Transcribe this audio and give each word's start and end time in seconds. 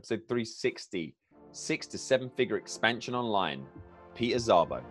episode 0.00 0.22
360 0.28 1.14
six 1.52 1.86
to 1.86 1.98
seven 1.98 2.30
figure 2.30 2.56
expansion 2.56 3.14
online. 3.14 3.66
Peter 4.14 4.38
Szabo. 4.38 4.82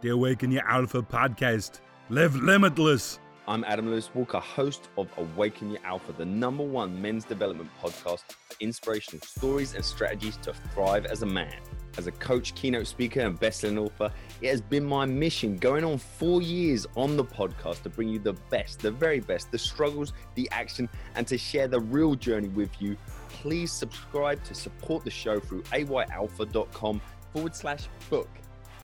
The 0.00 0.08
Awaken 0.08 0.50
Your 0.50 0.66
Alpha 0.68 1.02
podcast. 1.02 1.80
Live 2.10 2.34
limitless. 2.34 3.20
I'm 3.46 3.62
Adam 3.62 3.90
Lewis 3.90 4.10
Walker, 4.12 4.40
host 4.40 4.88
of 4.98 5.08
Awaken 5.18 5.70
Your 5.70 5.84
Alpha, 5.84 6.12
the 6.12 6.24
number 6.24 6.64
one 6.64 7.00
men's 7.00 7.24
development 7.24 7.70
podcast 7.80 8.24
for 8.28 8.56
inspirational 8.58 9.24
stories 9.24 9.74
and 9.74 9.84
strategies 9.84 10.36
to 10.38 10.52
thrive 10.72 11.06
as 11.06 11.22
a 11.22 11.26
man. 11.26 11.54
As 11.96 12.08
a 12.08 12.12
coach, 12.12 12.54
keynote 12.54 12.88
speaker, 12.88 13.20
and 13.20 13.38
best-selling 13.38 13.78
author, 13.78 14.12
it 14.40 14.48
has 14.48 14.60
been 14.60 14.84
my 14.84 15.06
mission 15.06 15.56
going 15.56 15.84
on 15.84 15.98
four 15.98 16.42
years 16.42 16.86
on 16.96 17.16
the 17.16 17.24
podcast 17.24 17.82
to 17.82 17.88
bring 17.88 18.08
you 18.08 18.18
the 18.18 18.32
best, 18.50 18.80
the 18.80 18.90
very 18.90 19.20
best, 19.20 19.52
the 19.52 19.58
struggles, 19.58 20.12
the 20.34 20.48
action, 20.50 20.88
and 21.14 21.26
to 21.28 21.38
share 21.38 21.68
the 21.68 21.78
real 21.78 22.16
journey 22.16 22.48
with 22.48 22.70
you. 22.80 22.96
Please 23.28 23.70
subscribe 23.70 24.42
to 24.44 24.54
support 24.54 25.04
the 25.04 25.10
show 25.10 25.38
through 25.38 25.62
ayalpha.com 25.64 27.00
forward 27.32 27.54
slash 27.54 27.88
book. 28.10 28.28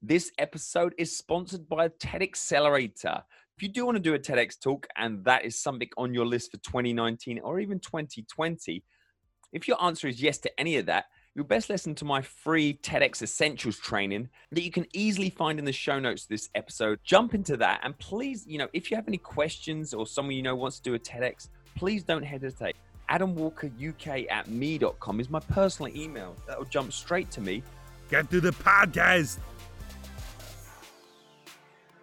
This 0.03 0.31
episode 0.39 0.95
is 0.97 1.17
sponsored 1.17 1.69
by 1.69 1.89
TED 1.98 2.23
Accelerator. 2.23 3.23
If 3.56 3.62
you 3.62 3.69
do 3.69 3.84
want 3.84 3.97
to 3.97 4.03
do 4.03 4.15
a 4.15 4.19
TEDx 4.19 4.59
talk 4.59 4.87
and 4.97 5.23
that 5.25 5.45
is 5.45 5.61
something 5.61 5.89
on 5.98 6.15
your 6.15 6.25
list 6.25 6.53
for 6.53 6.59
2019 6.59 7.41
or 7.41 7.61
even 7.61 7.81
2020, 7.81 8.83
if 9.53 9.69
your 9.69 9.83
answer 9.83 10.09
is 10.09 10.23
yes 10.23 10.39
to 10.39 10.61
any 10.61 10.77
of 10.77 10.87
that, 10.87 11.06
you'll 11.34 11.45
best 11.45 11.70
listen 11.70 11.95
to 11.97 12.05
my 12.05 12.20
free 12.20 12.79
TEDx 12.83 13.23
Essentials 13.23 13.79
training 13.79 14.29
that 14.52 14.62
you 14.62 14.70
can 14.70 14.87
easily 14.93 15.30
find 15.30 15.59
in 15.59 15.65
the 15.65 15.73
show 15.73 15.98
notes 15.98 16.25
of 16.25 16.29
this 16.29 16.51
episode. 16.55 16.98
Jump 17.05 17.34
into 17.34 17.56
that 17.56 17.80
and 17.83 17.97
please, 17.98 18.47
you 18.47 18.59
know, 18.59 18.69
if 18.73 18.91
you 18.91 18.97
have 18.97 19.06
any 19.09 19.19
questions 19.19 19.95
or 19.95 20.06
someone 20.06 20.34
you 20.34 20.43
know 20.43 20.56
wants 20.56 20.79
to 20.79 20.83
do 20.83 20.95
a 20.95 20.98
TEDx, 20.98 21.48
please 21.77 22.03
don't 22.03 22.23
hesitate. 22.23 22.77
AdamWalkerUK 23.11 24.30
at 24.30 24.48
me.com 24.48 25.20
is 25.20 25.30
my 25.30 25.41
personal 25.41 25.95
email. 25.97 26.37
That'll 26.47 26.65
jump 26.65 26.93
straight 26.93 27.31
to 27.33 27.41
me. 27.41 27.62
Get 28.11 28.31
to 28.31 28.41
the 28.41 28.51
podcast. 28.51 29.39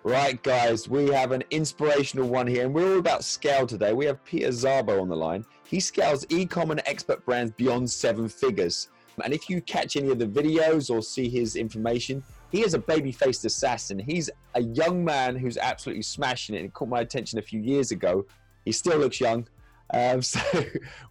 Right, 0.03 0.41
guys, 0.41 0.87
we 0.87 1.09
have 1.09 1.33
an 1.33 1.43
inspirational 1.51 2.29
one 2.29 2.47
here, 2.47 2.63
and 2.63 2.73
we're 2.73 2.93
all 2.93 2.99
about 2.99 3.25
scale 3.25 3.67
today. 3.67 3.91
We 3.91 4.05
have 4.05 4.23
Peter 4.23 4.47
Szabo 4.49 5.01
on 5.01 5.09
the 5.09 5.17
line. 5.17 5.45
He 5.65 5.81
scales 5.81 6.25
e-com 6.29 6.71
and 6.71 6.81
expert 6.85 7.25
brands 7.25 7.51
beyond 7.51 7.89
seven 7.89 8.29
figures. 8.29 8.87
And 9.23 9.33
if 9.33 9.49
you 9.49 9.61
catch 9.61 9.95
any 9.95 10.09
of 10.09 10.19
the 10.19 10.27
videos 10.27 10.89
or 10.89 11.01
see 11.01 11.29
his 11.29 11.55
information, 11.55 12.23
he 12.51 12.63
is 12.63 12.73
a 12.73 12.79
baby-faced 12.79 13.45
assassin. 13.45 13.99
He's 13.99 14.29
a 14.53 14.61
young 14.61 15.03
man 15.03 15.35
who's 15.35 15.57
absolutely 15.57 16.03
smashing 16.03 16.55
it. 16.55 16.63
It 16.63 16.73
caught 16.73 16.87
my 16.87 17.01
attention 17.01 17.39
a 17.39 17.41
few 17.41 17.59
years 17.59 17.91
ago. 17.91 18.25
He 18.65 18.71
still 18.71 18.97
looks 18.97 19.19
young. 19.19 19.47
Um, 19.93 20.21
so 20.21 20.39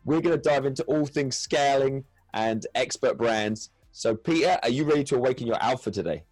we're 0.04 0.20
going 0.20 0.36
to 0.36 0.42
dive 0.42 0.66
into 0.66 0.84
all 0.84 1.06
things 1.06 1.36
scaling 1.36 2.04
and 2.34 2.66
expert 2.74 3.18
brands. 3.18 3.70
So 3.92 4.14
Peter, 4.14 4.58
are 4.62 4.68
you 4.68 4.84
ready 4.84 5.04
to 5.04 5.16
awaken 5.16 5.46
your 5.46 5.62
alpha 5.62 5.90
today? 5.90 6.24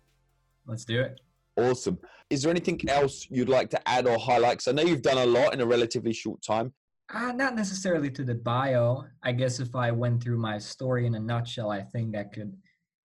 Let's 0.66 0.84
do 0.84 1.00
it. 1.00 1.20
Awesome. 1.56 1.98
Is 2.30 2.42
there 2.42 2.50
anything 2.50 2.80
else 2.88 3.26
you'd 3.30 3.48
like 3.48 3.70
to 3.70 3.88
add 3.88 4.06
or 4.06 4.18
highlight? 4.18 4.58
Because 4.58 4.68
I 4.68 4.72
know 4.72 4.82
you've 4.82 5.02
done 5.02 5.18
a 5.18 5.26
lot 5.26 5.54
in 5.54 5.60
a 5.60 5.66
relatively 5.66 6.12
short 6.12 6.42
time. 6.42 6.72
Uh, 7.12 7.32
not 7.32 7.54
necessarily 7.54 8.10
to 8.10 8.24
the 8.24 8.34
bio. 8.34 9.04
I 9.22 9.32
guess 9.32 9.60
if 9.60 9.74
I 9.74 9.90
went 9.90 10.22
through 10.22 10.38
my 10.38 10.58
story 10.58 11.06
in 11.06 11.14
a 11.14 11.20
nutshell, 11.20 11.70
I 11.70 11.82
think 11.82 12.12
that 12.12 12.32
could 12.32 12.56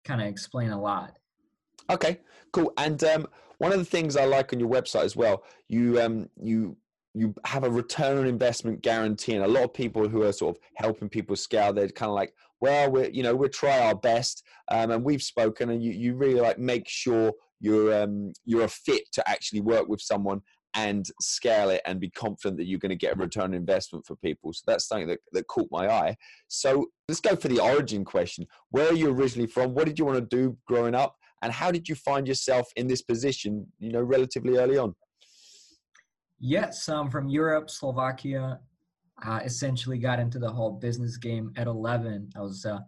kind 0.06 0.22
of 0.22 0.28
explain 0.28 0.70
a 0.70 0.80
lot. 0.80 1.18
Okay, 1.90 2.20
cool. 2.52 2.74
And 2.78 3.04
um, 3.04 3.28
one 3.58 3.72
of 3.72 3.80
the 3.80 3.86
things 3.86 4.16
I 4.16 4.26
like 4.26 4.54
on 4.54 4.60
your 4.60 4.70
website 4.70 5.04
as 5.04 5.16
well, 5.16 5.44
you 5.68 6.00
um, 6.00 6.30
you 6.42 6.78
you 7.14 7.34
have 7.46 7.64
a 7.64 7.70
return 7.70 8.18
on 8.18 8.28
investment 8.28 8.82
guarantee, 8.82 9.34
and 9.34 9.44
a 9.44 9.48
lot 9.48 9.64
of 9.64 9.74
people 9.74 10.08
who 10.08 10.24
are 10.24 10.32
sort 10.32 10.56
of 10.56 10.62
helping 10.76 11.10
people 11.10 11.36
scale, 11.36 11.74
they're 11.74 11.90
kind 11.90 12.10
of 12.10 12.16
like, 12.16 12.34
well, 12.62 12.92
we're 12.92 13.10
you 13.10 13.24
know 13.24 13.36
we'll 13.36 13.50
try 13.50 13.80
our 13.80 13.96
best, 13.96 14.44
um, 14.70 14.92
and 14.92 15.04
we've 15.04 15.24
spoken, 15.24 15.72
and 15.72 15.84
you 15.84 15.92
you 15.92 16.16
really 16.16 16.40
like 16.40 16.60
make 16.60 16.88
sure 16.88 17.34
you're 17.60 18.04
um, 18.04 18.32
you're 18.46 18.66
a 18.66 18.70
fit 18.70 19.04
to 19.14 19.28
actually 19.28 19.62
work 19.62 19.88
with 19.88 20.02
someone 20.02 20.42
and 20.78 21.10
scale 21.20 21.72
it 21.72 21.82
and 21.86 22.00
be 22.00 22.10
confident 22.10 22.56
that 22.58 22.66
you're 22.66 22.80
going 22.80 22.90
to 22.90 22.96
get 22.96 23.16
a 23.16 23.20
return 23.20 23.46
on 23.46 23.54
investment 23.56 24.06
for 24.06 24.16
people. 24.18 24.54
So 24.54 24.62
that's 24.68 24.88
something 24.88 25.08
that, 25.08 25.20
that 25.34 25.48
caught 25.48 25.68
my 25.72 25.90
eye. 25.90 26.16
So 26.48 26.86
let's 27.10 27.20
go 27.20 27.36
for 27.36 27.48
the 27.48 27.60
origin 27.60 28.06
question. 28.06 28.46
Where 28.70 28.90
are 28.90 28.94
you 28.94 29.10
originally 29.10 29.48
from? 29.48 29.74
What 29.74 29.88
did 29.88 29.98
you 29.98 30.06
want 30.06 30.20
to 30.20 30.36
do 30.38 30.56
growing 30.68 30.94
up? 30.94 31.16
And 31.42 31.52
how 31.52 31.72
did 31.72 31.90
you 31.90 31.96
find 31.96 32.28
yourself 32.28 32.68
in 32.76 32.88
this 32.88 33.02
position, 33.02 33.66
you 33.80 33.92
know, 33.92 34.02
relatively 34.02 34.58
early 34.58 34.78
on? 34.78 34.96
Yes, 36.40 36.88
I'm 36.88 37.10
from 37.10 37.28
Europe, 37.28 37.72
Slovakia. 37.72 38.60
I 39.24 39.40
essentially 39.40 39.98
got 39.98 40.20
into 40.20 40.38
the 40.38 40.50
whole 40.50 40.72
business 40.74 41.18
game 41.18 41.52
at 41.58 41.66
11. 41.66 42.30
I 42.36 42.42
was 42.42 42.66
uh, 42.66 42.80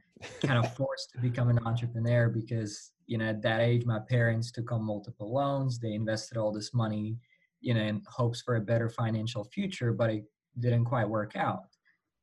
kind 0.45 0.63
of 0.63 0.75
forced 0.77 1.09
to 1.16 1.19
become 1.19 1.50
an 1.50 1.57
entrepreneur 1.66 2.29
because, 2.29 2.91
you 3.07 3.17
know, 3.17 3.25
at 3.25 3.41
that 3.41 3.61
age, 3.61 3.85
my 3.85 3.97
parents 3.97 4.51
took 4.51 4.71
on 4.71 4.83
multiple 4.83 5.33
loans. 5.33 5.79
They 5.79 5.94
invested 5.94 6.38
all 6.38 6.51
this 6.51 6.71
money 6.71 7.17
you 7.61 7.73
know, 7.73 7.81
in 7.81 8.01
hopes 8.07 8.41
for 8.41 8.55
a 8.55 8.61
better 8.61 8.89
financial 8.89 9.43
future, 9.45 9.93
but 9.93 10.09
it 10.09 10.23
didn't 10.59 10.85
quite 10.85 11.07
work 11.07 11.35
out. 11.35 11.63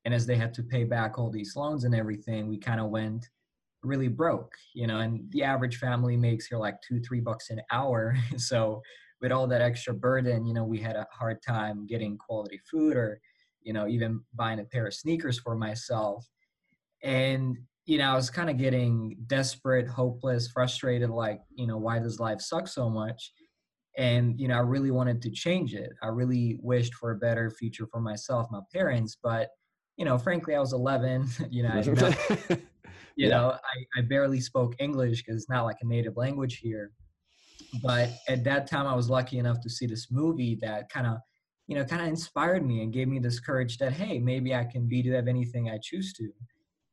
And 0.04 0.14
as 0.14 0.26
they 0.26 0.36
had 0.36 0.54
to 0.54 0.62
pay 0.62 0.84
back 0.84 1.18
all 1.18 1.30
these 1.30 1.56
loans 1.56 1.84
and 1.84 1.94
everything, 1.94 2.48
we 2.48 2.58
kind 2.58 2.80
of 2.80 2.90
went 2.90 3.26
really 3.82 4.08
broke, 4.08 4.52
you 4.74 4.86
know, 4.86 5.00
and 5.00 5.20
the 5.30 5.42
average 5.42 5.78
family 5.78 6.16
makes 6.16 6.46
here 6.46 6.58
like 6.58 6.76
two, 6.86 7.00
three 7.00 7.20
bucks 7.20 7.50
an 7.50 7.60
hour. 7.70 8.16
so 8.36 8.82
with 9.20 9.32
all 9.32 9.46
that 9.46 9.62
extra 9.62 9.94
burden, 9.94 10.46
you 10.46 10.54
know, 10.54 10.64
we 10.64 10.78
had 10.78 10.96
a 10.96 11.06
hard 11.12 11.42
time 11.42 11.86
getting 11.86 12.18
quality 12.18 12.60
food 12.70 12.96
or, 12.96 13.20
you 13.62 13.72
know, 13.72 13.86
even 13.86 14.20
buying 14.34 14.60
a 14.60 14.64
pair 14.64 14.86
of 14.86 14.94
sneakers 14.94 15.38
for 15.38 15.56
myself. 15.56 16.26
And, 17.02 17.56
you 17.86 17.98
know, 17.98 18.10
I 18.10 18.14
was 18.14 18.30
kind 18.30 18.50
of 18.50 18.58
getting 18.58 19.16
desperate, 19.26 19.88
hopeless, 19.88 20.48
frustrated, 20.48 21.10
like, 21.10 21.40
you 21.54 21.66
know, 21.66 21.78
why 21.78 21.98
does 21.98 22.20
life 22.20 22.40
suck 22.40 22.68
so 22.68 22.90
much? 22.90 23.32
And 23.96 24.38
you 24.38 24.48
know 24.48 24.56
i 24.56 24.60
really 24.60 24.90
wanted 24.90 25.22
to 25.22 25.30
change 25.30 25.74
it. 25.74 25.90
I 26.02 26.08
really 26.08 26.58
wished 26.60 26.94
for 26.94 27.12
a 27.12 27.16
better 27.16 27.50
future 27.50 27.86
for 27.86 28.00
myself 28.00 28.46
my 28.50 28.60
parents 28.72 29.16
but 29.22 29.48
you 29.96 30.04
know 30.04 30.18
frankly 30.18 30.54
i 30.54 30.60
was 30.60 30.72
11 30.72 31.28
you 31.50 31.62
know, 31.62 31.70
I, 31.70 31.80
you 32.50 32.58
yeah. 33.16 33.28
know 33.30 33.50
I, 33.52 33.98
I 33.98 34.02
barely 34.02 34.40
spoke 34.40 34.74
english 34.78 35.22
because 35.22 35.42
it's 35.42 35.50
not 35.50 35.64
like 35.64 35.78
a 35.80 35.86
native 35.86 36.16
language 36.16 36.58
here 36.58 36.92
but 37.82 38.10
at 38.28 38.44
that 38.44 38.68
time 38.68 38.86
i 38.86 38.94
was 38.94 39.08
lucky 39.08 39.38
enough 39.38 39.60
to 39.62 39.70
see 39.70 39.86
this 39.86 40.08
movie 40.10 40.58
that 40.60 40.88
kind 40.90 41.06
of 41.06 41.18
you 41.66 41.74
know 41.74 41.84
kind 41.84 42.02
of 42.02 42.08
inspired 42.08 42.64
me 42.64 42.82
and 42.82 42.92
gave 42.92 43.08
me 43.08 43.18
this 43.18 43.40
courage 43.40 43.78
that 43.78 43.92
hey 43.92 44.18
maybe 44.18 44.54
i 44.54 44.64
can 44.64 44.86
be 44.86 45.02
to 45.02 45.12
have 45.12 45.28
anything 45.28 45.70
i 45.70 45.78
choose 45.82 46.12
to. 46.14 46.28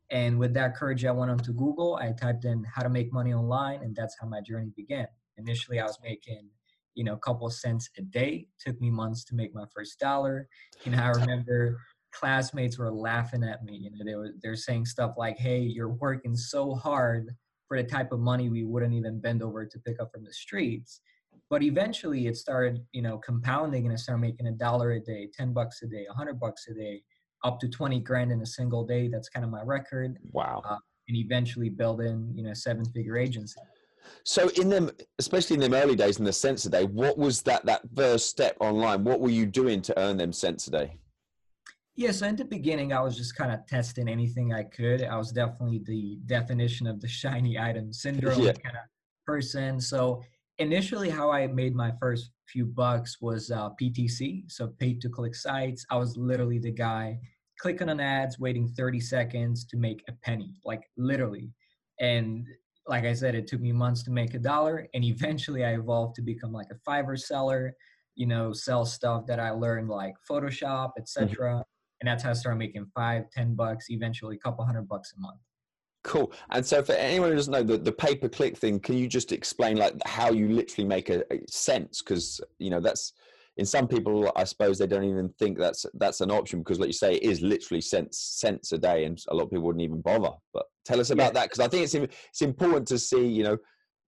And 0.10 0.38
with 0.38 0.54
that 0.54 0.76
courage 0.76 1.06
i 1.06 1.12
went 1.12 1.32
onto 1.32 1.54
google. 1.54 1.96
I 1.96 2.12
typed 2.12 2.46
in 2.46 2.64
how 2.64 2.84
to 2.84 2.90
make 2.90 3.12
money 3.12 3.34
online 3.34 3.82
and 3.82 3.96
that's 3.96 4.16
how 4.20 4.28
my 4.28 4.42
journey 4.42 4.72
began. 4.76 5.08
Initially 5.38 5.80
i 5.80 5.84
was 5.86 5.98
making 6.04 6.50
you 6.96 7.04
know, 7.04 7.14
a 7.14 7.20
couple 7.20 7.48
of 7.48 7.54
cents 7.54 7.90
a 7.98 8.02
day. 8.02 8.48
Took 8.60 8.80
me 8.82 8.90
months 8.90 9.24
to 9.26 9.36
make 9.36 9.54
my 9.54 9.66
first 9.74 10.00
dollar. 10.00 10.48
You 10.84 10.92
know, 10.92 11.00
I 11.00 11.08
remember 11.20 11.78
classmates 12.14 12.78
were 12.78 12.92
laughing 12.92 13.44
at 13.44 13.64
me. 13.64 13.76
You 13.76 13.92
know, 13.92 14.06
they 14.06 14.16
were 14.16 14.32
they're 14.42 14.56
saying 14.56 14.86
stuff 14.86 15.16
like, 15.18 15.38
"Hey, 15.38 15.60
you're 15.60 15.90
working 15.90 16.36
so 16.36 16.74
hard 16.76 17.36
for 17.68 17.82
the 17.82 17.88
type 17.88 18.12
of 18.12 18.20
money 18.20 18.50
we 18.50 18.64
wouldn't 18.64 18.94
even 18.94 19.20
bend 19.20 19.42
over 19.42 19.66
to 19.66 19.80
pick 19.80 20.00
up 20.00 20.12
from 20.14 20.24
the 20.24 20.34
streets." 20.34 21.02
But 21.50 21.64
eventually, 21.64 22.28
it 22.28 22.38
started, 22.38 22.80
you 22.94 23.02
know, 23.02 23.18
compounding, 23.18 23.86
and 23.86 23.94
I 23.94 23.98
started 23.98 24.22
making 24.22 24.48
a 24.48 24.52
dollar 24.52 24.92
a 24.92 25.00
day, 25.00 25.30
ten 25.34 25.54
bucks 25.54 25.82
a 25.82 25.88
day, 25.88 26.06
a 26.10 26.14
hundred 26.14 26.40
bucks 26.40 26.68
a 26.68 26.74
day, 26.74 27.04
up 27.44 27.60
to 27.60 27.70
twenty 27.70 28.00
grand 28.00 28.32
in 28.32 28.42
a 28.42 28.46
single 28.46 28.86
day. 28.86 29.08
That's 29.08 29.30
kind 29.30 29.44
of 29.44 29.52
my 29.52 29.64
record. 29.64 30.18
Wow. 30.32 30.62
Uh, 30.68 30.78
and 31.10 31.18
eventually 31.18 31.70
building, 31.70 32.32
you 32.34 32.44
know, 32.44 32.54
seven 32.54 32.86
figure 32.86 33.18
agency. 33.18 33.60
So 34.24 34.50
in 34.50 34.70
them, 34.70 34.92
especially 35.20 35.56
in 35.56 35.60
them 35.60 35.74
early 35.74 35.96
days 35.96 36.18
in 36.18 36.26
the 36.26 36.34
cents 36.34 36.66
a 36.66 36.70
day, 36.70 36.86
what 36.86 37.18
was 37.18 37.42
that 37.44 37.66
that 37.66 37.82
first 37.96 38.30
step 38.30 38.56
online? 38.60 39.04
What 39.04 39.20
were 39.20 39.30
you 39.30 39.46
doing 39.46 39.82
to 39.84 40.00
earn 40.00 40.18
them 40.18 40.34
cents 40.34 40.68
a 40.68 40.72
day? 40.72 40.98
Yeah, 41.96 42.12
so 42.12 42.26
in 42.26 42.36
the 42.36 42.46
beginning, 42.46 42.92
I 42.92 43.02
was 43.02 43.16
just 43.16 43.36
kind 43.36 43.52
of 43.52 43.68
testing 43.68 44.08
anything 44.08 44.52
I 44.52 44.64
could. 44.64 45.04
I 45.04 45.16
was 45.16 45.32
definitely 45.32 45.82
the 45.86 46.18
definition 46.26 46.88
of 46.88 47.00
the 47.00 47.08
shiny 47.08 47.60
item 47.60 47.94
syndrome 47.94 48.42
yeah. 48.42 48.54
kind 48.54 48.76
of 48.76 48.84
person. 49.28 49.80
So 49.80 50.24
initially, 50.58 51.10
how 51.10 51.32
I 51.32 51.46
made 51.46 51.76
my 51.76 51.92
first 52.02 52.32
few 52.48 52.66
bucks 52.66 53.22
was 53.22 53.52
uh, 53.52 53.70
PTC, 53.80 54.52
so 54.52 54.68
paid 54.80 55.02
to 55.02 55.10
click 55.10 55.36
sites. 55.36 55.86
I 55.92 55.98
was 55.98 56.18
literally 56.18 56.58
the 56.58 56.72
guy 56.72 57.20
clicking 57.60 57.90
on 57.90 58.00
ads, 58.00 58.40
waiting 58.40 58.68
30 58.68 59.00
seconds 59.00 59.64
to 59.66 59.78
make 59.78 60.04
a 60.10 60.14
penny, 60.24 60.56
like 60.66 60.82
literally. 60.98 61.52
And 62.00 62.48
like 62.88 63.06
I 63.06 63.14
said, 63.14 63.36
it 63.36 63.48
took 63.48 63.62
me 63.62 63.72
months 63.72 64.04
to 64.04 64.12
make 64.12 64.34
a 64.34 64.40
dollar, 64.40 64.88
and 64.94 65.04
eventually 65.04 65.64
I 65.64 65.76
evolved 65.76 66.16
to 66.16 66.22
become 66.22 66.52
like 66.52 66.68
a 66.72 66.90
Fiverr 66.90 67.20
seller. 67.20 67.76
You 68.16 68.28
know, 68.28 68.54
sell 68.54 68.86
stuff 68.86 69.26
that 69.28 69.40
I 69.40 69.50
learned 69.50 69.90
like 69.90 70.14
Photoshop, 70.30 70.92
etc. 71.00 71.28
Mm-hmm. 71.28 71.62
And 72.02 72.08
that's 72.08 72.24
how 72.24 72.32
I 72.32 72.34
started 72.34 72.60
making 72.60 72.86
five, 72.94 73.30
ten 73.32 73.56
bucks, 73.56 73.86
eventually 73.90 74.36
a 74.36 74.40
couple 74.40 74.66
hundred 74.66 74.88
bucks 74.88 75.14
a 75.18 75.22
month. 75.22 75.40
Cool. 76.04 76.34
And 76.52 76.66
so, 76.66 76.84
for 76.84 76.92
anyone 76.94 77.30
who 77.30 77.36
doesn't 77.36 77.52
know 77.52 77.64
the, 77.64 77.78
the 77.78 77.92
pay 77.92 78.16
per 78.16 78.28
click 78.28 78.58
thing, 78.58 78.80
can 78.80 78.98
you 78.98 79.08
just 79.08 79.32
explain 79.32 79.78
like 79.78 79.96
how 80.06 80.32
you 80.32 80.50
literally 80.50 80.88
make 80.88 81.10
a, 81.10 81.24
a 81.34 81.40
sense? 81.50 82.02
Because 82.02 82.42
you 82.60 82.70
know 82.70 82.82
that's 82.82 83.14
in 83.58 83.66
some 83.66 83.88
people, 83.88 84.32
I 84.36 84.46
suppose 84.46 84.80
they 84.80 84.88
don't 84.88 85.04
even 85.04 85.30
think 85.38 85.58
that's 85.58 85.86
that's 85.94 86.22
an 86.22 86.32
option 86.32 86.60
because, 86.60 86.80
like 86.80 86.88
you 86.88 86.94
say, 86.94 87.16
it 87.16 87.24
is 87.24 87.42
literally 87.42 87.82
cents 87.82 88.18
cents 88.40 88.72
a 88.72 88.78
day, 88.78 89.06
and 89.06 89.22
a 89.30 89.36
lot 89.36 89.44
of 89.44 89.50
people 89.52 89.66
wouldn't 89.66 89.84
even 89.84 90.02
bother. 90.02 90.32
But 90.54 90.66
tell 90.86 91.00
us 91.00 91.12
about 91.12 91.28
yeah. 91.28 91.42
that 91.42 91.44
because 91.46 91.60
I 91.60 91.68
think 91.68 91.84
it's 91.84 91.94
it's 91.94 92.42
important 92.42 92.88
to 92.88 92.98
see, 92.98 93.26
you 93.26 93.44
know, 93.44 93.58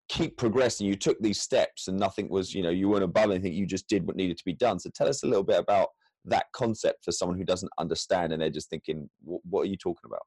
keep 0.09 0.37
progressing. 0.37 0.87
You 0.87 0.95
took 0.95 1.19
these 1.21 1.41
steps, 1.41 1.87
and 1.87 1.97
nothing 1.97 2.27
was, 2.29 2.55
you 2.55 2.63
know, 2.63 2.71
you 2.71 2.89
weren't 2.89 3.03
above 3.03 3.31
anything. 3.31 3.53
You 3.53 3.67
just 3.67 3.87
did 3.87 4.07
what 4.07 4.15
needed 4.15 4.37
to 4.37 4.45
be 4.45 4.53
done. 4.53 4.79
So 4.79 4.89
tell 4.95 5.07
us 5.07 5.23
a 5.23 5.27
little 5.27 5.43
bit 5.43 5.59
about 5.59 5.89
that 6.25 6.45
concept 6.53 7.05
for 7.05 7.11
someone 7.11 7.37
who 7.37 7.43
doesn't 7.43 7.71
understand 7.77 8.33
and 8.33 8.41
they're 8.41 8.49
just 8.49 8.69
thinking, 8.69 9.07
what 9.23 9.61
are 9.61 9.69
you 9.69 9.77
talking 9.77 10.05
about? 10.05 10.23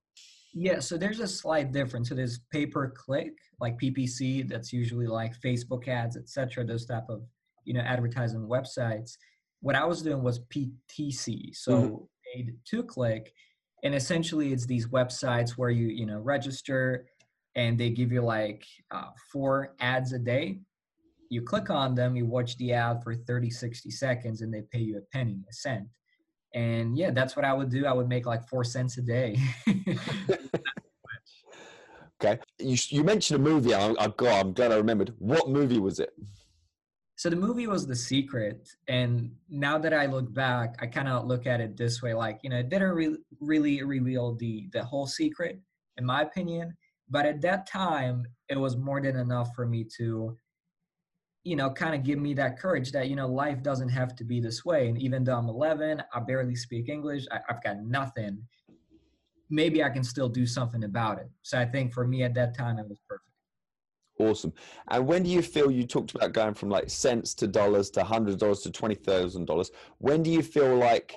Yeah, 0.55 0.79
so 0.81 0.97
there's 0.97 1.21
a 1.21 1.29
slight 1.29 1.73
difference. 1.73 2.09
So 2.09 2.15
there's 2.15 2.41
pay 2.53 2.67
per 2.67 2.91
click, 2.91 3.33
like 3.61 3.79
PPC, 3.79 4.49
that's 4.49 4.73
usually 4.73 5.07
like 5.07 5.39
Facebook 5.41 5.89
ads, 5.89 6.17
etc. 6.17 6.65
Those 6.65 6.87
type 6.87 7.09
of 7.09 7.23
you 7.65 7.75
know 7.75 7.81
advertising 7.81 8.49
websites. 8.49 9.17
What 9.61 9.75
I 9.75 9.85
was 9.85 10.03
doing 10.03 10.23
was 10.23 10.41
PTC, 10.41 11.55
so 11.55 11.73
mm-hmm. 11.73 11.97
paid 12.33 12.57
to 12.67 12.83
click, 12.83 13.33
and 13.83 13.95
essentially 13.95 14.53
it's 14.53 14.67
these 14.67 14.89
websites 14.89 15.53
where 15.53 15.71
you 15.71 15.89
you 15.89 16.07
know 16.07 16.19
register, 16.19 17.07
and 17.55 17.79
they 17.79 17.91
give 17.91 18.13
you 18.13 18.23
like 18.23 18.65
uh, 18.91 19.11
four 19.33 19.75
ads 19.81 20.13
a 20.13 20.19
day. 20.19 20.61
You 21.31 21.43
click 21.43 21.69
on 21.69 21.95
them, 21.95 22.17
you 22.17 22.25
watch 22.25 22.57
the 22.57 22.73
ad 22.73 23.03
for 23.05 23.15
30, 23.15 23.51
60 23.51 23.91
seconds, 23.91 24.41
and 24.41 24.53
they 24.53 24.63
pay 24.63 24.79
you 24.79 24.97
a 24.97 25.03
penny, 25.13 25.45
a 25.51 25.53
cent 25.53 25.87
and 26.55 26.97
yeah 26.97 27.11
that's 27.11 27.37
what 27.37 27.45
i 27.45 27.53
would 27.53 27.69
do 27.71 27.85
i 27.87 27.93
would 27.93 28.09
make 28.09 28.25
like 28.27 28.49
four 28.49 28.65
cents 28.65 28.97
a 28.99 29.03
day 29.03 29.39
okay 32.23 32.41
you, 32.59 32.77
you 32.89 33.05
mentioned 33.05 33.39
a 33.39 33.43
movie 33.43 33.75
I, 33.75 33.95
I 33.99 34.09
got 34.09 34.47
i'm 34.47 34.53
glad 34.53 34.73
i 34.73 34.77
remembered 34.77 35.13
what 35.19 35.51
movie 35.51 35.79
was 35.79 36.01
it 36.01 36.11
so 37.19 37.29
the 37.29 37.37
movie 37.37 37.67
was 37.67 37.87
the 37.87 37.97
secret 37.97 38.69
and 38.89 39.31
now 39.51 39.77
that 39.77 39.93
i 39.93 40.07
look 40.07 40.33
back 40.33 40.77
i 40.81 40.87
kind 40.87 41.09
of 41.09 41.27
look 41.27 41.47
at 41.47 41.61
it 41.61 41.77
this 41.77 42.01
way 42.01 42.15
like 42.15 42.39
you 42.43 42.51
know 42.51 42.59
it 42.59 42.69
didn't 42.69 42.95
re- 42.95 43.19
really 43.41 43.83
reveal 43.83 44.35
the 44.37 44.69
the 44.73 44.83
whole 44.83 45.07
secret 45.07 45.61
in 45.99 46.05
my 46.07 46.23
opinion 46.23 46.75
but 47.11 47.27
at 47.27 47.41
that 47.41 47.67
time 47.67 48.25
it 48.49 48.59
was 48.59 48.77
more 48.77 49.01
than 49.01 49.17
enough 49.17 49.49
for 49.55 49.67
me 49.67 49.85
to 49.99 50.37
you 51.45 51.57
know, 51.57 51.71
kind 51.71 51.95
of 51.95 52.03
give 52.03 52.19
me 52.19 52.35
that 52.35 52.59
courage 52.59 52.93
that, 52.93 53.09
you 53.09 53.17
know, 53.17 53.27
life 53.27 53.63
doesn't 53.63 53.89
have 53.89 54.15
to 54.17 54.25
be 54.25 54.39
this 54.39 54.67
way. 54.67 54.89
And 54.89 55.01
even 55.01 55.25
though 55.25 55.37
I'm 55.37 55.49
11, 55.49 56.03
I 56.13 56.21
barely 56.21 56.55
speak 56.55 56.91
English, 56.91 57.27
I, 57.31 57.41
have 57.49 57.63
got 57.63 57.79
nothing, 57.83 58.43
maybe 59.49 59.83
I 59.83 59.89
can 59.89 60.05
still 60.05 60.29
do 60.29 60.47
something 60.47 60.85
about 60.85 61.19
it. 61.19 61.31
So 61.43 61.59
I 61.59 61.65
think 61.65 61.95
for 61.95 62.07
me 62.07 62.23
at 62.23 62.35
that 62.35 62.55
time, 62.55 62.79
it 62.79 62.87
was 62.87 63.01
perfect. 63.09 63.28
Awesome. 64.19 64.53
And 64.91 65.07
when 65.07 65.23
do 65.23 65.31
you 65.31 65.43
feel 65.43 65.71
you 65.71 65.87
talked 65.87 66.15
about 66.15 66.33
going 66.33 66.55
from 66.55 66.71
like 66.71 66.91
cents 66.91 67.35
to 67.35 67.47
dollars 67.47 67.91
to 67.91 68.03
hundreds 68.03 68.35
of 68.35 68.41
dollars 68.41 68.61
to 68.63 68.71
$20,000? 68.71 69.71
When 69.99 70.23
do 70.23 70.31
you 70.31 70.43
feel 70.43 70.77
like 70.77 71.15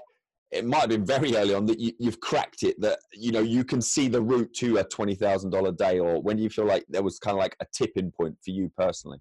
it 0.52 0.66
might 0.66 0.82
have 0.82 0.90
been 0.90 1.06
very 1.06 1.36
early 1.36 1.56
on 1.56 1.66
that 1.66 1.80
you, 1.80 1.94
have 2.04 2.20
cracked 2.20 2.64
it 2.64 2.80
that 2.82 3.00
you 3.14 3.32
know 3.32 3.40
you 3.40 3.64
can 3.64 3.82
see 3.82 4.08
the 4.08 4.22
route 4.22 4.54
to 4.56 4.78
a 4.78 4.84
$20,000 4.84 5.78
day 5.78 6.00
or 6.00 6.22
when 6.22 6.38
do 6.38 6.44
you 6.44 6.50
feel 6.50 6.66
like 6.66 6.86
there 6.90 7.02
was 7.02 7.20
kind 7.20 7.34
of 7.34 7.40
like 7.40 7.56
a 7.62 7.66
tipping 7.74 8.12
point 8.12 8.36
for 8.44 8.52
you 8.52 8.72
personally? 8.78 9.20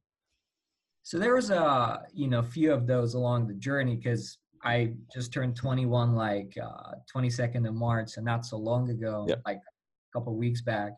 So 1.03 1.19
there 1.19 1.35
was 1.35 1.51
a 1.51 2.03
you 2.13 2.29
know 2.29 2.43
few 2.43 2.73
of 2.73 2.87
those 2.87 3.15
along 3.15 3.49
the 3.49 3.55
journey 3.55 3.97
because 3.97 4.39
I 4.63 4.93
just 5.13 5.33
turned 5.33 5.57
21 5.57 6.15
like 6.15 6.53
uh, 6.63 6.93
22nd 7.15 7.67
of 7.67 7.75
March, 7.75 8.17
and 8.17 8.25
not 8.25 8.45
so 8.45 8.59
long 8.59 8.91
ago, 8.91 9.25
yep. 9.29 9.41
like 9.47 9.57
a 9.57 10.19
couple 10.19 10.37
weeks 10.37 10.61
back. 10.61 10.93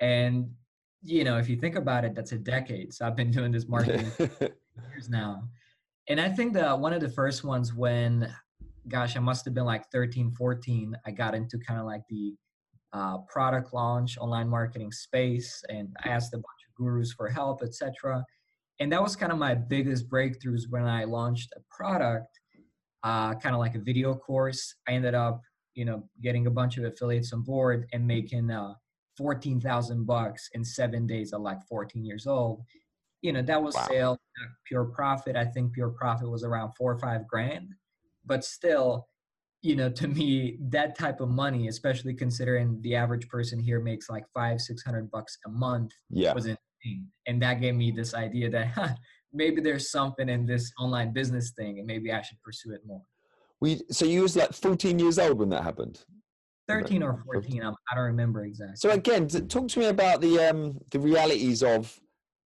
And 0.00 0.50
you 1.06 1.24
know, 1.24 1.38
if 1.38 1.48
you 1.48 1.56
think 1.56 1.76
about 1.76 2.04
it, 2.04 2.14
that's 2.14 2.32
a 2.32 2.38
decade. 2.38 2.92
So 2.92 3.06
I've 3.06 3.16
been 3.16 3.30
doing 3.30 3.52
this 3.52 3.68
marketing 3.68 4.10
years 4.18 5.08
now. 5.08 5.42
And 6.08 6.20
I 6.20 6.28
think 6.28 6.52
that 6.54 6.78
one 6.78 6.92
of 6.92 7.00
the 7.00 7.08
first 7.08 7.44
ones 7.44 7.74
when, 7.74 8.32
gosh, 8.88 9.16
I 9.16 9.20
must 9.20 9.44
have 9.44 9.54
been 9.54 9.64
like 9.64 9.90
13, 9.90 10.32
14, 10.32 10.96
I 11.04 11.10
got 11.10 11.34
into 11.34 11.58
kind 11.58 11.80
of 11.80 11.86
like 11.86 12.02
the 12.08 12.34
uh, 12.92 13.18
product 13.28 13.74
launch, 13.74 14.16
online 14.18 14.48
marketing 14.48 14.92
space, 14.92 15.62
and 15.68 15.94
I 16.04 16.08
asked 16.10 16.32
a 16.32 16.36
bunch 16.36 16.44
of 16.68 16.74
gurus 16.76 17.12
for 17.12 17.28
help, 17.28 17.62
etc 17.62 18.24
and 18.78 18.92
that 18.92 19.02
was 19.02 19.16
kind 19.16 19.32
of 19.32 19.38
my 19.38 19.54
biggest 19.54 20.08
breakthroughs 20.08 20.62
when 20.68 20.84
I 20.84 21.04
launched 21.04 21.52
a 21.56 21.60
product, 21.70 22.38
uh, 23.02 23.34
kind 23.34 23.54
of 23.54 23.58
like 23.58 23.74
a 23.74 23.80
video 23.80 24.14
course. 24.14 24.74
I 24.88 24.92
ended 24.92 25.14
up, 25.14 25.40
you 25.74 25.84
know, 25.84 26.04
getting 26.22 26.46
a 26.46 26.50
bunch 26.50 26.76
of 26.76 26.84
affiliates 26.84 27.32
on 27.32 27.42
board 27.42 27.86
and 27.92 28.06
making 28.06 28.50
uh, 28.50 28.74
fourteen 29.16 29.60
thousand 29.60 30.06
bucks 30.06 30.48
in 30.52 30.64
seven 30.64 31.06
days 31.06 31.32
at 31.32 31.40
like 31.40 31.58
fourteen 31.68 32.04
years 32.04 32.26
old. 32.26 32.62
You 33.22 33.32
know, 33.32 33.42
that 33.42 33.62
was 33.62 33.74
wow. 33.74 33.86
sale, 33.88 34.18
pure 34.66 34.84
profit. 34.84 35.36
I 35.36 35.44
think 35.44 35.72
pure 35.72 35.90
profit 35.90 36.30
was 36.30 36.44
around 36.44 36.72
four 36.76 36.92
or 36.92 36.98
five 36.98 37.26
grand, 37.26 37.74
but 38.24 38.44
still, 38.44 39.08
you 39.62 39.74
know, 39.74 39.88
to 39.90 40.06
me, 40.08 40.58
that 40.68 40.96
type 40.96 41.20
of 41.20 41.28
money, 41.28 41.68
especially 41.68 42.14
considering 42.14 42.80
the 42.82 42.94
average 42.94 43.28
person 43.28 43.58
here 43.58 43.80
makes 43.80 44.08
like 44.08 44.24
five, 44.34 44.60
six 44.60 44.82
hundred 44.82 45.10
bucks 45.10 45.38
a 45.46 45.50
month, 45.50 45.92
yeah. 46.10 46.32
was 46.32 46.46
insane. 46.46 47.08
and 47.26 47.42
that 47.42 47.60
gave 47.60 47.74
me 47.74 47.90
this 47.90 48.14
idea 48.14 48.50
that 48.50 48.68
huh, 48.68 48.88
maybe 49.36 49.60
there's 49.60 49.90
something 49.90 50.28
in 50.28 50.46
this 50.46 50.72
online 50.78 51.12
business 51.12 51.50
thing 51.50 51.78
and 51.78 51.86
maybe 51.86 52.12
i 52.12 52.22
should 52.22 52.40
pursue 52.42 52.72
it 52.72 52.80
more 52.86 53.02
we 53.60 53.80
so 53.90 54.04
you 54.04 54.22
was 54.22 54.36
like 54.36 54.52
14 54.52 54.98
years 54.98 55.18
old 55.18 55.38
when 55.38 55.50
that 55.50 55.62
happened 55.62 56.04
13 56.68 57.02
or 57.02 57.22
14 57.24 57.62
I'm, 57.62 57.68
i 57.68 57.94
do 57.94 58.00
not 58.00 58.02
remember 58.02 58.44
exactly. 58.44 58.76
So 58.76 58.90
again 58.90 59.28
talk 59.28 59.68
to 59.68 59.78
me 59.78 59.86
about 59.86 60.20
the 60.20 60.38
um 60.48 60.78
the 60.90 61.00
realities 61.00 61.62
of 61.62 61.98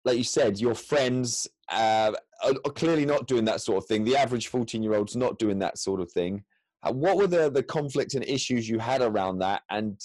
like 0.05 0.17
you 0.17 0.23
said 0.23 0.59
your 0.59 0.75
friends 0.75 1.47
uh, 1.69 2.13
are, 2.43 2.53
are 2.65 2.71
clearly 2.71 3.05
not 3.05 3.27
doing 3.27 3.43
that 3.43 3.59
sort 3.59 3.77
of 3.77 3.85
thing. 3.87 4.05
The 4.05 4.15
average 4.15 4.47
14 4.47 4.81
year 4.81 4.95
old's 4.95 5.15
not 5.15 5.37
doing 5.37 5.59
that 5.59 5.77
sort 5.77 5.99
of 5.99 6.09
thing. 6.11 6.43
Uh, 6.83 6.93
what 6.93 7.17
were 7.17 7.27
the 7.27 7.51
the 7.51 7.63
conflicts 7.63 8.15
and 8.15 8.23
issues 8.23 8.69
you 8.69 8.79
had 8.79 9.01
around 9.01 9.39
that? 9.39 9.63
And 9.69 9.99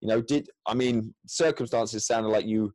you 0.00 0.08
know 0.08 0.20
did 0.20 0.48
i 0.66 0.74
mean 0.74 1.14
circumstances 1.26 2.06
sounded 2.06 2.28
like 2.28 2.46
you 2.46 2.72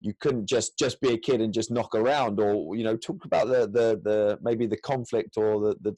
you 0.00 0.12
couldn't 0.20 0.46
just 0.48 0.78
just 0.78 1.00
be 1.00 1.12
a 1.12 1.18
kid 1.18 1.40
and 1.40 1.52
just 1.52 1.70
knock 1.70 1.94
around 1.94 2.40
or 2.40 2.76
you 2.76 2.84
know 2.84 2.96
talk 2.96 3.24
about 3.24 3.48
the 3.48 3.60
the 3.68 4.00
the 4.04 4.38
maybe 4.42 4.66
the 4.66 4.76
conflict 4.78 5.36
or 5.36 5.60
the, 5.60 5.76
the 5.82 5.96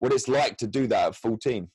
what 0.00 0.12
it's 0.12 0.28
like 0.28 0.56
to 0.56 0.66
do 0.66 0.86
that 0.86 1.08
at 1.08 1.16
14 1.16 1.68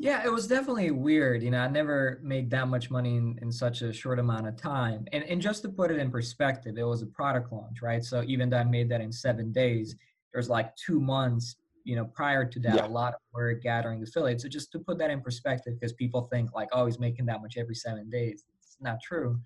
yeah 0.00 0.24
it 0.24 0.32
was 0.32 0.46
definitely 0.46 0.90
weird 0.90 1.42
you 1.42 1.50
know 1.50 1.60
i 1.60 1.68
never 1.68 2.18
made 2.22 2.50
that 2.50 2.66
much 2.66 2.90
money 2.90 3.16
in, 3.16 3.38
in 3.42 3.52
such 3.52 3.82
a 3.82 3.92
short 3.92 4.18
amount 4.18 4.48
of 4.48 4.56
time. 4.56 5.04
And, 5.12 5.22
and 5.24 5.42
just 5.42 5.60
to 5.62 5.68
put 5.68 5.90
it 5.90 5.98
in 5.98 6.10
perspective 6.10 6.78
it 6.78 6.82
was 6.82 7.02
a 7.02 7.06
product 7.06 7.52
launch 7.52 7.82
right? 7.82 8.02
So 8.02 8.24
even 8.26 8.48
though 8.48 8.56
i 8.56 8.64
made 8.64 8.88
that 8.88 9.02
in 9.02 9.12
seven 9.12 9.52
days 9.52 9.94
there's 10.32 10.48
like 10.48 10.74
two 10.76 11.00
months 11.00 11.56
you 11.84 11.96
know 11.96 12.06
prior 12.06 12.44
to 12.44 12.58
that 12.60 12.76
yeah. 12.76 12.86
a 12.86 12.88
lot 12.88 13.14
of 13.14 13.20
work 13.34 13.62
gathering 13.62 14.02
affiliates. 14.02 14.42
So 14.42 14.48
just 14.48 14.72
to 14.72 14.78
put 14.78 14.98
that 14.98 15.10
in 15.10 15.20
perspective 15.20 15.74
because 15.78 15.92
people 15.92 16.28
think 16.32 16.54
like 16.54 16.68
oh 16.72 16.86
he's 16.86 16.98
making 16.98 17.26
that 17.26 17.42
much 17.42 17.56
every 17.58 17.74
seven 17.74 18.08
days. 18.08 18.44
It's 18.62 18.76
not 18.80 18.98
true. 19.02 19.38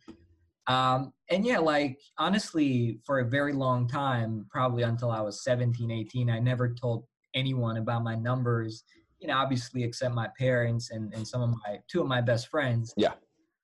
Um, 0.67 1.13
and 1.31 1.45
yeah, 1.45 1.59
like 1.59 1.99
honestly, 2.19 3.01
for 3.05 3.19
a 3.21 3.25
very 3.25 3.53
long 3.53 3.87
time, 3.87 4.47
probably 4.51 4.83
until 4.83 5.11
I 5.11 5.21
was 5.21 5.45
17, 5.45 5.91
18, 5.91 6.31
I 6.31 6.39
never 6.39 6.73
told 6.73 7.05
anyone 7.35 7.77
about 7.77 8.03
my 8.03 8.15
numbers, 8.15 8.85
you 9.25 9.29
know, 9.29 9.39
obviously 9.39 9.83
except 9.83 10.15
my 10.15 10.29
parents 10.39 10.91
and, 10.91 11.15
and 11.15 11.27
some 11.27 11.41
of 11.41 11.49
my, 11.49 11.79
two 11.89 12.03
of 12.03 12.07
my 12.07 12.21
best 12.21 12.49
friends. 12.49 12.93
Yeah. 12.95 13.15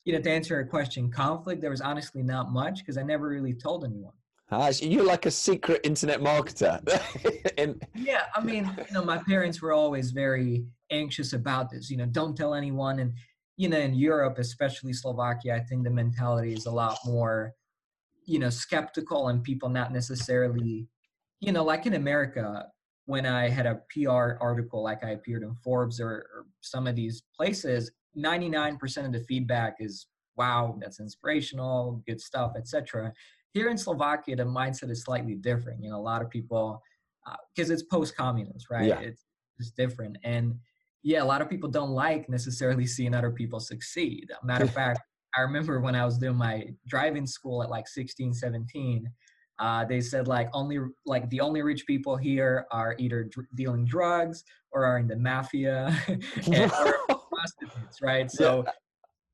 You 0.06 0.14
know, 0.14 0.20
to 0.22 0.30
answer 0.30 0.54
your 0.54 0.64
question, 0.64 1.10
conflict, 1.10 1.60
there 1.60 1.70
was 1.70 1.82
honestly 1.82 2.22
not 2.22 2.50
much 2.50 2.78
because 2.78 2.96
I 2.96 3.02
never 3.02 3.28
really 3.28 3.52
told 3.52 3.84
anyone. 3.84 4.14
Ah, 4.50 4.70
so 4.70 4.86
you're 4.86 5.04
like 5.04 5.26
a 5.26 5.30
secret 5.30 5.82
internet 5.84 6.20
marketer. 6.20 6.80
and- 7.58 7.86
yeah, 7.94 8.22
I 8.34 8.42
mean, 8.42 8.64
you 8.88 8.94
know, 8.94 9.04
my 9.04 9.18
parents 9.18 9.60
were 9.60 9.74
always 9.74 10.12
very 10.12 10.64
anxious 10.90 11.34
about 11.34 11.70
this. 11.70 11.90
You 11.90 11.98
know, 11.98 12.06
don't 12.06 12.34
tell 12.34 12.54
anyone. 12.54 13.00
And 13.00 13.12
you 13.58 13.68
know, 13.68 13.78
in 13.78 13.94
Europe, 13.94 14.38
especially 14.38 14.94
Slovakia, 14.94 15.56
I 15.56 15.60
think 15.60 15.84
the 15.84 15.90
mentality 15.90 16.54
is 16.54 16.64
a 16.64 16.70
lot 16.70 16.96
more, 17.04 17.52
you 18.24 18.38
know, 18.38 18.48
skeptical 18.48 19.28
and 19.28 19.44
people 19.44 19.68
not 19.68 19.92
necessarily, 19.92 20.88
you 21.40 21.52
know, 21.52 21.62
like 21.62 21.84
in 21.84 21.92
America, 21.92 22.64
when 23.10 23.26
I 23.26 23.48
had 23.48 23.66
a 23.66 23.80
PR 23.90 24.38
article, 24.40 24.84
like 24.84 25.02
I 25.02 25.10
appeared 25.10 25.42
in 25.42 25.52
Forbes 25.56 26.00
or, 26.00 26.10
or 26.32 26.46
some 26.60 26.86
of 26.86 26.94
these 26.94 27.24
places, 27.36 27.90
99% 28.16 29.04
of 29.04 29.12
the 29.12 29.18
feedback 29.20 29.76
is, 29.80 30.06
wow, 30.36 30.78
that's 30.80 31.00
inspirational, 31.00 32.02
good 32.06 32.20
stuff, 32.20 32.52
etc. 32.56 33.12
Here 33.52 33.68
in 33.68 33.76
Slovakia, 33.76 34.36
the 34.36 34.44
mindset 34.44 34.90
is 34.90 35.02
slightly 35.02 35.34
different. 35.34 35.82
You 35.82 35.90
know, 35.90 35.96
a 35.96 36.06
lot 36.12 36.22
of 36.22 36.30
people, 36.30 36.80
because 37.52 37.68
uh, 37.68 37.74
it's 37.74 37.82
post-communist, 37.82 38.70
right? 38.70 38.86
Yeah. 38.86 39.00
It's, 39.00 39.24
it's 39.58 39.72
different. 39.72 40.16
And 40.22 40.54
yeah, 41.02 41.20
a 41.20 41.24
lot 41.24 41.42
of 41.42 41.50
people 41.50 41.68
don't 41.68 41.90
like 41.90 42.28
necessarily 42.28 42.86
seeing 42.86 43.12
other 43.12 43.32
people 43.32 43.58
succeed. 43.58 44.30
Matter 44.44 44.66
of 44.66 44.72
fact, 44.72 45.00
I 45.36 45.40
remember 45.40 45.80
when 45.80 45.96
I 45.96 46.04
was 46.04 46.16
doing 46.16 46.36
my 46.36 46.68
driving 46.86 47.26
school 47.26 47.62
at 47.64 47.70
like 47.70 47.88
16, 47.88 48.34
17, 48.34 49.10
uh, 49.60 49.84
they 49.84 50.00
said 50.00 50.26
like 50.26 50.48
only 50.52 50.78
like 51.06 51.28
the 51.30 51.40
only 51.40 51.62
rich 51.62 51.86
people 51.86 52.16
here 52.16 52.66
are 52.72 52.96
either 52.98 53.24
dr- 53.24 53.46
dealing 53.54 53.84
drugs 53.84 54.42
or 54.72 54.84
are 54.84 54.98
in 54.98 55.06
the 55.06 55.16
mafia 55.16 55.96
and, 56.08 56.72
or 56.80 57.20
prostitutes, 57.30 58.02
right? 58.02 58.30
So 58.30 58.64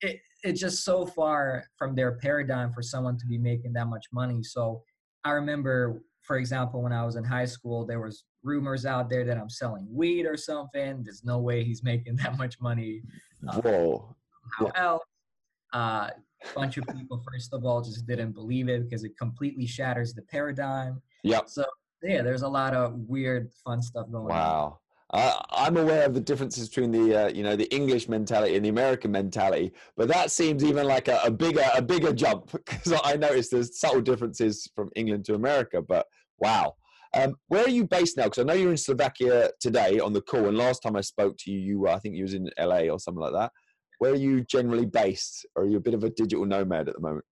yeah. 0.02 0.10
it, 0.10 0.20
it's 0.42 0.60
just 0.60 0.84
so 0.84 1.06
far 1.06 1.64
from 1.78 1.94
their 1.94 2.12
paradigm 2.18 2.72
for 2.72 2.82
someone 2.82 3.16
to 3.18 3.26
be 3.26 3.38
making 3.38 3.72
that 3.74 3.86
much 3.86 4.06
money. 4.12 4.42
So 4.42 4.82
I 5.24 5.30
remember 5.30 6.02
for 6.26 6.38
example, 6.38 6.82
when 6.82 6.92
I 6.92 7.04
was 7.04 7.14
in 7.14 7.22
high 7.22 7.44
school, 7.44 7.86
there 7.86 8.00
was 8.00 8.24
rumors 8.42 8.84
out 8.84 9.08
there 9.08 9.24
that 9.24 9.38
I'm 9.38 9.48
selling 9.48 9.86
weed 9.88 10.26
or 10.26 10.36
something. 10.36 11.02
There's 11.04 11.24
no 11.24 11.38
way 11.38 11.62
he's 11.62 11.84
making 11.84 12.16
that 12.22 12.36
much 12.36 12.60
money. 12.60 13.02
Uh, 13.48 13.60
Whoa. 13.60 14.16
How 14.58 14.66
yeah. 14.66 14.82
else? 14.82 15.02
Uh, 15.76 16.08
a 16.08 16.54
bunch 16.54 16.78
of 16.78 16.84
people, 16.96 17.22
first 17.30 17.52
of 17.52 17.66
all, 17.66 17.82
just 17.82 18.06
didn't 18.06 18.32
believe 18.32 18.68
it 18.68 18.88
because 18.88 19.04
it 19.04 19.16
completely 19.18 19.66
shatters 19.66 20.14
the 20.14 20.22
paradigm. 20.22 21.02
Yep. 21.22 21.48
So 21.48 21.64
yeah, 22.02 22.22
there's 22.22 22.42
a 22.42 22.48
lot 22.48 22.72
of 22.72 22.94
weird, 22.94 23.50
fun 23.64 23.82
stuff 23.82 24.10
going 24.10 24.28
wow. 24.28 24.32
on. 24.32 24.70
Wow. 24.70 24.78
Uh, 25.10 25.40
I'm 25.50 25.76
aware 25.76 26.04
of 26.04 26.14
the 26.14 26.20
differences 26.20 26.68
between 26.68 26.90
the 26.90 27.26
uh, 27.26 27.28
you 27.28 27.42
know 27.44 27.56
the 27.56 27.72
English 27.74 28.08
mentality 28.08 28.56
and 28.56 28.64
the 28.64 28.70
American 28.70 29.12
mentality, 29.12 29.72
but 29.96 30.08
that 30.08 30.32
seems 30.32 30.64
even 30.64 30.86
like 30.86 31.08
a, 31.08 31.20
a 31.24 31.30
bigger 31.30 31.62
a 31.74 31.82
bigger 31.82 32.12
jump 32.12 32.50
because 32.52 32.92
I 33.04 33.14
noticed 33.16 33.52
there's 33.52 33.78
subtle 33.78 34.00
differences 34.00 34.68
from 34.74 34.90
England 34.96 35.24
to 35.26 35.34
America. 35.34 35.80
But 35.80 36.06
wow, 36.38 36.74
um, 37.14 37.36
where 37.48 37.64
are 37.64 37.70
you 37.70 37.84
based 37.84 38.16
now? 38.16 38.24
Because 38.24 38.40
I 38.40 38.42
know 38.44 38.54
you're 38.54 38.72
in 38.72 38.76
Slovakia 38.76 39.50
today 39.60 40.00
on 40.00 40.12
the 40.12 40.22
call, 40.22 40.48
and 40.48 40.58
last 40.58 40.80
time 40.80 40.96
I 40.96 41.02
spoke 41.02 41.36
to 41.38 41.52
you, 41.52 41.60
you 41.60 41.78
were, 41.80 41.88
I 41.88 41.98
think 42.00 42.16
you 42.16 42.24
was 42.24 42.34
in 42.34 42.50
LA 42.58 42.88
or 42.88 42.98
something 42.98 43.22
like 43.22 43.32
that. 43.32 43.52
Where 43.98 44.12
are 44.12 44.16
you 44.16 44.42
generally 44.42 44.86
based, 44.86 45.46
are 45.56 45.64
you 45.64 45.76
a 45.76 45.80
bit 45.80 45.94
of 45.94 46.04
a 46.04 46.10
digital 46.10 46.44
nomad 46.44 46.88
at 46.88 46.94
the 46.94 47.00
moment? 47.00 47.24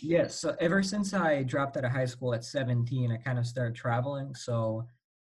Yes. 0.00 0.36
So 0.36 0.54
ever 0.60 0.82
since 0.82 1.12
I 1.12 1.42
dropped 1.42 1.76
out 1.76 1.84
of 1.84 1.90
high 1.90 2.06
school 2.06 2.32
at 2.34 2.44
17, 2.44 3.10
I 3.10 3.16
kind 3.16 3.38
of 3.38 3.46
started 3.46 3.74
traveling. 3.74 4.34
So 4.34 4.86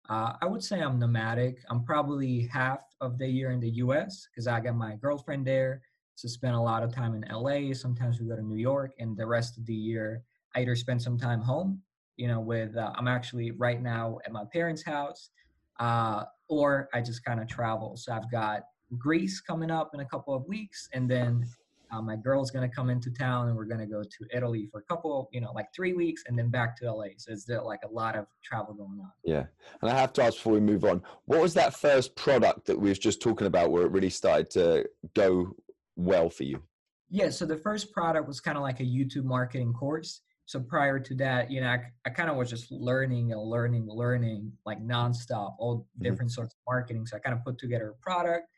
uh, 0.08 0.34
I 0.40 0.46
would 0.46 0.62
say 0.62 0.80
I'm 0.80 0.98
nomadic. 0.98 1.58
I'm 1.70 1.84
probably 1.84 2.46
half 2.46 2.80
of 3.00 3.18
the 3.18 3.26
year 3.26 3.50
in 3.50 3.60
the 3.60 3.70
US 3.70 4.28
because 4.30 4.46
I 4.46 4.60
got 4.60 4.76
my 4.76 4.96
girlfriend 4.96 5.46
there. 5.46 5.82
So 6.14 6.28
spend 6.28 6.54
a 6.54 6.60
lot 6.60 6.82
of 6.82 6.92
time 6.92 7.14
in 7.14 7.24
LA. 7.32 7.72
Sometimes 7.72 8.20
we 8.20 8.28
go 8.28 8.36
to 8.36 8.42
New 8.42 8.56
York, 8.58 8.92
and 8.98 9.16
the 9.16 9.26
rest 9.26 9.56
of 9.56 9.64
the 9.64 9.74
year 9.74 10.22
I 10.54 10.60
either 10.60 10.76
spend 10.76 11.00
some 11.00 11.16
time 11.16 11.40
home, 11.40 11.80
you 12.16 12.28
know, 12.28 12.40
with 12.40 12.76
uh, 12.76 12.92
I'm 12.94 13.08
actually 13.08 13.52
right 13.52 13.80
now 13.80 14.18
at 14.26 14.32
my 14.32 14.44
parents' 14.52 14.82
house, 14.82 15.30
uh, 15.78 16.24
or 16.48 16.90
I 16.92 17.00
just 17.00 17.24
kind 17.24 17.40
of 17.40 17.48
travel. 17.48 17.96
So 17.96 18.12
I've 18.12 18.30
got 18.30 18.64
Greece 18.98 19.40
coming 19.40 19.70
up 19.70 19.90
in 19.94 20.00
a 20.00 20.04
couple 20.04 20.34
of 20.34 20.46
weeks, 20.46 20.88
and 20.92 21.10
then 21.10 21.44
uh, 21.92 22.00
my 22.00 22.16
girl's 22.16 22.50
gonna 22.50 22.68
come 22.68 22.90
into 22.90 23.10
town, 23.10 23.48
and 23.48 23.56
we're 23.56 23.64
gonna 23.64 23.86
go 23.86 24.02
to 24.02 24.26
Italy 24.32 24.68
for 24.70 24.80
a 24.80 24.82
couple, 24.84 25.28
you 25.32 25.40
know, 25.40 25.52
like 25.52 25.66
three 25.74 25.92
weeks, 25.92 26.22
and 26.26 26.38
then 26.38 26.48
back 26.48 26.76
to 26.76 26.92
LA. 26.92 27.06
So 27.16 27.32
it's 27.32 27.48
like 27.48 27.80
a 27.84 27.92
lot 27.92 28.16
of 28.16 28.26
travel 28.44 28.74
going 28.74 29.00
on. 29.00 29.10
Yeah, 29.24 29.44
and 29.82 29.90
I 29.90 29.98
have 29.98 30.12
to 30.14 30.22
ask 30.22 30.34
before 30.34 30.54
we 30.54 30.60
move 30.60 30.84
on, 30.84 31.02
what 31.26 31.40
was 31.40 31.54
that 31.54 31.74
first 31.74 32.14
product 32.16 32.66
that 32.66 32.78
we 32.78 32.88
was 32.88 32.98
just 32.98 33.20
talking 33.20 33.46
about, 33.46 33.70
where 33.70 33.84
it 33.84 33.92
really 33.92 34.10
started 34.10 34.50
to 34.50 34.88
go 35.14 35.54
well 35.96 36.30
for 36.30 36.44
you? 36.44 36.62
Yeah, 37.10 37.30
so 37.30 37.44
the 37.44 37.56
first 37.56 37.92
product 37.92 38.28
was 38.28 38.40
kind 38.40 38.56
of 38.56 38.62
like 38.62 38.78
a 38.80 38.84
YouTube 38.84 39.24
marketing 39.24 39.72
course. 39.72 40.20
So 40.46 40.60
prior 40.60 40.98
to 40.98 41.14
that, 41.16 41.50
you 41.50 41.60
know, 41.60 41.68
I, 41.68 41.78
I 42.06 42.10
kind 42.10 42.30
of 42.30 42.36
was 42.36 42.50
just 42.50 42.70
learning 42.70 43.32
and 43.32 43.40
learning, 43.40 43.86
learning 43.88 44.52
like 44.64 44.84
nonstop, 44.84 45.54
all 45.58 45.78
mm-hmm. 45.78 46.02
different 46.02 46.30
mm-hmm. 46.30 46.40
sorts 46.40 46.54
of 46.54 46.58
marketing. 46.68 47.06
So 47.06 47.16
I 47.16 47.20
kind 47.20 47.36
of 47.36 47.44
put 47.44 47.58
together 47.58 47.90
a 47.90 47.94
product, 48.02 48.48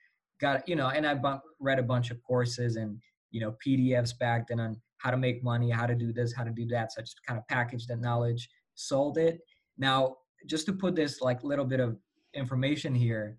got 0.43 0.69
you 0.69 0.77
know, 0.77 0.89
and 0.89 1.07
I 1.07 1.15
bu- 1.15 1.41
read 1.61 1.79
a 1.79 1.83
bunch 1.83 2.11
of 2.11 2.23
courses 2.23 2.77
and 2.77 2.99
you 3.31 3.41
know 3.41 3.55
PDFs 3.65 4.19
back 4.19 4.49
then 4.49 4.61
on 4.61 4.77
how 4.99 5.11
to 5.11 5.17
make 5.17 5.43
money, 5.43 5.71
how 5.71 5.87
to 5.87 5.95
do 5.95 6.13
this, 6.13 6.35
how 6.35 6.45
to 6.45 6.51
do 6.51 6.67
that. 6.67 6.93
So 6.93 7.01
I 7.01 7.03
just 7.03 7.25
kind 7.27 7.39
of 7.39 7.49
packaged 7.49 7.89
that 7.89 8.01
knowledge, 8.01 8.49
sold 8.75 9.19
it. 9.19 9.41
Now, 9.79 10.17
just 10.47 10.67
to 10.67 10.73
put 10.73 10.95
this 10.95 11.21
like 11.21 11.43
little 11.43 11.65
bit 11.65 11.81
of 11.81 11.97
information 12.35 12.95
here, 12.95 13.39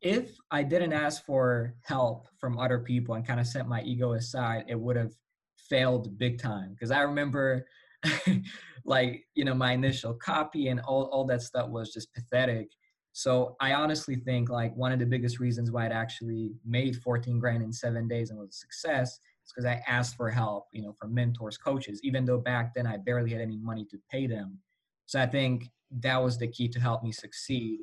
if 0.00 0.32
I 0.50 0.62
didn't 0.62 0.92
ask 0.92 1.24
for 1.24 1.74
help 1.82 2.26
from 2.38 2.58
other 2.58 2.78
people 2.78 3.14
and 3.14 3.26
kind 3.26 3.38
of 3.38 3.46
set 3.46 3.68
my 3.68 3.82
ego 3.82 4.14
aside, 4.14 4.64
it 4.68 4.78
would 4.78 4.96
have 4.96 5.12
failed 5.56 6.18
big 6.18 6.40
time. 6.40 6.70
Because 6.70 6.90
I 6.90 7.02
remember 7.02 7.66
like, 8.84 9.24
you 9.34 9.44
know, 9.44 9.54
my 9.54 9.72
initial 9.72 10.14
copy 10.14 10.68
and 10.68 10.80
all, 10.80 11.04
all 11.12 11.24
that 11.26 11.42
stuff 11.42 11.68
was 11.68 11.92
just 11.92 12.12
pathetic. 12.14 12.70
So 13.12 13.56
I 13.60 13.74
honestly 13.74 14.16
think 14.16 14.50
like 14.50 14.74
one 14.76 14.92
of 14.92 14.98
the 14.98 15.06
biggest 15.06 15.40
reasons 15.40 15.70
why 15.70 15.86
it 15.86 15.92
actually 15.92 16.52
made 16.64 16.96
14 16.96 17.38
grand 17.38 17.62
in 17.62 17.72
seven 17.72 18.06
days 18.06 18.30
and 18.30 18.38
was 18.38 18.50
a 18.50 18.52
success 18.52 19.18
is 19.44 19.52
because 19.52 19.66
I 19.66 19.82
asked 19.86 20.16
for 20.16 20.30
help, 20.30 20.66
you 20.72 20.82
know, 20.82 20.94
from 20.98 21.14
mentors, 21.14 21.58
coaches, 21.58 22.00
even 22.04 22.24
though 22.24 22.38
back 22.38 22.72
then 22.74 22.86
I 22.86 22.98
barely 22.98 23.32
had 23.32 23.40
any 23.40 23.58
money 23.58 23.84
to 23.90 23.98
pay 24.10 24.26
them. 24.26 24.58
So 25.06 25.20
I 25.20 25.26
think 25.26 25.68
that 26.02 26.22
was 26.22 26.38
the 26.38 26.46
key 26.46 26.68
to 26.68 26.80
help 26.80 27.02
me 27.02 27.10
succeed. 27.10 27.80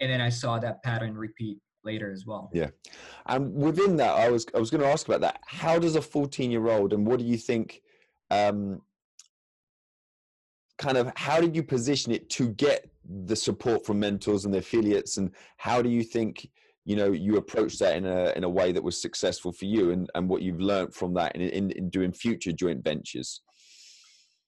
And 0.00 0.10
then 0.10 0.20
I 0.20 0.30
saw 0.30 0.58
that 0.58 0.82
pattern 0.82 1.14
repeat 1.14 1.58
later 1.84 2.10
as 2.10 2.24
well. 2.26 2.50
Yeah. 2.54 2.68
And 3.26 3.54
within 3.54 3.96
that, 3.96 4.14
I 4.14 4.30
was 4.30 4.46
I 4.54 4.58
was 4.58 4.70
going 4.70 4.82
to 4.82 4.88
ask 4.88 5.06
about 5.06 5.20
that. 5.20 5.40
How 5.46 5.78
does 5.78 5.96
a 5.96 6.02
14 6.02 6.50
year 6.50 6.68
old 6.68 6.92
and 6.92 7.06
what 7.06 7.18
do 7.18 7.24
you 7.26 7.36
think 7.36 7.82
um 8.30 8.80
kind 10.78 10.96
of 10.96 11.12
how 11.16 11.40
did 11.40 11.54
you 11.54 11.62
position 11.62 12.10
it 12.10 12.30
to 12.30 12.48
get 12.48 12.90
the 13.24 13.36
support 13.36 13.84
from 13.84 14.00
mentors 14.00 14.44
and 14.44 14.54
the 14.54 14.58
affiliates 14.58 15.16
and 15.16 15.30
how 15.56 15.82
do 15.82 15.88
you 15.88 16.02
think 16.02 16.48
you 16.84 16.96
know 16.96 17.10
you 17.12 17.36
approach 17.36 17.78
that 17.78 17.96
in 17.96 18.06
a 18.06 18.32
in 18.36 18.44
a 18.44 18.48
way 18.48 18.72
that 18.72 18.82
was 18.82 19.00
successful 19.00 19.52
for 19.52 19.64
you 19.64 19.90
and 19.90 20.08
and 20.14 20.28
what 20.28 20.42
you've 20.42 20.60
learned 20.60 20.94
from 20.94 21.12
that 21.14 21.34
in, 21.34 21.42
in, 21.42 21.70
in 21.72 21.90
doing 21.90 22.12
future 22.12 22.52
joint 22.52 22.82
ventures? 22.82 23.42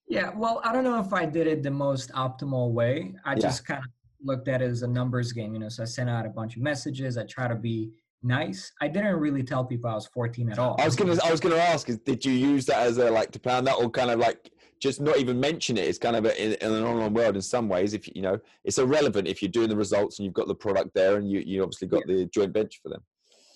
Yeah 0.09 0.31
well 0.37 0.61
i 0.65 0.73
don't 0.73 0.85
know 0.85 1.01
if 1.01 1.13
i 1.13 1.27
did 1.27 1.47
it 1.47 1.63
the 1.63 1.71
most 1.71 2.13
optimal 2.13 2.71
way. 2.73 3.15
I 3.25 3.33
yeah. 3.33 3.41
just 3.41 3.67
kind 3.67 3.81
of 3.81 3.91
looked 4.25 4.47
at 4.47 4.63
it 4.63 4.71
as 4.71 4.83
a 4.83 4.89
numbers 4.89 5.33
game 5.33 5.55
you 5.55 5.61
know 5.61 5.69
so 5.69 5.83
i 5.83 5.87
sent 5.87 6.09
out 6.09 6.25
a 6.27 6.31
bunch 6.31 6.57
of 6.57 6.63
messages. 6.63 7.19
I 7.19 7.25
try 7.25 7.49
to 7.49 7.57
be 7.57 7.91
nice. 8.23 8.73
I 8.81 8.87
didn't 8.87 9.17
really 9.17 9.43
tell 9.43 9.65
people 9.65 9.91
i 9.91 9.95
was 9.95 10.07
14 10.07 10.53
at 10.53 10.59
all. 10.61 10.77
I 10.81 10.85
was 10.85 10.95
gonna 10.95 11.19
i 11.25 11.31
was 11.31 11.41
gonna 11.41 11.57
ask 11.57 11.89
did 12.05 12.25
you 12.25 12.33
use 12.33 12.67
that 12.67 12.87
as 12.87 12.99
a 12.99 13.11
like 13.11 13.33
to 13.33 13.41
plan 13.41 13.65
that 13.65 13.75
or 13.75 13.91
kind 13.91 14.11
of 14.11 14.21
like 14.21 14.53
just 14.83 15.01
not 15.01 15.17
even 15.19 15.39
mention 15.39 15.79
it. 15.79 15.87
It's 15.87 15.97
kind 15.97 16.17
of 16.17 16.25
a, 16.25 16.45
in, 16.45 16.55
in, 16.55 16.75
an 16.75 16.83
online 16.83 17.15
world 17.15 17.37
in 17.37 17.43
some 17.43 17.69
ways. 17.69 17.95
If 17.95 18.09
you 18.17 18.21
know, 18.21 18.39
it's 18.65 18.79
irrelevant 18.79 19.29
if 19.29 19.41
you're 19.41 19.51
doing 19.51 19.69
the 19.69 19.77
results 19.77 20.19
and 20.19 20.27
you've 20.27 20.35
got 20.35 20.49
the 20.49 20.57
product 20.57 20.91
there, 20.93 21.17
and 21.17 21.31
you 21.31 21.39
you 21.39 21.63
obviously 21.63 21.87
got 21.87 22.03
yeah. 22.07 22.17
the 22.17 22.27
joint 22.27 22.53
venture 22.53 22.81
for 22.83 22.89
them. 22.89 23.03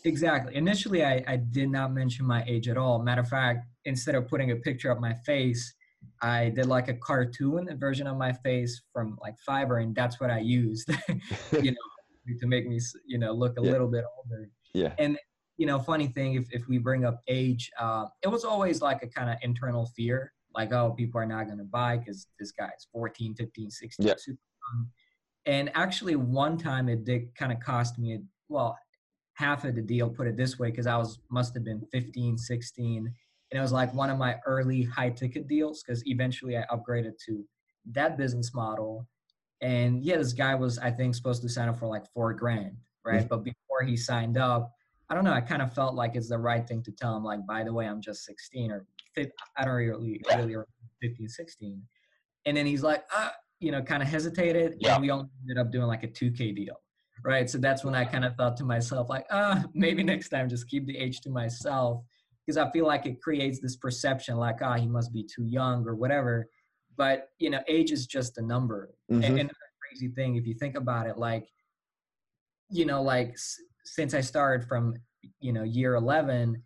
Exactly. 0.05 0.55
Initially, 0.55 1.05
I, 1.05 1.25
I 1.27 1.37
did 1.37 1.69
not 1.69 1.93
mention 1.93 2.25
my 2.27 2.45
age 2.47 2.69
at 2.69 2.79
all. 2.79 3.03
Matter 3.03 3.23
of 3.23 3.29
fact, 3.29 3.67
instead 3.87 4.15
of 4.15 4.29
putting 4.29 4.53
a 4.53 4.57
picture 4.57 4.89
of 4.93 5.01
my 5.01 5.15
face, 5.27 5.75
I 6.23 6.51
did 6.51 6.67
like 6.67 6.87
a 6.87 6.95
cartoon 6.95 7.77
version 7.77 8.07
of 8.07 8.17
my 8.17 8.33
face 8.33 8.81
from 8.93 9.19
like 9.21 9.35
Fiverr, 9.47 9.83
and 9.83 9.97
that's 9.97 10.21
what 10.21 10.31
I 10.31 10.39
used, 10.39 10.89
you 11.61 11.73
know, 11.73 12.39
to 12.39 12.47
make 12.47 12.69
me, 12.69 12.79
you 13.05 13.19
know, 13.19 13.33
look 13.33 13.59
a 13.59 13.65
yeah. 13.65 13.73
little 13.73 13.89
bit 13.89 14.05
older. 14.17 14.49
Yeah. 14.75 14.93
And 15.01 15.19
you 15.57 15.67
know, 15.67 15.81
funny 15.81 16.07
thing, 16.07 16.35
if 16.35 16.47
if 16.53 16.69
we 16.69 16.79
bring 16.79 17.05
up 17.05 17.21
age, 17.27 17.69
uh, 17.81 18.05
it 18.23 18.29
was 18.29 18.45
always 18.45 18.81
like 18.81 19.03
a 19.03 19.09
kind 19.09 19.29
of 19.29 19.39
internal 19.43 19.87
fear 19.97 20.33
like 20.57 20.73
oh 20.73 20.91
people 20.91 21.21
are 21.21 21.27
not 21.27 21.47
going 21.47 21.59
to 21.59 21.65
buy 21.65 21.97
because 21.97 22.27
this 22.39 22.53
guy 22.53 22.71
is 22.77 22.87
14 22.93 23.35
15 23.35 23.71
16 23.71 24.07
yep. 24.07 24.19
super 24.19 24.39
young. 24.73 24.89
and 25.45 25.71
actually 25.75 26.17
one 26.17 26.57
time 26.57 26.89
it 26.89 27.05
did 27.05 27.35
kind 27.37 27.53
of 27.53 27.61
cost 27.61 27.99
me 27.99 28.19
well 28.49 28.77
half 29.35 29.65
of 29.65 29.75
the 29.75 29.83
deal 29.83 30.09
put 30.09 30.27
it 30.27 30.37
this 30.37 30.59
way 30.59 30.71
because 30.71 30.87
i 30.87 30.97
was 30.97 31.19
must 31.31 31.55
have 31.55 31.65
been 31.65 31.83
15 31.93 32.39
16 32.39 33.13
and 33.53 33.59
it 33.59 33.61
was 33.61 33.73
like 33.73 33.93
one 33.95 34.11
of 34.11 34.19
my 34.19 34.37
early 34.47 34.83
high 34.83 35.11
ticket 35.11 35.47
deals 35.47 35.83
because 35.83 36.03
eventually 36.07 36.57
i 36.57 36.65
upgraded 36.73 37.13
to 37.27 37.45
that 37.93 38.17
business 38.17 38.55
model 38.55 39.07
and 39.61 40.03
yeah 40.05 40.17
this 40.17 40.33
guy 40.33 40.55
was 40.55 40.79
i 40.79 40.91
think 40.91 41.15
supposed 41.15 41.43
to 41.43 41.49
sign 41.49 41.69
up 41.69 41.79
for 41.79 41.87
like 41.87 42.05
four 42.13 42.33
grand 42.33 42.77
right 43.05 43.21
mm-hmm. 43.21 43.29
but 43.29 43.45
before 43.45 43.83
he 43.87 43.97
signed 43.97 44.37
up 44.37 44.73
i 45.09 45.15
don't 45.15 45.25
know 45.25 45.33
i 45.33 45.41
kind 45.41 45.63
of 45.63 45.73
felt 45.73 45.95
like 45.95 46.17
it's 46.17 46.29
the 46.29 46.39
right 46.39 46.67
thing 46.67 46.83
to 46.83 46.91
tell 46.93 47.17
him 47.17 47.25
like 47.25 47.47
by 47.47 47.63
the 47.63 47.73
way 47.73 47.87
i'm 47.87 48.01
just 48.01 48.25
16 48.25 48.71
or 48.71 48.87
I 49.17 49.65
don't 49.65 49.75
really, 49.75 50.23
really 50.35 50.57
15, 51.03 51.29
16. 51.29 51.83
And 52.47 52.57
then 52.57 52.67
he's 52.67 52.83
like, 52.83 53.05
uh, 53.15 53.31
you 53.61 53.73
know, 53.73 53.83
kind 53.83 54.03
of 54.03 54.09
hesitated. 54.09 54.77
Yeah. 54.79 54.95
And 54.95 55.03
we 55.03 55.11
only 55.11 55.29
ended 55.43 55.59
up 55.59 55.73
doing 55.73 55.87
like 55.87 56.03
a 56.03 56.09
2K 56.09 56.55
deal. 56.55 56.77
Right. 57.25 57.49
So 57.49 57.59
that's 57.59 57.83
when 57.83 57.95
I 57.95 58.05
kind 58.05 58.25
of 58.25 58.37
thought 58.37 58.57
to 58.59 58.65
myself, 58.65 59.09
like, 59.09 59.27
ah, 59.31 59.61
uh, 59.61 59.63
maybe 59.75 60.03
next 60.03 60.29
time 60.29 60.49
just 60.49 60.69
keep 60.69 60.87
the 60.87 60.97
age 60.97 61.21
to 61.23 61.31
myself. 61.31 62.03
Because 62.45 62.59
I 62.59 62.71
feel 62.71 62.87
like 62.87 63.07
it 63.07 63.21
creates 63.21 63.59
this 63.61 63.77
perception 63.77 64.37
like, 64.37 64.59
ah, 64.63 64.75
he 64.75 64.87
must 64.87 65.13
be 65.13 65.25
too 65.25 65.45
young 65.45 65.85
or 65.87 65.97
whatever. 65.97 66.49
But, 66.97 67.31
you 67.39 67.51
know, 67.51 67.61
age 67.67 67.91
is 67.91 68.07
just 68.07 68.39
a 68.39 68.43
number. 68.43 68.91
Mm-hmm. 69.11 69.23
And, 69.25 69.41
and 69.41 69.51
crazy 69.91 70.09
thing, 70.15 70.37
if 70.37 70.47
you 70.47 70.55
think 70.55 70.77
about 70.77 71.07
it, 71.07 71.19
like, 71.19 71.49
you 72.71 72.85
know, 72.85 73.03
like 73.03 73.31
s- 73.31 73.57
since 73.85 74.15
I 74.15 74.21
started 74.21 74.67
from, 74.67 74.95
you 75.41 75.53
know, 75.53 75.63
year 75.63 75.95
11, 75.95 76.63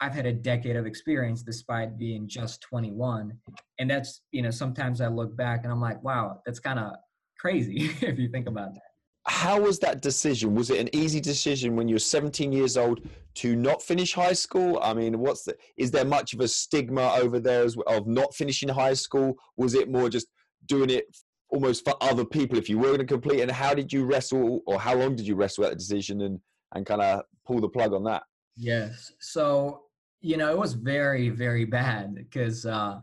I've 0.00 0.14
had 0.14 0.26
a 0.26 0.32
decade 0.32 0.76
of 0.76 0.86
experience 0.86 1.42
despite 1.42 1.98
being 1.98 2.26
just 2.26 2.62
21. 2.62 3.32
And 3.78 3.90
that's, 3.90 4.22
you 4.32 4.42
know, 4.42 4.50
sometimes 4.50 5.00
I 5.00 5.08
look 5.08 5.36
back 5.36 5.60
and 5.64 5.72
I'm 5.72 5.80
like, 5.80 6.02
wow, 6.02 6.40
that's 6.46 6.58
kind 6.58 6.78
of 6.78 6.92
crazy 7.38 7.90
if 8.00 8.18
you 8.18 8.28
think 8.28 8.48
about 8.48 8.74
that. 8.74 8.82
How 9.26 9.60
was 9.60 9.78
that 9.80 10.00
decision? 10.00 10.54
Was 10.54 10.70
it 10.70 10.80
an 10.80 10.94
easy 10.94 11.20
decision 11.20 11.76
when 11.76 11.86
you 11.86 11.96
were 11.96 12.00
17 12.00 12.50
years 12.52 12.78
old 12.78 13.06
to 13.36 13.54
not 13.54 13.82
finish 13.82 14.14
high 14.14 14.32
school? 14.32 14.80
I 14.82 14.94
mean, 14.94 15.18
what's 15.18 15.44
the, 15.44 15.56
is 15.76 15.90
there 15.90 16.06
much 16.06 16.32
of 16.32 16.40
a 16.40 16.48
stigma 16.48 17.12
over 17.20 17.38
there 17.38 17.62
as 17.62 17.76
well 17.76 17.86
of 17.88 18.06
not 18.06 18.34
finishing 18.34 18.70
high 18.70 18.94
school? 18.94 19.34
Was 19.58 19.74
it 19.74 19.90
more 19.90 20.08
just 20.08 20.28
doing 20.66 20.88
it 20.88 21.04
almost 21.50 21.84
for 21.84 21.94
other 22.00 22.24
people 22.24 22.56
if 22.56 22.70
you 22.70 22.78
were 22.78 22.88
going 22.88 22.98
to 23.00 23.04
complete? 23.04 23.40
And 23.40 23.50
how 23.50 23.74
did 23.74 23.92
you 23.92 24.06
wrestle 24.06 24.62
or 24.66 24.80
how 24.80 24.94
long 24.94 25.16
did 25.16 25.26
you 25.26 25.34
wrestle 25.34 25.64
at 25.64 25.70
the 25.70 25.76
decision 25.76 26.22
and, 26.22 26.40
and 26.74 26.86
kind 26.86 27.02
of 27.02 27.22
pull 27.46 27.60
the 27.60 27.68
plug 27.68 27.92
on 27.92 28.04
that? 28.04 28.22
Yes. 28.56 29.12
So 29.20 29.82
you 30.20 30.36
know, 30.36 30.50
it 30.50 30.58
was 30.58 30.74
very, 30.74 31.28
very 31.30 31.64
bad 31.64 32.14
because, 32.14 32.66
uh, 32.66 33.00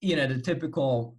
you 0.00 0.16
know, 0.16 0.26
the 0.26 0.38
typical 0.38 1.16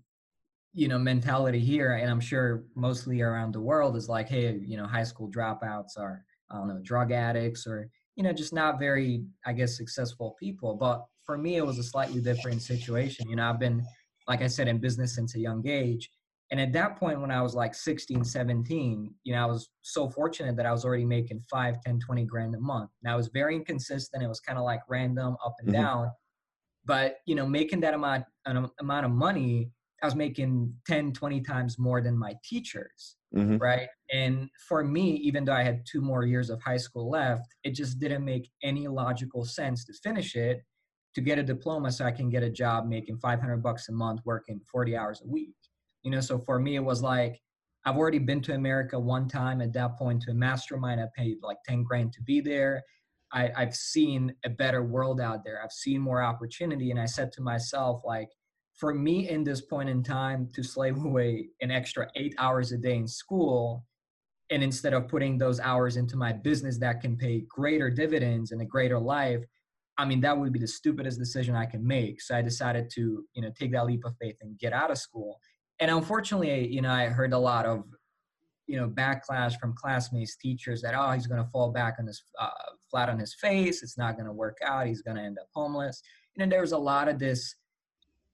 you 0.73 0.87
know 0.87 0.99
mentality 0.99 1.59
here 1.59 1.93
and 1.93 2.11
i'm 2.11 2.19
sure 2.19 2.63
mostly 2.75 3.21
around 3.21 3.51
the 3.53 3.59
world 3.59 3.95
is 3.95 4.07
like 4.07 4.29
hey 4.29 4.59
you 4.63 4.77
know 4.77 4.85
high 4.85 5.03
school 5.03 5.29
dropouts 5.29 5.97
are 5.97 6.23
i 6.51 6.55
don't 6.55 6.67
know 6.67 6.79
drug 6.83 7.11
addicts 7.11 7.65
or 7.65 7.89
you 8.15 8.23
know 8.23 8.31
just 8.31 8.53
not 8.53 8.77
very 8.77 9.23
i 9.45 9.53
guess 9.53 9.77
successful 9.77 10.35
people. 10.39 10.75
But 10.75 11.03
for 11.25 11.37
me 11.37 11.55
it 11.55 11.65
was 11.65 11.79
a 11.79 11.83
slightly 11.83 12.21
different 12.21 12.61
situation. 12.61 13.29
You 13.29 13.35
know 13.35 13.49
i've 13.49 13.59
been 13.59 13.83
like 14.27 14.41
i 14.41 14.47
said 14.47 14.67
in 14.67 14.77
business 14.77 15.15
since 15.15 15.35
a 15.35 15.39
young 15.39 15.67
age 15.67 16.09
and 16.51 16.59
at 16.59 16.73
that 16.73 16.97
point 16.97 17.21
when 17.21 17.31
i 17.31 17.41
was 17.41 17.55
like 17.55 17.73
16 17.73 18.23
17 18.23 19.13
you 19.23 19.33
know 19.33 19.41
i 19.41 19.45
was 19.45 19.69
so 19.81 20.09
fortunate 20.09 20.55
that 20.55 20.65
i 20.65 20.71
was 20.71 20.85
already 20.85 21.05
making 21.05 21.41
5 21.49 21.81
10 21.85 21.99
20 21.99 22.25
grand 22.25 22.55
a 22.55 22.59
month 22.59 22.89
now 23.03 23.13
it 23.13 23.17
was 23.17 23.29
very 23.29 23.55
inconsistent 23.55 24.23
it 24.23 24.27
was 24.27 24.39
kind 24.39 24.57
of 24.57 24.65
like 24.65 24.81
random 24.89 25.35
up 25.45 25.55
and 25.59 25.69
mm-hmm. 25.69 25.81
down 25.81 26.11
but 26.85 27.17
you 27.25 27.35
know 27.35 27.45
making 27.45 27.79
that 27.79 27.93
amount 27.93 28.23
an 28.45 28.69
amount 28.79 29.05
of 29.05 29.11
money 29.11 29.71
I 30.01 30.05
was 30.05 30.15
making 30.15 30.73
10, 30.87 31.13
20 31.13 31.41
times 31.41 31.77
more 31.77 32.01
than 32.01 32.17
my 32.17 32.33
teachers. 32.43 33.17
Mm-hmm. 33.35 33.57
Right. 33.57 33.87
And 34.11 34.49
for 34.67 34.83
me, 34.83 35.15
even 35.17 35.45
though 35.45 35.53
I 35.53 35.63
had 35.63 35.83
two 35.85 36.01
more 36.01 36.25
years 36.25 36.49
of 36.49 36.61
high 36.61 36.77
school 36.77 37.09
left, 37.09 37.45
it 37.63 37.75
just 37.75 37.99
didn't 37.99 38.25
make 38.25 38.49
any 38.63 38.87
logical 38.87 39.45
sense 39.45 39.85
to 39.85 39.93
finish 40.01 40.35
it 40.35 40.63
to 41.15 41.21
get 41.21 41.37
a 41.37 41.43
diploma 41.43 41.91
so 41.91 42.05
I 42.05 42.11
can 42.11 42.29
get 42.29 42.43
a 42.43 42.49
job 42.49 42.87
making 42.87 43.17
500 43.17 43.57
bucks 43.57 43.89
a 43.89 43.91
month 43.91 44.21
working 44.25 44.61
40 44.71 44.95
hours 44.95 45.21
a 45.23 45.27
week. 45.27 45.53
You 46.03 46.11
know, 46.11 46.21
so 46.21 46.39
for 46.39 46.59
me, 46.59 46.75
it 46.75 46.83
was 46.83 47.01
like, 47.01 47.39
I've 47.85 47.97
already 47.97 48.19
been 48.19 48.41
to 48.41 48.53
America 48.53 48.99
one 48.99 49.27
time 49.27 49.61
at 49.61 49.73
that 49.73 49.97
point 49.97 50.21
to 50.23 50.31
a 50.31 50.33
mastermind. 50.33 51.01
I 51.01 51.07
paid 51.15 51.37
like 51.41 51.57
10 51.65 51.83
grand 51.83 52.13
to 52.13 52.21
be 52.21 52.41
there. 52.41 52.83
I, 53.31 53.51
I've 53.55 53.75
seen 53.75 54.33
a 54.43 54.49
better 54.49 54.83
world 54.83 55.21
out 55.21 55.43
there. 55.43 55.61
I've 55.63 55.71
seen 55.71 56.01
more 56.01 56.21
opportunity. 56.21 56.91
And 56.91 56.99
I 56.99 57.05
said 57.05 57.31
to 57.33 57.41
myself, 57.41 58.01
like, 58.03 58.29
for 58.79 58.93
me 58.93 59.29
in 59.29 59.43
this 59.43 59.61
point 59.61 59.89
in 59.89 60.01
time 60.01 60.49
to 60.53 60.63
slave 60.63 60.97
away 61.05 61.49
an 61.61 61.69
extra 61.69 62.07
eight 62.15 62.33
hours 62.39 62.71
a 62.71 62.77
day 62.77 62.95
in 62.95 63.07
school 63.07 63.85
and 64.51 64.63
instead 64.63 64.93
of 64.93 65.07
putting 65.07 65.37
those 65.37 65.59
hours 65.59 65.95
into 65.97 66.17
my 66.17 66.33
business 66.33 66.79
that 66.79 67.01
can 67.01 67.15
pay 67.15 67.43
greater 67.49 67.89
dividends 67.89 68.51
and 68.51 68.61
a 68.61 68.65
greater 68.65 68.99
life 68.99 69.43
i 69.97 70.05
mean 70.05 70.21
that 70.21 70.37
would 70.37 70.53
be 70.53 70.59
the 70.59 70.67
stupidest 70.67 71.19
decision 71.19 71.55
i 71.55 71.65
can 71.65 71.85
make 71.85 72.21
so 72.21 72.35
i 72.35 72.41
decided 72.41 72.89
to 72.89 73.23
you 73.33 73.41
know 73.41 73.51
take 73.57 73.71
that 73.71 73.85
leap 73.85 74.03
of 74.05 74.15
faith 74.19 74.37
and 74.41 74.57
get 74.57 74.73
out 74.73 74.91
of 74.91 74.97
school 74.97 75.37
and 75.79 75.91
unfortunately 75.91 76.67
you 76.67 76.81
know 76.81 76.91
i 76.91 77.05
heard 77.05 77.33
a 77.33 77.37
lot 77.37 77.65
of 77.65 77.83
you 78.67 78.77
know 78.77 78.87
backlash 78.87 79.59
from 79.59 79.73
classmates 79.73 80.35
teachers 80.35 80.81
that 80.81 80.93
oh 80.95 81.11
he's 81.11 81.27
going 81.27 81.43
to 81.43 81.49
fall 81.49 81.71
back 81.71 81.95
on 81.99 82.07
his 82.07 82.23
uh, 82.39 82.49
flat 82.89 83.09
on 83.09 83.17
his 83.17 83.33
face 83.35 83.81
it's 83.81 83.97
not 83.97 84.15
going 84.15 84.25
to 84.25 84.33
work 84.33 84.57
out 84.65 84.87
he's 84.87 85.01
going 85.01 85.17
to 85.17 85.23
end 85.23 85.37
up 85.39 85.47
homeless 85.55 86.01
and 86.35 86.41
then 86.41 86.49
there 86.49 86.61
was 86.61 86.71
a 86.71 86.77
lot 86.77 87.07
of 87.07 87.19
this 87.19 87.55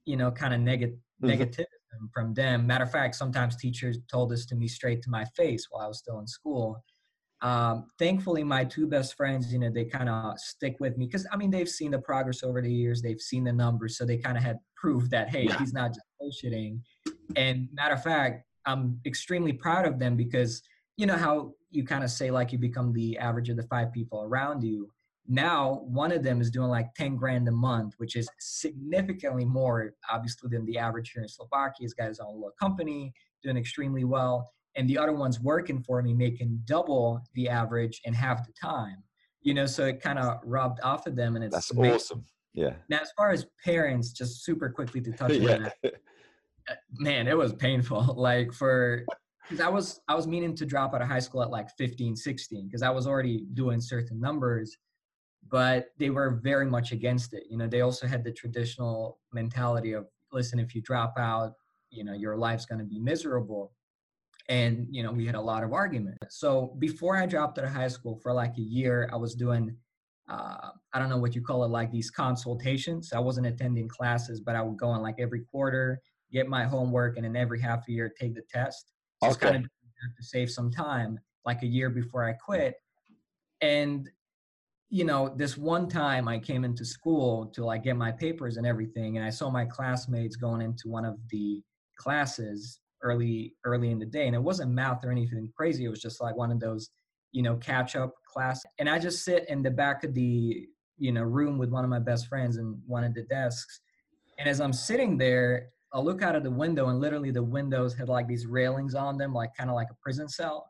you 0.05 0.15
know, 0.15 0.31
kind 0.31 0.53
of 0.53 0.59
negative 0.61 0.97
mm-hmm. 1.21 1.41
negativism 1.41 1.65
from 2.13 2.33
them. 2.33 2.65
Matter 2.65 2.83
of 2.83 2.91
fact, 2.91 3.15
sometimes 3.15 3.55
teachers 3.55 3.97
told 4.09 4.29
this 4.31 4.45
to 4.47 4.55
me 4.55 4.67
straight 4.67 5.01
to 5.03 5.09
my 5.09 5.25
face 5.35 5.67
while 5.69 5.83
I 5.83 5.87
was 5.87 5.99
still 5.99 6.19
in 6.19 6.27
school. 6.27 6.81
Um, 7.41 7.87
thankfully, 7.99 8.43
my 8.43 8.63
two 8.63 8.87
best 8.87 9.15
friends, 9.15 9.51
you 9.51 9.59
know, 9.59 9.69
they 9.69 9.85
kind 9.85 10.09
of 10.09 10.39
stick 10.39 10.77
with 10.79 10.97
me 10.97 11.05
because 11.05 11.27
I 11.31 11.37
mean, 11.37 11.51
they've 11.51 11.69
seen 11.69 11.91
the 11.91 11.99
progress 11.99 12.43
over 12.43 12.61
the 12.61 12.71
years, 12.71 13.01
they've 13.01 13.19
seen 13.19 13.43
the 13.43 13.53
numbers, 13.53 13.97
so 13.97 14.05
they 14.05 14.17
kind 14.17 14.37
of 14.37 14.43
had 14.43 14.57
proof 14.75 15.09
that 15.09 15.29
hey, 15.29 15.43
yeah. 15.43 15.57
he's 15.57 15.73
not 15.73 15.89
just 15.89 16.05
bullshitting. 16.21 16.79
And 17.35 17.67
matter 17.73 17.95
of 17.95 18.03
fact, 18.03 18.45
I'm 18.65 18.99
extremely 19.05 19.53
proud 19.53 19.85
of 19.85 19.99
them 19.99 20.15
because 20.15 20.61
you 20.97 21.05
know 21.05 21.17
how 21.17 21.53
you 21.71 21.83
kind 21.85 22.03
of 22.03 22.09
say 22.09 22.31
like 22.31 22.51
you 22.51 22.57
become 22.57 22.93
the 22.93 23.17
average 23.17 23.49
of 23.49 23.57
the 23.57 23.63
five 23.63 23.91
people 23.91 24.23
around 24.23 24.63
you. 24.63 24.89
Now 25.27 25.81
one 25.85 26.11
of 26.11 26.23
them 26.23 26.39
is 26.39 26.51
doing 26.51 26.69
like 26.69 26.93
10 26.95 27.15
grand 27.15 27.47
a 27.47 27.51
month 27.51 27.95
which 27.97 28.15
is 28.15 28.29
significantly 28.39 29.43
more 29.43 29.93
obviously 30.09 30.49
than 30.51 30.65
the 30.65 30.77
average 30.77 31.11
here 31.11 31.23
in 31.23 31.27
slovakia. 31.27 31.73
He's 31.79 31.93
got 31.93 32.07
his 32.07 32.19
own 32.19 32.35
little 32.35 32.53
company 32.59 33.11
doing 33.43 33.57
extremely 33.57 34.03
well. 34.03 34.51
And 34.77 34.89
the 34.89 34.97
other 34.97 35.13
one's 35.13 35.39
working 35.39 35.81
for 35.81 36.01
me 36.01 36.13
making 36.13 36.61
double 36.65 37.21
the 37.33 37.49
average 37.49 38.01
in 38.05 38.13
half 38.13 38.45
the 38.45 38.53
time. 38.53 39.03
You 39.41 39.53
know 39.53 39.65
so 39.65 39.85
it 39.85 40.01
kind 40.01 40.19
of 40.19 40.39
rubbed 40.43 40.79
off 40.83 41.07
of 41.07 41.15
them 41.15 41.35
and 41.35 41.43
it's 41.43 41.55
that's 41.55 41.71
amazing. 41.71 41.95
awesome. 41.95 42.25
Yeah. 42.53 42.73
Now 42.87 42.99
as 43.01 43.11
far 43.17 43.31
as 43.31 43.47
parents 43.63 44.11
just 44.11 44.45
super 44.45 44.69
quickly 44.69 45.01
to 45.01 45.11
touch 45.11 45.31
yeah. 45.33 45.53
on 45.55 45.63
that 45.63 45.95
man 46.93 47.27
it 47.27 47.37
was 47.37 47.53
painful 47.53 48.13
like 48.17 48.51
for 48.53 49.05
because 49.43 49.63
i 49.63 49.69
was 49.69 50.01
i 50.07 50.15
was 50.15 50.27
meaning 50.27 50.55
to 50.55 50.65
drop 50.65 50.93
out 50.93 51.01
of 51.01 51.07
high 51.07 51.19
school 51.19 51.41
at 51.41 51.49
like 51.49 51.69
15 51.77 52.15
16 52.15 52.67
because 52.67 52.81
i 52.81 52.89
was 52.89 53.07
already 53.07 53.45
doing 53.53 53.79
certain 53.79 54.19
numbers 54.19 54.77
but 55.49 55.87
they 55.97 56.09
were 56.09 56.39
very 56.43 56.65
much 56.65 56.91
against 56.91 57.33
it. 57.33 57.43
You 57.49 57.57
know, 57.57 57.67
they 57.67 57.81
also 57.81 58.07
had 58.07 58.23
the 58.23 58.31
traditional 58.31 59.19
mentality 59.31 59.93
of, 59.93 60.07
listen, 60.31 60.59
if 60.59 60.73
you 60.73 60.81
drop 60.81 61.13
out, 61.17 61.53
you 61.91 62.03
know, 62.03 62.13
your 62.13 62.35
life's 62.37 62.65
going 62.65 62.79
to 62.79 62.85
be 62.85 62.99
miserable. 62.99 63.71
And, 64.49 64.87
you 64.89 65.03
know, 65.03 65.11
we 65.11 65.25
had 65.25 65.35
a 65.35 65.41
lot 65.41 65.63
of 65.63 65.73
argument. 65.73 66.17
So 66.29 66.75
before 66.79 67.17
I 67.17 67.25
dropped 67.25 67.57
out 67.57 67.65
of 67.65 67.71
high 67.71 67.87
school 67.87 68.19
for 68.21 68.33
like 68.33 68.57
a 68.57 68.61
year, 68.61 69.09
I 69.11 69.15
was 69.15 69.35
doing, 69.35 69.75
uh, 70.29 70.69
I 70.93 70.99
don't 70.99 71.09
know 71.09 71.17
what 71.17 71.35
you 71.35 71.41
call 71.41 71.63
it, 71.63 71.69
like 71.69 71.91
these 71.91 72.11
consultations. 72.11 73.13
I 73.13 73.19
wasn't 73.19 73.47
attending 73.47 73.87
classes, 73.87 74.41
but 74.41 74.55
I 74.55 74.61
would 74.61 74.77
go 74.77 74.87
on 74.87 75.01
like 75.01 75.19
every 75.19 75.41
quarter, 75.41 76.01
get 76.35 76.47
my 76.47 76.65
homework, 76.65 77.15
and 77.15 77.25
then 77.25 77.35
every 77.35 77.61
half 77.61 77.87
a 77.87 77.91
year 77.91 78.13
take 78.19 78.35
the 78.35 78.43
test. 78.53 78.91
Just 79.23 79.37
okay. 79.37 79.53
kind 79.53 79.63
of 79.63 79.71
to 80.17 80.23
save 80.23 80.51
some 80.51 80.69
time, 80.69 81.17
like 81.45 81.63
a 81.63 81.67
year 81.67 81.89
before 81.89 82.23
I 82.23 82.33
quit. 82.33 82.75
And 83.61 84.09
you 84.89 85.03
know, 85.03 85.33
this 85.35 85.57
one 85.57 85.89
time 85.89 86.27
I 86.27 86.37
came 86.37 86.63
into 86.63 86.85
school 86.85 87.47
to 87.47 87.65
like 87.65 87.83
get 87.83 87.97
my 87.97 88.11
papers 88.11 88.57
and 88.57 88.67
everything, 88.67 89.17
and 89.17 89.25
I 89.25 89.29
saw 89.29 89.49
my 89.49 89.65
classmates 89.65 90.35
going 90.35 90.61
into 90.61 90.89
one 90.89 91.05
of 91.05 91.17
the 91.31 91.63
classes 91.97 92.79
early 93.01 93.53
early 93.63 93.91
in 93.91 93.99
the 93.99 94.05
day, 94.05 94.27
and 94.27 94.35
it 94.35 94.43
wasn't 94.43 94.71
math 94.71 95.03
or 95.05 95.11
anything 95.11 95.49
crazy. 95.55 95.85
It 95.85 95.89
was 95.89 96.01
just 96.01 96.21
like 96.21 96.35
one 96.35 96.51
of 96.51 96.59
those, 96.59 96.89
you 97.31 97.41
know, 97.41 97.55
catch 97.55 97.95
up 97.95 98.13
class. 98.31 98.61
And 98.77 98.89
I 98.89 98.99
just 98.99 99.23
sit 99.23 99.47
in 99.49 99.63
the 99.63 99.71
back 99.71 100.03
of 100.03 100.13
the 100.13 100.67
you 100.97 101.11
know 101.11 101.23
room 101.23 101.57
with 101.57 101.69
one 101.69 101.83
of 101.83 101.89
my 101.89 101.99
best 101.99 102.27
friends 102.27 102.57
in 102.57 102.79
one 102.85 103.03
of 103.03 103.13
the 103.13 103.23
desks, 103.23 103.79
and 104.37 104.47
as 104.47 104.61
I'm 104.61 104.73
sitting 104.73 105.17
there, 105.17 105.69
I 105.95 105.99
look 105.99 106.21
out 106.21 106.35
of 106.35 106.43
the 106.43 106.51
window, 106.51 106.89
and 106.89 106.99
literally 106.99 107.31
the 107.31 107.41
windows 107.41 107.95
had 107.95 108.09
like 108.09 108.27
these 108.27 108.45
railings 108.45 108.95
on 108.95 109.17
them, 109.17 109.33
like 109.33 109.55
kind 109.55 109.69
of 109.69 109.77
like 109.77 109.87
a 109.89 109.95
prison 110.03 110.27
cell. 110.27 110.69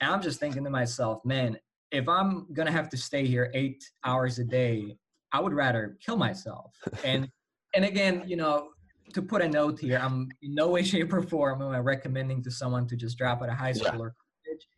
And 0.00 0.10
I'm 0.10 0.22
just 0.22 0.40
thinking 0.40 0.64
to 0.64 0.70
myself, 0.70 1.22
man, 1.26 1.58
if 1.90 2.08
I'm 2.08 2.46
gonna 2.54 2.72
have 2.72 2.88
to 2.88 2.96
stay 2.96 3.26
here 3.26 3.50
eight 3.52 3.84
hours 4.02 4.38
a 4.38 4.44
day, 4.44 4.96
I 5.30 5.40
would 5.40 5.52
rather 5.52 5.98
kill 6.04 6.16
myself. 6.16 6.74
And 7.04 7.28
and 7.74 7.84
again, 7.84 8.22
you 8.26 8.36
know, 8.36 8.70
to 9.12 9.20
put 9.20 9.42
a 9.42 9.48
note 9.48 9.78
here, 9.78 10.00
I'm 10.02 10.30
in 10.40 10.54
no 10.54 10.68
way, 10.68 10.82
shape, 10.82 11.12
or 11.12 11.22
form 11.22 11.60
am 11.60 11.68
I 11.68 11.78
recommending 11.78 12.42
to 12.44 12.50
someone 12.50 12.86
to 12.88 12.96
just 12.96 13.18
drop 13.18 13.42
out 13.42 13.50
of 13.50 13.56
high 13.56 13.72
school 13.72 13.92
yeah. 13.92 14.00
or 14.00 14.14
college. 14.46 14.68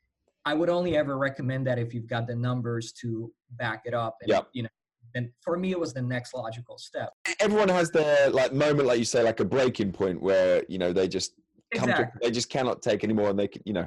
I 0.45 0.55
would 0.55 0.71
only 0.71 0.97
ever 0.97 1.17
recommend 1.17 1.69
that 1.69 1.79
if 1.79 1.95
you've 1.95 2.09
got 2.09 2.27
the 2.27 2.35
numbers 2.35 2.93
to 3.01 3.33
back 3.53 3.83
it 3.85 3.95
up. 3.95 4.17
And 4.23 4.31
yep. 4.31 4.49
you 4.53 4.65
know, 4.65 4.69
then 5.15 5.33
for 5.41 5.57
me 5.57 5.71
it 5.71 5.81
was 5.81 5.95
the 5.95 6.03
next 6.03 6.35
logical 6.35 6.79
step. 6.79 7.13
Everyone 7.41 7.69
has 7.69 7.91
their 7.91 8.31
like 8.31 8.53
moment, 8.53 8.87
like 8.87 8.99
you 8.99 9.05
say, 9.05 9.23
like 9.23 9.41
a 9.41 9.45
breaking 9.45 9.93
point 9.93 10.21
where 10.21 10.65
you 10.69 10.79
know 10.79 10.93
they 10.93 11.09
just 11.09 11.35
come 11.75 11.89
exactly. 11.89 12.21
to, 12.21 12.27
they 12.27 12.31
just 12.31 12.51
cannot 12.51 12.83
take 12.83 13.05
anymore, 13.05 13.31
and 13.31 13.39
they 13.39 13.49
can, 13.49 13.63
you 13.65 13.73
know 13.73 13.87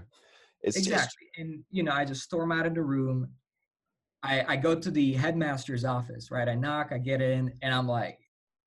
it's 0.61 0.77
exactly. 0.77 1.27
Just... 1.27 1.39
And 1.39 1.63
you 1.71 1.83
know, 1.83 1.91
I 1.91 2.05
just 2.05 2.23
storm 2.23 2.51
out 2.51 2.65
of 2.65 2.73
the 2.73 2.81
room. 2.81 3.29
I, 4.23 4.43
I 4.47 4.55
go 4.57 4.75
to 4.75 4.91
the 4.91 5.13
headmaster's 5.13 5.85
office, 5.85 6.31
right? 6.31 6.49
I 6.49 6.55
knock, 6.55 6.89
I 6.91 6.97
get 6.97 7.21
in, 7.21 7.53
and 7.61 7.73
I'm 7.73 7.87
like, 7.87 8.17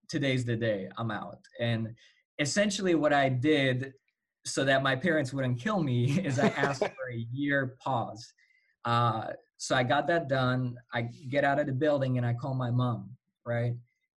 today's 0.08 0.44
the 0.44 0.56
day, 0.56 0.88
I'm 0.96 1.10
out. 1.10 1.38
And 1.58 1.94
essentially 2.38 2.94
what 2.94 3.12
I 3.12 3.28
did 3.28 3.92
so 4.46 4.64
that 4.64 4.82
my 4.82 4.96
parents 4.96 5.32
wouldn't 5.32 5.60
kill 5.60 5.82
me 5.82 6.20
is 6.24 6.38
I 6.38 6.48
asked 6.48 6.80
for 6.84 7.10
a 7.12 7.26
year 7.32 7.76
pause. 7.82 8.32
Uh, 8.84 9.28
so 9.60 9.76
I 9.76 9.82
got 9.82 10.06
that 10.06 10.26
done. 10.26 10.78
I 10.90 11.02
get 11.28 11.44
out 11.44 11.60
of 11.60 11.66
the 11.66 11.72
building 11.74 12.16
and 12.16 12.26
I 12.26 12.32
call 12.32 12.54
my 12.54 12.70
mom, 12.70 13.10
right? 13.44 13.74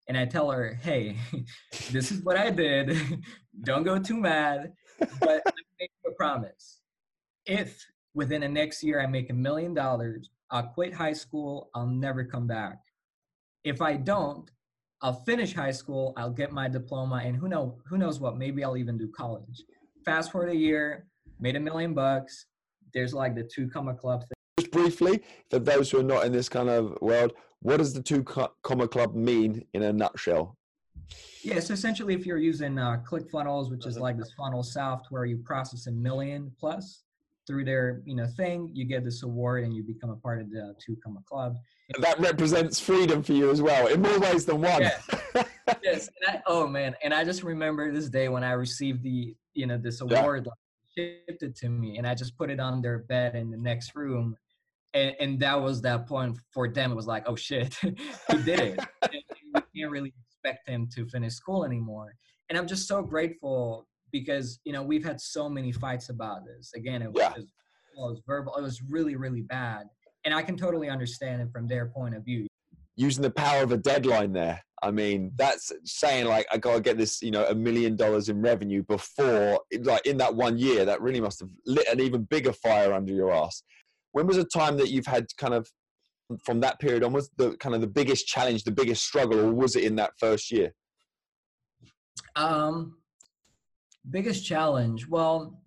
And 0.07 0.17
I 0.17 0.25
tell 0.25 0.49
her, 0.53 0.79
hey, 0.81 1.17
this 1.91 2.13
is 2.13 2.23
what 2.23 2.37
I 2.37 2.49
did. 2.51 2.97
Don't 3.65 3.83
go 3.83 3.99
too 3.99 4.17
mad, 4.17 4.73
but 5.19 5.43
I 5.47 5.53
make 5.81 5.91
a 6.07 6.13
promise 6.13 6.79
if 7.45 7.85
within 8.15 8.43
the 8.43 8.49
next 8.49 8.85
year 8.85 9.01
I 9.01 9.07
make 9.07 9.31
a 9.31 9.35
million 9.35 9.75
dollars, 9.75 10.31
I'll 10.53 10.69
quit 10.69 10.95
high 10.95 11.13
school, 11.13 11.71
I'll 11.75 11.89
never 11.89 12.25
come 12.25 12.47
back. 12.47 12.79
If 13.65 13.83
I 13.83 13.97
don't, 13.97 14.49
I'll 15.01 15.25
finish 15.25 15.55
high 15.55 15.73
school, 15.73 16.13
I'll 16.17 16.31
get 16.31 16.53
my 16.53 16.69
diploma, 16.69 17.21
and 17.25 17.35
who 17.35 17.49
know 17.49 17.79
who 17.87 17.99
knows 17.99 18.21
what, 18.21 18.37
maybe 18.37 18.63
I'll 18.63 18.77
even 18.77 18.97
do 18.97 19.09
college. 19.09 19.65
Fast 20.05 20.31
forward 20.31 20.51
a 20.51 20.57
year, 20.57 21.07
made 21.41 21.57
a 21.57 21.61
million 21.61 21.95
bucks. 21.95 22.47
There's 22.95 23.13
like 23.13 23.35
the 23.35 23.43
two 23.43 23.69
comma 23.69 23.95
club 23.95 24.21
thing. 24.21 24.42
Just 24.59 24.71
briefly, 24.71 25.23
for 25.49 25.59
those 25.59 25.91
who 25.91 26.01
are 26.01 26.03
not 26.03 26.27
in 26.27 26.33
this 26.33 26.49
kind 26.49 26.69
of 26.69 26.99
world, 27.01 27.33
what 27.61 27.79
does 27.79 27.95
the 27.95 28.03
two 28.03 28.23
comma 28.23 28.87
club 28.87 29.15
mean 29.15 29.65
in 29.73 29.83
a 29.83 29.93
nutshell? 29.93 30.59
Yeah, 31.43 31.59
so 31.61 31.73
essentially, 31.73 32.15
if 32.15 32.27
you're 32.27 32.37
using 32.37 32.79
uh, 32.79 33.03
ClickFunnels, 33.09 33.71
which 33.71 33.87
is 33.87 33.99
like 33.99 34.19
this 34.19 34.33
funnel 34.37 34.63
software, 34.63 35.25
you 35.25 35.39
process 35.39 35.87
a 35.87 35.91
million 35.91 36.53
plus 36.61 37.03
through 37.47 37.65
their 37.65 38.03
you 38.05 38.15
know 38.15 38.27
thing 38.27 38.71
you 38.73 38.85
get 38.85 39.05
this 39.05 39.23
award 39.23 39.65
and 39.65 39.75
you 39.75 39.83
become 39.83 40.11
a 40.11 40.17
part 40.17 40.41
of 40.41 40.51
the 40.51 40.75
two 40.79 40.97
comma 41.03 41.21
club 41.29 41.57
that 41.99 42.17
represents 42.21 42.79
freedom 42.79 43.21
for 43.21 43.33
you 43.33 43.51
as 43.51 43.61
well 43.61 43.89
in 43.89 44.01
more 44.01 44.21
ways 44.21 44.45
than 44.45 44.61
one 44.61 44.81
yes, 44.81 45.09
yes. 45.83 46.09
I, 46.29 46.41
oh 46.47 46.69
man 46.69 46.95
and 47.03 47.13
i 47.13 47.25
just 47.25 47.43
remember 47.43 47.91
this 47.91 48.09
day 48.09 48.29
when 48.29 48.45
i 48.45 48.53
received 48.53 49.03
the 49.03 49.35
you 49.55 49.67
know 49.67 49.77
this 49.77 50.03
award 50.03 50.47
like, 50.47 50.55
shipped 50.97 51.43
it 51.43 51.57
to 51.57 51.69
me 51.69 51.99
and 51.99 52.07
i 52.07 52.15
just 52.15 52.37
put 52.37 52.51
it 52.51 52.61
on 52.61 52.83
their 52.83 52.99
bed 53.01 53.35
in 53.35 53.51
the 53.51 53.57
next 53.57 53.95
room 53.95 54.37
and, 54.95 55.15
and 55.21 55.41
that 55.41 55.61
was 55.61 55.81
that 55.83 56.07
point 56.07 56.37
for 56.53 56.69
them 56.69 56.93
it 56.93 56.95
was 56.95 57.07
like 57.07 57.25
oh 57.27 57.37
shit 57.37 57.75
he 57.83 58.43
did 58.45 58.61
it 58.61 58.81
we 59.55 59.61
can't 59.81 59.91
really 59.91 60.13
expect 60.29 60.69
him 60.69 60.89
to 60.95 61.07
finish 61.07 61.35
school 61.35 61.65
anymore 61.65 62.15
and 62.49 62.59
i'm 62.59 62.67
just 62.67 62.87
so 62.87 63.03
grateful 63.03 63.87
because 64.11 64.61
you 64.65 64.73
know 64.73 64.83
we've 64.83 65.05
had 65.05 65.21
so 65.21 65.49
many 65.49 65.73
fights 65.73 66.09
about 66.09 66.45
this 66.45 66.73
again 66.75 67.03
it 67.03 67.13
was, 67.13 67.23
Yeah. 67.23 67.33
it 67.37 67.47
was 67.97 68.21
verbal 68.27 68.55
it 68.57 68.63
was 68.63 68.83
really 68.89 69.17
really 69.17 69.43
bad 69.43 69.87
and 70.25 70.35
i 70.35 70.43
can 70.43 70.57
totally 70.57 70.89
understand 70.89 71.41
it 71.43 71.49
from 71.53 71.67
their 71.67 71.87
point 71.87 72.15
of 72.15 72.25
view 72.25 72.47
using 72.97 73.23
the 73.23 73.31
power 73.31 73.63
of 73.63 73.73
a 73.73 73.77
deadline 73.77 74.33
there. 74.33 74.63
I 74.83 74.91
mean, 74.91 75.33
that's 75.37 75.71
saying 75.85 76.27
like 76.27 76.47
I 76.53 76.59
gotta 76.59 76.81
get 76.81 76.99
this, 76.99 77.23
you 77.23 77.31
know, 77.31 77.47
a 77.47 77.55
million 77.55 77.95
dollars 77.97 78.29
in 78.29 78.43
revenue 78.43 78.83
before, 78.83 79.61
like 79.83 80.07
in 80.07 80.17
that 80.19 80.35
one 80.35 80.59
year. 80.59 80.85
That 80.85 81.01
really 81.01 81.21
must 81.21 81.41
have 81.41 81.51
lit 81.67 81.87
an 81.89 82.01
even 82.01 82.25
bigger 82.25 82.53
fire 82.53 82.93
under 82.93 83.13
your 83.13 83.33
ass. 83.33 83.63
When 84.11 84.27
was 84.27 84.37
a 84.37 84.45
time 84.45 84.77
that 84.79 84.91
you've 84.91 85.07
had 85.07 85.27
kind 85.39 85.55
of 85.55 85.69
from 86.45 86.61
that 86.61 86.81
period 86.81 87.05
on? 87.05 87.13
Was 87.13 87.31
the 87.37 87.57
kind 87.59 87.75
of 87.75 87.81
the 87.81 87.87
biggest 87.87 88.27
challenge, 88.27 88.65
the 88.65 88.73
biggest 88.73 89.05
struggle, 89.05 89.39
or 89.41 89.53
was 89.53 89.77
it 89.77 89.85
in 89.85 89.97
that 89.97 90.13
first 90.19 90.51
year? 90.51 90.73
Um, 92.37 92.97
biggest 94.11 94.45
challenge. 94.45 95.07
Well, 95.07 95.63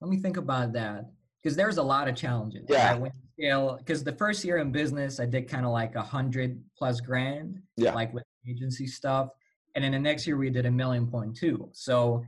let 0.00 0.10
me 0.10 0.18
think 0.18 0.36
about 0.36 0.72
that 0.74 1.06
because 1.42 1.56
there's 1.56 1.78
a 1.78 1.82
lot 1.82 2.08
of 2.08 2.16
challenges. 2.16 2.66
Yeah. 2.68 2.92
Right? 2.92 3.00
When 3.00 3.12
you 3.14 3.27
scale, 3.38 3.76
because 3.78 4.02
the 4.04 4.12
first 4.12 4.44
year 4.44 4.58
in 4.58 4.72
business, 4.72 5.20
I 5.20 5.26
did 5.26 5.48
kind 5.48 5.64
of 5.64 5.72
like 5.72 5.94
a 5.94 6.02
hundred 6.02 6.62
plus 6.76 7.00
grand. 7.00 7.60
Yeah. 7.76 7.94
Like 7.94 8.12
with 8.12 8.24
agency 8.48 8.86
stuff, 8.86 9.28
and 9.74 9.84
then 9.84 9.92
the 9.92 9.98
next 9.98 10.26
year 10.26 10.36
we 10.36 10.50
did 10.50 10.66
a 10.66 10.70
million 10.70 11.06
point 11.06 11.36
two. 11.36 11.68
So, 11.72 12.24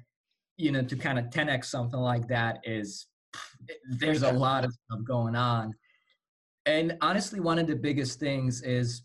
you 0.57 0.70
know, 0.73 0.83
to 0.83 0.96
kind 0.96 1.18
of 1.18 1.27
10x 1.27 1.64
something 1.64 1.99
like 1.99 2.29
that 2.29 2.61
is 2.64 3.07
there's 3.88 4.23
a 4.23 4.33
lot 4.33 4.64
of 4.64 4.73
stuff 4.73 5.01
going 5.05 5.35
on. 5.35 5.75
And 6.66 6.96
honestly, 7.01 7.40
one 7.40 7.59
of 7.59 7.66
the 7.66 7.75
biggest 7.75 8.20
things 8.20 8.62
is, 8.62 9.03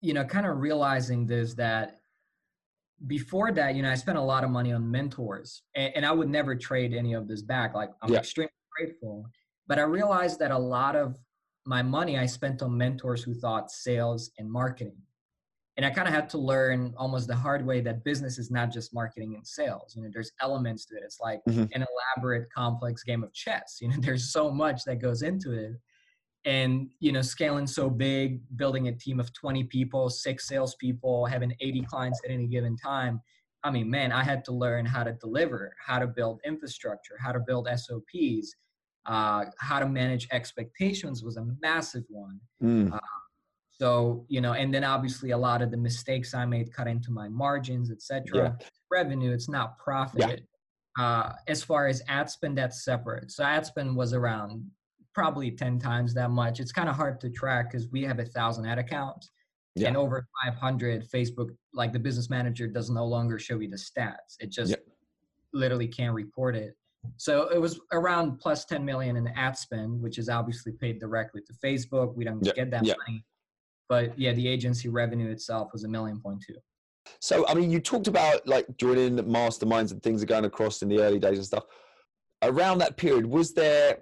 you 0.00 0.14
know, 0.14 0.24
kind 0.24 0.46
of 0.46 0.58
realizing 0.58 1.26
this 1.26 1.54
that 1.54 2.00
before 3.06 3.52
that, 3.52 3.74
you 3.74 3.82
know, 3.82 3.90
I 3.90 3.94
spent 3.94 4.16
a 4.16 4.22
lot 4.22 4.42
of 4.42 4.50
money 4.50 4.72
on 4.72 4.90
mentors 4.90 5.62
and, 5.74 5.94
and 5.96 6.06
I 6.06 6.12
would 6.12 6.30
never 6.30 6.54
trade 6.56 6.94
any 6.94 7.12
of 7.12 7.28
this 7.28 7.42
back. 7.42 7.74
Like 7.74 7.90
I'm 8.00 8.12
Yeah. 8.12 8.20
extremely 8.20 8.50
grateful. 8.76 9.26
But 9.66 9.78
I 9.78 9.82
realized 9.82 10.38
that 10.40 10.50
a 10.50 10.58
lot 10.58 10.96
of 10.96 11.16
my 11.64 11.82
money 11.82 12.18
I 12.18 12.26
spent 12.26 12.62
on 12.62 12.76
mentors 12.76 13.22
who 13.22 13.34
thought 13.34 13.70
sales 13.70 14.30
and 14.38 14.50
marketing. 14.50 14.96
And 15.76 15.84
I 15.84 15.90
kind 15.90 16.08
of 16.08 16.14
had 16.14 16.30
to 16.30 16.38
learn 16.38 16.94
almost 16.96 17.26
the 17.28 17.34
hard 17.34 17.66
way 17.66 17.80
that 17.82 18.02
business 18.02 18.38
is 18.38 18.50
not 18.50 18.72
just 18.72 18.94
marketing 18.94 19.34
and 19.34 19.46
sales. 19.46 19.94
You 19.94 20.02
know, 20.02 20.08
there's 20.12 20.32
elements 20.40 20.86
to 20.86 20.96
it. 20.96 21.02
It's 21.04 21.20
like 21.20 21.40
Mhm. 21.48 21.68
an 21.74 21.84
elaborate, 22.16 22.50
complex 22.50 23.02
game 23.02 23.22
of 23.22 23.32
chess. 23.34 23.78
You 23.80 23.88
know, 23.88 23.96
there's 24.14 24.32
so 24.32 24.50
much 24.50 24.84
that 24.84 24.96
goes 25.02 25.22
into 25.22 25.52
it. 25.52 25.72
And 26.44 26.88
you 27.00 27.10
know, 27.12 27.22
scaling 27.22 27.66
so 27.66 27.90
big, 27.90 28.40
building 28.56 28.86
a 28.88 28.92
team 28.92 29.18
of 29.18 29.32
20 29.34 29.64
people, 29.64 30.08
six 30.08 30.46
salespeople, 30.46 31.26
having 31.26 31.52
80 31.60 31.82
clients 31.82 32.20
at 32.24 32.30
any 32.30 32.46
given 32.46 32.76
time. 32.76 33.20
I 33.64 33.70
mean, 33.72 33.90
man, 33.90 34.12
I 34.12 34.22
had 34.22 34.44
to 34.44 34.52
learn 34.52 34.86
how 34.86 35.02
to 35.02 35.12
deliver, 35.14 35.74
how 35.84 35.98
to 35.98 36.06
build 36.06 36.40
infrastructure, 36.44 37.16
how 37.18 37.32
to 37.32 37.40
build 37.40 37.66
SOPs, 37.68 38.54
uh, 39.06 39.44
how 39.58 39.78
to 39.78 39.86
manage 39.88 40.28
expectations 40.32 41.22
was 41.22 41.36
a 41.36 41.44
massive 41.60 42.04
one. 42.08 42.40
Mm, 42.62 42.98
So, 43.78 44.24
you 44.28 44.40
know, 44.40 44.54
and 44.54 44.72
then 44.72 44.84
obviously 44.84 45.32
a 45.32 45.36
lot 45.38 45.60
of 45.60 45.70
the 45.70 45.76
mistakes 45.76 46.32
I 46.32 46.46
made 46.46 46.72
cut 46.72 46.88
into 46.88 47.10
my 47.12 47.28
margins, 47.28 47.90
etc. 47.90 48.56
Revenue, 48.90 49.32
it's 49.32 49.48
not 49.50 49.78
profit. 49.78 50.46
Uh, 50.98 51.32
as 51.46 51.62
far 51.62 51.86
as 51.86 52.02
ad 52.08 52.30
spend, 52.30 52.56
that's 52.56 52.84
separate. 52.84 53.30
So 53.30 53.44
ad 53.44 53.66
spend 53.66 53.94
was 53.94 54.14
around 54.14 54.64
probably 55.12 55.50
10 55.50 55.78
times 55.78 56.14
that 56.14 56.30
much. 56.30 56.58
It's 56.58 56.72
kind 56.72 56.88
of 56.88 56.96
hard 56.96 57.20
to 57.20 57.28
track 57.28 57.70
because 57.70 57.88
we 57.90 58.02
have 58.04 58.18
a 58.18 58.24
thousand 58.24 58.64
ad 58.66 58.78
accounts 58.78 59.30
Yeah. 59.74 59.88
and 59.88 59.96
over 59.96 60.26
500 60.44 61.06
Facebook, 61.10 61.54
like 61.74 61.92
the 61.92 61.98
business 61.98 62.30
manager 62.30 62.66
does 62.66 62.88
no 62.88 63.04
longer 63.04 63.38
show 63.38 63.58
you 63.60 63.68
the 63.68 63.76
stats. 63.76 64.36
It 64.40 64.50
just 64.50 64.70
Yeah. 64.70 64.76
literally 65.52 65.88
can't 65.88 66.14
report 66.14 66.56
it. 66.56 66.76
So 67.16 67.48
it 67.48 67.60
was 67.60 67.80
around 67.92 68.38
plus 68.38 68.64
10 68.64 68.84
million 68.84 69.16
in 69.16 69.28
ad 69.28 69.56
spend, 69.56 70.00
which 70.00 70.18
is 70.18 70.28
obviously 70.28 70.72
paid 70.72 71.00
directly 71.00 71.42
to 71.46 71.52
Facebook. 71.64 72.14
We 72.14 72.24
don't 72.24 72.44
Yeah, 72.44 72.52
get 72.52 72.70
that 72.70 72.84
yeah. 72.84 72.94
money. 73.06 73.24
But 73.88 74.18
yeah, 74.18 74.32
the 74.32 74.48
agency 74.48 74.88
revenue 74.88 75.30
itself 75.30 75.70
was 75.72 75.84
a 75.84 75.88
million 75.88 76.20
point 76.20 76.42
two. 76.46 76.56
So, 77.20 77.46
I 77.46 77.54
mean, 77.54 77.70
you 77.70 77.80
talked 77.80 78.08
about 78.08 78.46
like 78.46 78.66
joining 78.78 79.16
masterminds 79.16 79.92
and 79.92 80.02
things 80.02 80.22
are 80.22 80.26
going 80.26 80.44
across 80.44 80.82
in 80.82 80.88
the 80.88 81.00
early 81.00 81.18
days 81.18 81.38
and 81.38 81.46
stuff. 81.46 81.64
Around 82.42 82.78
that 82.78 82.96
period, 82.96 83.26
was 83.26 83.54
there 83.54 83.98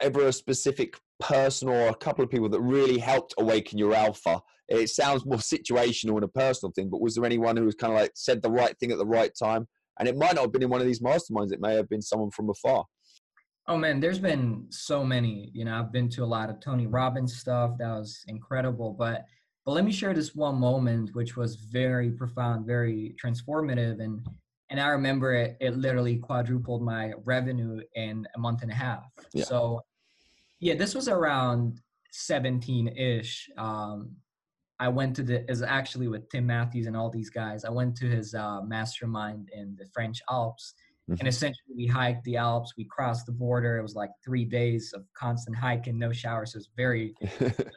ever 0.00 0.28
a 0.28 0.32
specific 0.32 0.94
person 1.18 1.68
or 1.68 1.88
a 1.88 1.94
couple 1.94 2.22
of 2.22 2.30
people 2.30 2.48
that 2.48 2.60
really 2.60 2.98
helped 2.98 3.34
awaken 3.38 3.78
your 3.78 3.94
alpha? 3.94 4.40
It 4.68 4.88
sounds 4.88 5.26
more 5.26 5.38
situational 5.38 6.14
and 6.14 6.24
a 6.24 6.28
personal 6.28 6.72
thing, 6.72 6.88
but 6.88 7.00
was 7.00 7.14
there 7.14 7.24
anyone 7.24 7.56
who 7.56 7.64
was 7.64 7.74
kind 7.74 7.92
of 7.92 7.98
like 7.98 8.12
said 8.14 8.42
the 8.42 8.50
right 8.50 8.78
thing 8.78 8.92
at 8.92 8.98
the 8.98 9.06
right 9.06 9.32
time? 9.36 9.66
And 9.98 10.08
it 10.08 10.16
might 10.16 10.34
not 10.34 10.42
have 10.42 10.52
been 10.52 10.62
in 10.62 10.70
one 10.70 10.80
of 10.80 10.86
these 10.86 11.00
masterminds, 11.00 11.52
it 11.52 11.60
may 11.60 11.74
have 11.74 11.88
been 11.88 12.02
someone 12.02 12.30
from 12.30 12.50
afar. 12.50 12.84
Oh 13.68 13.76
man, 13.76 13.98
there's 13.98 14.18
been 14.18 14.66
so 14.70 15.04
many. 15.04 15.50
You 15.52 15.64
know, 15.64 15.76
I've 15.76 15.92
been 15.92 16.08
to 16.10 16.22
a 16.22 16.26
lot 16.26 16.50
of 16.50 16.60
Tony 16.60 16.86
Robbins 16.86 17.36
stuff. 17.36 17.72
That 17.78 17.88
was 17.88 18.24
incredible. 18.28 18.92
But 18.92 19.24
but 19.64 19.72
let 19.72 19.84
me 19.84 19.90
share 19.90 20.14
this 20.14 20.34
one 20.34 20.54
moment 20.56 21.10
which 21.14 21.36
was 21.36 21.56
very 21.56 22.10
profound, 22.10 22.66
very 22.66 23.16
transformative, 23.22 24.00
and 24.00 24.24
and 24.70 24.80
I 24.80 24.88
remember 24.88 25.34
it. 25.34 25.56
It 25.60 25.76
literally 25.76 26.16
quadrupled 26.16 26.82
my 26.82 27.12
revenue 27.24 27.80
in 27.94 28.26
a 28.36 28.38
month 28.38 28.62
and 28.62 28.70
a 28.70 28.74
half. 28.74 29.04
Yeah. 29.32 29.44
So 29.44 29.80
yeah, 30.60 30.74
this 30.74 30.94
was 30.94 31.08
around 31.08 31.80
17-ish. 32.14 33.50
Um, 33.58 34.16
I 34.78 34.88
went 34.88 35.16
to 35.16 35.22
the 35.22 35.50
is 35.50 35.62
actually 35.62 36.08
with 36.08 36.28
Tim 36.28 36.46
Matthews 36.46 36.86
and 36.86 36.96
all 36.96 37.10
these 37.10 37.30
guys. 37.30 37.64
I 37.64 37.70
went 37.70 37.96
to 37.98 38.06
his 38.06 38.34
uh, 38.34 38.60
mastermind 38.62 39.48
in 39.54 39.74
the 39.78 39.86
French 39.86 40.20
Alps, 40.30 40.74
Mhm. 41.08 41.20
and 41.20 41.28
essentially 41.28 41.74
we 41.76 41.86
hiked 41.86 42.24
the 42.24 42.36
Alps. 42.36 42.74
We 42.76 42.84
crossed 42.84 43.26
the 43.26 43.32
border. 43.32 43.78
It 43.78 43.82
was 43.82 43.94
like 43.94 44.10
three 44.24 44.44
days 44.44 44.92
of 44.92 45.06
constant 45.14 45.56
hiking, 45.56 45.98
no 45.98 46.12
showers. 46.12 46.52
So 46.52 46.56
it 46.56 46.60
was 46.60 46.70
very 46.76 47.14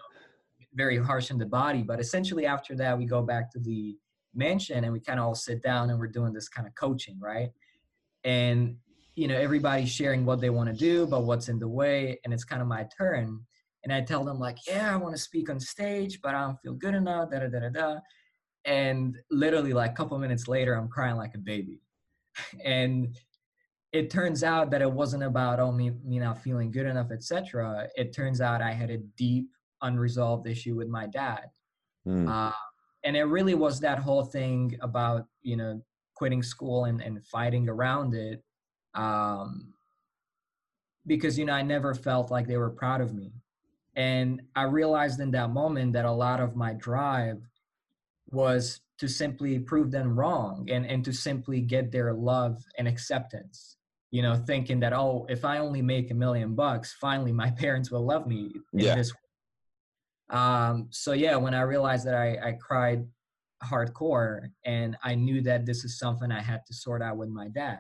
very 0.74 0.98
harsh 0.98 1.32
on 1.32 1.38
the 1.38 1.46
body. 1.46 1.82
But 1.84 2.00
essentially 2.00 2.46
after 2.46 2.76
that, 2.76 2.98
we 2.98 3.06
go 3.06 3.22
back 3.24 3.52
to 3.54 3.60
the 3.60 3.98
mansion 4.36 4.84
and 4.84 4.94
we 4.94 5.00
kind 5.00 5.20
of 5.20 5.26
all 5.26 5.36
sit 5.36 5.62
down 5.64 5.90
and 5.90 6.00
we're 6.00 6.08
doing 6.08 6.34
this 6.34 6.48
kind 6.48 6.68
of 6.68 6.76
coaching, 6.76 7.20
right? 7.20 7.52
And 8.24 8.78
you 9.16 9.28
know 9.28 9.36
everybody's 9.38 9.90
sharing 9.90 10.26
what 10.26 10.40
they 10.40 10.50
want 10.50 10.70
to 10.70 10.76
do, 10.76 11.06
but 11.08 11.24
what's 11.24 11.50
in 11.50 11.60
the 11.60 11.68
way, 11.68 12.20
and 12.24 12.34
it's 12.34 12.44
kind 12.46 12.62
of 12.62 12.68
my 12.68 12.88
turn 12.98 13.46
and 13.84 13.94
I 13.94 14.02
tell 14.02 14.24
them 14.24 14.40
like, 14.40 14.58
yeah, 14.68 14.94
I 14.94 14.98
want 14.98 15.16
to 15.16 15.22
speak 15.22 15.50
on 15.50 15.60
stage, 15.60 16.20
but 16.22 16.36
I 16.36 16.42
don't 16.42 16.60
feel 16.62 16.74
good 16.74 16.96
enough, 16.96 17.32
da 17.32 17.40
da 17.40 17.48
da 17.48 17.60
da 17.60 17.70
da. 17.70 18.00
And 18.66 19.18
literally 19.32 19.74
like 19.74 19.92
a 19.92 19.94
couple 19.94 20.18
minutes 20.20 20.48
later, 20.48 20.74
I'm 20.74 20.90
crying 20.90 21.16
like 21.16 21.36
a 21.36 21.40
baby. 21.40 21.82
and 22.66 23.16
it 23.92 24.10
turns 24.10 24.44
out 24.44 24.70
that 24.72 24.82
it 24.82 24.92
wasn't 24.92 25.24
about 25.24 25.60
oh 25.60 25.72
me 25.72 25.92
me 26.04 26.20
not 26.20 26.44
feeling 26.44 26.72
good 26.72 26.86
enough, 26.86 27.12
etc. 27.12 27.88
It 27.96 28.14
turns 28.14 28.42
out 28.42 28.62
I 28.62 28.72
had 28.72 28.92
a 28.92 28.98
deep 28.98 29.50
unresolved 29.82 30.48
issue 30.48 30.76
with 30.76 30.88
my 30.88 31.08
dad. 31.08 31.46
Mm, 32.08 32.30
Uh, 32.30 32.52
and 33.04 33.16
it 33.16 33.24
really 33.24 33.56
was 33.56 33.80
that 33.80 34.00
whole 34.00 34.24
thing 34.24 34.78
about 34.82 35.26
you 35.42 35.56
know 35.56 35.82
quitting 36.16 36.44
school 36.44 36.86
and, 36.86 37.02
and 37.02 37.26
fighting 37.26 37.70
around 37.70 38.14
it 38.14 38.44
um, 38.94 39.74
because 41.08 41.40
you 41.40 41.46
know 41.46 41.54
i 41.54 41.62
never 41.62 41.94
felt 41.94 42.30
like 42.30 42.48
they 42.48 42.58
were 42.58 42.70
proud 42.70 43.02
of 43.02 43.14
me 43.14 43.32
and 44.00 44.42
i 44.56 44.64
realized 44.64 45.20
in 45.20 45.32
that 45.32 45.50
moment 45.62 45.94
that 45.94 46.06
a 46.06 46.12
lot 46.26 46.40
of 46.40 46.56
my 46.56 46.72
drive 46.74 47.40
was 48.32 48.82
to 48.98 49.08
simply 49.08 49.60
prove 49.60 49.90
them 49.92 50.18
wrong 50.20 50.68
and, 50.70 50.86
and 50.86 51.04
to 51.06 51.14
simply 51.14 51.62
get 51.62 51.92
their 51.92 52.14
love 52.14 52.56
and 52.78 52.88
acceptance 52.88 53.78
you 54.12 54.22
know 54.22 54.36
thinking 54.36 54.80
that 54.80 54.94
oh 54.94 55.26
if 55.30 55.44
i 55.44 55.58
only 55.58 55.82
make 55.82 56.12
a 56.12 56.14
million 56.26 56.56
bucks 56.56 56.96
finally 57.00 57.34
my 57.34 57.50
parents 57.64 57.92
will 57.92 58.06
love 58.06 58.26
me 58.26 58.52
in 58.74 58.86
Yeah. 58.86 58.96
this 58.96 59.12
um, 60.30 60.88
so 60.92 61.14
yeah, 61.14 61.36
when 61.36 61.54
I 61.54 61.62
realized 61.62 62.06
that 62.06 62.16
I, 62.16 62.38
I 62.50 62.52
cried 62.54 63.06
hardcore 63.64 64.50
and 64.66 64.96
I 65.04 65.16
knew 65.16 65.42
that 65.42 65.66
this 65.66 65.84
is 65.84 65.98
something 65.98 66.32
I 66.32 66.42
had 66.42 66.62
to 66.68 66.74
sort 66.74 67.02
out 67.02 67.18
with 67.18 67.30
my 67.30 67.48
dad, 67.50 67.80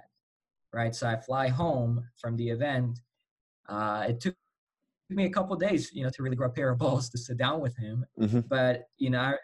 right? 0.73 0.93
So 0.93 1.07
I 1.07 1.17
fly 1.17 1.47
home 1.47 2.03
from 2.19 2.35
the 2.35 2.49
event. 2.49 2.99
Uh, 3.67 4.07
it 4.09 4.19
took 4.19 4.35
me 5.15 5.25
a 5.25 5.29
couple 5.29 5.55
days, 5.55 5.91
you 5.93 6.03
know, 6.03 6.09
to 6.11 6.23
really 6.23 6.35
grow 6.35 6.47
a 6.47 6.51
pair 6.51 6.69
of 6.69 6.77
balls 6.77 7.09
to 7.09 7.17
sit 7.17 7.37
down 7.37 7.59
with 7.61 7.75
him. 7.77 8.05
mhm. 8.19 8.47
But 8.49 8.83
you 8.97 9.09
know, 9.09 9.19
I, 9.19 9.31
I 9.33 9.37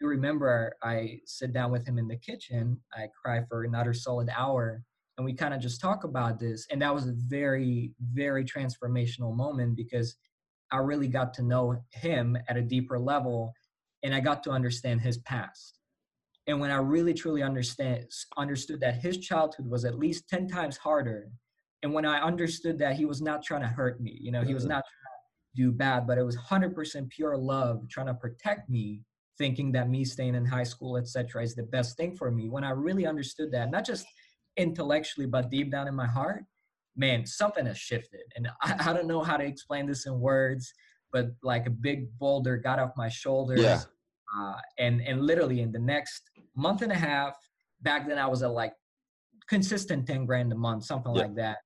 remember 0.00 0.74
I 0.82 1.20
sit 1.26 1.52
down 1.52 1.70
with 1.70 1.86
him 1.86 1.98
in 1.98 2.08
the 2.08 2.16
kitchen. 2.16 2.80
I 2.92 3.08
cry 3.22 3.44
for 3.48 3.64
another 3.64 3.92
solid 3.94 4.28
hour, 4.34 4.82
and 5.16 5.24
we 5.24 5.34
kind 5.34 5.54
of 5.54 5.60
just 5.60 5.80
talk 5.80 6.04
about 6.04 6.38
this. 6.38 6.66
And 6.70 6.82
that 6.82 6.94
was 6.94 7.06
a 7.06 7.12
very, 7.12 7.92
very 8.00 8.44
transformational 8.44 9.34
moment 9.36 9.76
because 9.76 10.16
I 10.70 10.78
really 10.78 11.08
got 11.08 11.34
to 11.34 11.42
know 11.42 11.76
him 11.92 12.36
at 12.48 12.56
a 12.56 12.62
deeper 12.62 12.98
level, 12.98 13.52
and 14.02 14.14
I 14.14 14.20
got 14.20 14.42
to 14.44 14.50
understand 14.50 15.02
his 15.02 15.18
past. 15.18 15.78
And 16.48 16.58
when 16.60 16.70
I 16.72 16.76
really 16.78 17.14
truly 17.14 17.42
understand 17.42 18.06
understood 18.36 18.80
that 18.80 18.96
his 18.96 19.18
childhood 19.18 19.68
was 19.68 19.84
at 19.84 19.98
least 19.98 20.28
10 20.28 20.48
times 20.48 20.76
harder, 20.76 21.30
and 21.82 21.92
when 21.92 22.04
I 22.04 22.20
understood 22.20 22.78
that 22.80 22.96
he 22.96 23.04
was 23.04 23.20
not 23.22 23.42
trying 23.44 23.60
to 23.62 23.68
hurt 23.68 24.00
me, 24.00 24.16
you 24.20 24.32
know, 24.32 24.42
he 24.42 24.54
was 24.54 24.64
Mhm. 24.64 24.70
not 24.70 24.84
do 25.54 25.72
bad, 25.72 26.06
but 26.06 26.18
it 26.18 26.22
was 26.22 26.36
100% 26.36 27.08
pure 27.10 27.36
love 27.36 27.88
trying 27.88 28.06
to 28.06 28.14
protect 28.14 28.68
me, 28.70 29.02
thinking 29.38 29.72
that 29.72 29.88
me 29.90 30.04
staying 30.04 30.34
in 30.34 30.44
high 30.44 30.62
school, 30.62 30.96
etc., 30.96 31.42
is 31.42 31.54
the 31.54 31.62
best 31.64 31.96
thing 31.96 32.16
for 32.16 32.30
me. 32.30 32.48
When 32.48 32.64
I 32.64 32.70
really 32.70 33.06
understood 33.06 33.52
that, 33.52 33.70
not 33.70 33.84
just 33.84 34.06
intellectually, 34.56 35.26
but 35.26 35.50
deep 35.50 35.70
down 35.70 35.88
in 35.88 35.94
my 35.94 36.06
heart, 36.06 36.44
man, 36.96 37.26
something 37.26 37.66
has 37.66 37.78
shifted. 37.78 38.20
And 38.36 38.48
I, 38.62 38.76
I 38.90 38.92
don't 38.92 39.06
know 39.06 39.22
how 39.22 39.36
to 39.36 39.44
explain 39.44 39.86
this 39.86 40.06
in 40.06 40.18
words, 40.20 40.72
but 41.12 41.28
like 41.42 41.66
a 41.66 41.70
big 41.70 42.16
boulder 42.18 42.56
got 42.56 42.78
off 42.78 42.92
my 42.96 43.08
shoulders. 43.08 43.60
Yeah. 43.60 43.80
Uh, 44.34 44.54
and 44.78 45.02
and 45.02 45.20
literally 45.20 45.60
in 45.60 45.72
the 45.72 45.78
next 45.78 46.22
month 46.56 46.80
and 46.80 46.90
a 46.90 46.94
half, 46.96 47.36
back 47.82 48.08
then 48.08 48.18
I 48.18 48.26
was 48.26 48.42
at 48.42 48.52
like 48.52 48.72
consistent 49.46 50.06
10 50.06 50.24
grand 50.24 50.50
a 50.52 50.54
month, 50.54 50.84
something 50.84 51.14
Yeah. 51.14 51.22
like 51.22 51.34
that. 51.34 51.58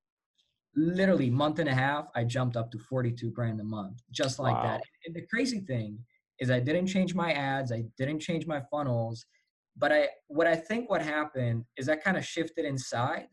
Literally 0.76 1.30
month 1.30 1.58
and 1.58 1.68
a 1.68 1.74
half, 1.74 2.08
I 2.14 2.24
jumped 2.24 2.56
up 2.56 2.70
to 2.72 2.78
42 2.78 3.30
grand 3.30 3.60
a 3.60 3.64
month, 3.64 4.02
just 4.10 4.38
like 4.38 4.56
Wow. 4.56 4.74
that. 4.74 4.82
And 5.06 5.16
the 5.16 5.26
crazy 5.26 5.60
thing 5.60 6.04
is 6.38 6.50
I 6.50 6.60
didn't 6.60 6.86
change 6.86 7.14
my 7.14 7.32
ads, 7.32 7.72
I 7.72 7.84
didn't 7.96 8.20
change 8.20 8.46
my 8.46 8.60
funnels, 8.70 9.24
but 9.76 9.90
I 9.92 10.08
what 10.28 10.46
I 10.46 10.54
think 10.56 10.90
what 10.90 11.00
happened 11.02 11.64
is 11.78 11.88
I 11.88 11.96
kind 11.96 12.16
of 12.18 12.24
shifted 12.26 12.64
inside 12.66 13.28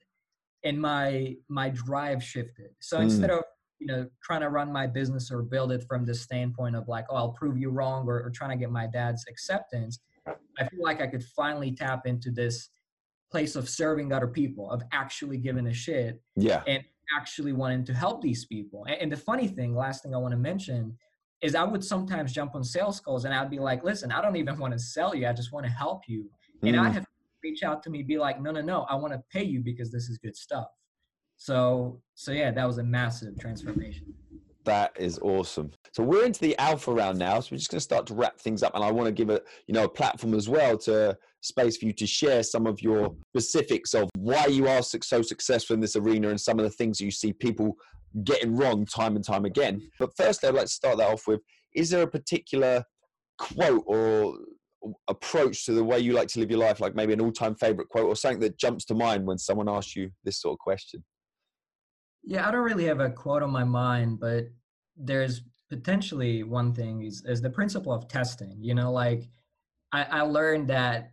and 0.64 0.80
my 0.80 1.36
my 1.50 1.70
drive 1.70 2.24
shifted. 2.24 2.72
So 2.80 2.98
Mm. 3.00 3.04
instead 3.04 3.30
of 3.32 3.44
you 3.80 3.88
know 3.88 4.10
trying 4.24 4.42
to 4.42 4.50
run 4.50 4.72
my 4.72 4.88
business 4.88 5.30
or 5.30 5.42
build 5.42 5.74
it 5.74 5.84
from 5.88 6.06
the 6.06 6.14
standpoint 6.16 6.78
of 6.78 6.88
like 6.88 7.06
oh 7.10 7.16
I'll 7.18 7.34
prove 7.34 7.58
you 7.58 7.72
wrong 7.72 8.08
or, 8.08 8.24
or 8.24 8.30
trying 8.30 8.52
to 8.52 8.58
get 8.58 8.72
my 8.72 8.88
dad's 8.88 9.26
acceptance, 9.28 10.00
I 10.26 10.68
feel 10.70 10.82
like 10.82 11.02
I 11.02 11.08
could 11.08 11.24
finally 11.26 11.74
tap 11.76 12.06
into 12.08 12.32
this 12.32 12.70
place 13.32 13.56
of 13.58 13.68
serving 13.68 14.14
other 14.14 14.28
people, 14.28 14.70
of 14.72 14.84
actually 14.94 15.38
giving 15.40 15.68
a 15.68 15.74
shit, 15.74 16.22
Yeah. 16.38 16.64
Actually 17.18 17.54
wanting 17.54 17.84
to 17.86 17.94
help 17.94 18.22
these 18.22 18.46
people. 18.46 18.86
And, 18.86 18.96
and 19.02 19.12
the 19.12 19.18
funny 19.18 19.48
thing, 19.48 19.76
last 19.76 20.04
thing 20.04 20.13
I 20.13 20.18
want 20.18 20.32
to 20.32 20.38
mention, 20.38 20.98
is 21.42 21.56
I 21.56 21.63
would 21.63 21.84
sometimes 21.84 22.32
jump 22.32 22.56
on 22.56 22.63
sales 22.63 23.00
calls 23.00 23.26
and 23.26 23.34
I'd 23.34 23.50
be 23.50 23.60
like, 23.60 23.84
listen, 23.84 24.12
I 24.12 24.22
don't 24.22 24.38
even 24.38 24.58
want 24.58 24.74
to 24.74 24.80
sell 24.80 25.13
you. 25.13 25.28
I 25.28 25.34
just 25.34 25.52
want 25.52 25.66
to 25.66 25.72
help 25.72 26.04
you. 26.08 26.30
And 26.62 26.76
Mm. 26.76 26.82
I'd 26.82 26.94
have 26.94 27.04
to 27.04 27.10
reach 27.44 27.63
out 27.63 27.84
to 27.84 27.89
me, 27.89 28.02
be 28.04 28.18
like, 28.18 28.42
no, 28.42 28.52
no, 28.52 28.62
no, 28.62 28.84
I 28.84 28.96
want 28.96 29.13
to 29.13 29.22
pay 29.30 29.44
you 29.44 29.62
because 29.62 29.92
this 29.92 30.08
is 30.08 30.18
good 30.18 30.36
stuff. 30.38 30.68
So, 31.36 32.02
so 32.16 32.32
yeah, 32.32 32.52
that 32.52 32.66
was 32.66 32.78
a 32.78 32.84
massive 32.84 33.38
transformation. 33.38 34.13
That 34.63 34.96
is 34.98 35.20
awesome. 35.20 35.72
So 35.92 36.04
we're 36.04 36.24
into 36.24 36.39
the 36.39 36.58
alpha 36.58 36.94
round 36.94 37.20
now. 37.20 37.42
So 37.42 37.50
we're 37.52 37.58
just 37.58 37.70
going 37.70 37.80
to 37.80 37.84
start 37.84 38.06
to 38.08 38.13
wrap 38.13 38.39
things 38.39 38.63
up, 38.63 38.74
and 38.76 38.84
I 38.84 38.92
want 38.92 39.08
to 39.08 39.12
give 39.12 39.30
a 39.30 39.42
you 39.68 39.74
know 39.74 39.84
a 39.84 39.89
platform 39.89 40.34
as 40.34 40.48
well 40.48 40.78
to 40.80 41.18
space 41.44 41.78
for 41.78 41.86
you 41.86 41.94
to 41.94 42.08
share 42.08 42.42
some 42.42 42.66
of 42.66 42.82
your 42.82 43.16
specifics 43.36 43.94
of 43.94 44.10
why 44.18 44.46
you 44.48 44.68
are 44.68 44.82
so 44.82 45.22
successful 45.22 45.74
in 45.74 45.80
this 45.80 45.96
arena 45.96 46.30
and 46.30 46.40
some 46.40 46.58
of 46.58 46.64
the 46.64 46.72
things 46.72 47.00
you 47.00 47.12
see 47.12 47.34
people 47.34 47.76
getting 48.24 48.56
wrong 48.56 48.86
time 48.86 49.16
and 49.16 49.26
time 49.26 49.46
again. 49.46 49.82
But 50.00 50.16
first, 50.16 50.44
I'd 50.44 50.54
like 50.54 50.66
to 50.66 50.72
start 50.72 50.98
that 50.98 51.10
off 51.10 51.28
with: 51.28 51.42
Is 51.76 51.90
there 51.90 52.04
a 52.04 52.08
particular 52.08 52.84
quote 53.38 53.84
or 53.86 54.38
approach 55.08 55.66
to 55.66 55.72
the 55.72 55.84
way 55.84 56.00
you 56.00 56.14
like 56.14 56.28
to 56.30 56.40
live 56.40 56.52
your 56.52 56.60
life, 56.60 56.80
like 56.80 56.96
maybe 56.96 57.14
an 57.14 57.22
all-time 57.22 57.56
favorite 57.56 57.88
quote 57.90 58.06
or 58.06 58.16
something 58.16 58.42
that 58.42 58.58
jumps 58.58 58.86
to 58.86 58.94
mind 58.94 59.26
when 59.26 59.38
someone 59.38 59.70
asks 59.70 59.96
you 59.96 60.10
this 60.24 60.42
sort 60.42 60.54
of 60.54 60.60
question? 60.60 61.04
Yeah, 62.24 62.48
I 62.48 62.52
don't 62.52 62.64
really 62.64 62.86
have 62.86 63.00
a 63.00 63.10
quote 63.10 63.44
on 63.44 63.52
my 63.52 63.64
mind, 63.64 64.20
but 64.20 64.46
there's 64.98 65.42
potentially 65.70 66.44
one 66.44 66.74
thing 66.74 67.04
is, 67.04 67.24
is 67.26 67.42
the 67.42 67.50
principle 67.50 67.94
of 67.94 68.08
testing. 68.08 68.58
You 68.60 68.76
know, 68.76 68.92
like 68.92 69.30
I, 69.92 70.04
I 70.04 70.22
learned 70.22 70.68
that, 70.70 71.12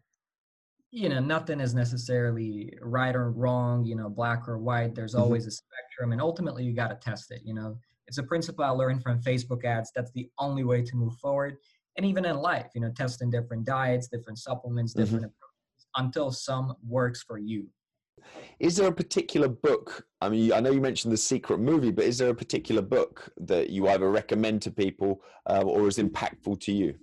you 0.91 1.09
know, 1.09 1.21
nothing 1.21 1.61
is 1.61 1.75
necessarily 1.75 2.77
right 2.83 3.15
or 3.15 3.31
wrong, 3.31 3.85
you 3.85 3.95
know, 3.95 4.09
black 4.09 4.49
or 4.49 4.59
white. 4.59 4.95
There's 4.95 5.15
Mhm. 5.15 5.21
always 5.21 5.47
a 5.47 5.51
spectrum, 5.51 6.13
and 6.13 6.21
ultimately 6.21 6.65
you 6.65 6.73
got 6.73 6.89
to 6.89 6.97
test 6.97 7.31
it. 7.31 7.43
You 7.45 7.55
know, 7.55 7.79
it's 8.07 8.19
a 8.19 8.23
principle 8.23 8.65
I 8.65 8.71
learned 8.71 9.03
from 9.03 9.21
Facebook 9.23 9.65
ads. 9.65 9.93
That's 9.95 10.11
the 10.13 10.29
only 10.39 10.65
way 10.65 10.83
to 10.83 10.97
move 10.97 11.15
forward. 11.19 11.59
And 11.97 12.05
even 12.05 12.25
in 12.25 12.37
life, 12.37 12.71
you 12.75 12.81
know, 12.81 12.91
testing 12.91 13.31
different 13.31 13.65
diets, 13.65 14.09
different 14.09 14.39
supplements, 14.39 14.93
Mhm. 14.95 14.99
different 14.99 15.25
approaches 15.27 15.87
until 15.97 16.33
some 16.33 16.77
works 16.87 17.23
for 17.23 17.39
you. 17.39 17.69
Is 18.59 18.77
there 18.77 18.89
a 18.89 18.93
particular 18.95 19.49
book? 19.49 20.07
I 20.21 20.29
mean, 20.29 20.53
I 20.53 20.61
know 20.61 20.71
you 20.71 20.81
mentioned 20.81 21.13
the 21.13 21.17
secret 21.17 21.59
movie, 21.59 21.91
but 21.91 22.05
is 22.05 22.19
there 22.19 22.31
a 22.31 22.35
particular 22.35 22.83
book 22.83 23.33
that 23.39 23.71
you 23.71 23.89
either 23.89 24.11
recommend 24.11 24.63
to 24.63 24.71
people 24.71 25.23
uh, 25.49 25.63
or 25.63 25.89
is 25.89 25.99
impactful 25.99 26.61
to 26.61 26.73
you? 26.73 26.99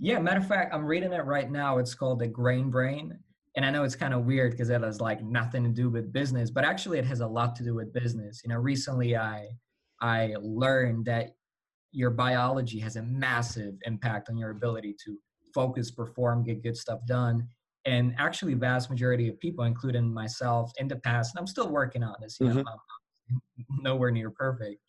Yeah, 0.00 0.18
matter 0.18 0.40
of 0.40 0.48
fact, 0.48 0.72
I'm 0.74 0.86
reading 0.86 1.12
it 1.12 1.24
right 1.26 1.50
now. 1.50 1.76
It's 1.78 1.94
called 1.94 2.20
The 2.20 2.26
Grain 2.26 2.70
Brain. 2.70 3.18
And 3.56 3.66
I 3.66 3.70
know 3.70 3.84
it's 3.84 3.96
kind 3.96 4.14
of 4.14 4.24
weird 4.24 4.52
because 4.52 4.70
it 4.70 4.80
has 4.80 5.00
like 5.00 5.22
nothing 5.22 5.62
to 5.64 5.70
do 5.70 5.90
with 5.90 6.12
business, 6.12 6.50
but 6.50 6.64
actually 6.64 6.98
it 6.98 7.04
has 7.04 7.20
a 7.20 7.26
lot 7.26 7.54
to 7.56 7.64
do 7.64 7.74
with 7.74 7.92
business. 7.92 8.40
You 8.42 8.48
know, 8.48 8.56
recently 8.56 9.16
I 9.16 9.48
I 10.00 10.36
learned 10.40 11.04
that 11.06 11.32
your 11.92 12.10
biology 12.10 12.78
has 12.78 12.96
a 12.96 13.02
massive 13.02 13.74
impact 13.84 14.30
on 14.30 14.38
your 14.38 14.50
ability 14.50 14.96
to 15.04 15.18
focus, 15.52 15.90
perform, 15.90 16.44
get 16.44 16.62
good 16.62 16.76
stuff 16.76 17.00
done. 17.06 17.48
And 17.84 18.14
actually 18.16 18.54
vast 18.54 18.88
majority 18.88 19.28
of 19.28 19.38
people, 19.40 19.64
including 19.64 20.14
myself 20.14 20.72
in 20.78 20.86
the 20.88 20.96
past, 20.96 21.34
and 21.34 21.40
I'm 21.40 21.46
still 21.46 21.68
working 21.70 22.02
on 22.02 22.14
this, 22.20 22.38
you 22.40 22.46
know, 22.46 22.62
Mhm. 22.62 22.64
I'm 23.30 23.82
nowhere 23.82 24.10
near 24.12 24.30
perfect. 24.30 24.80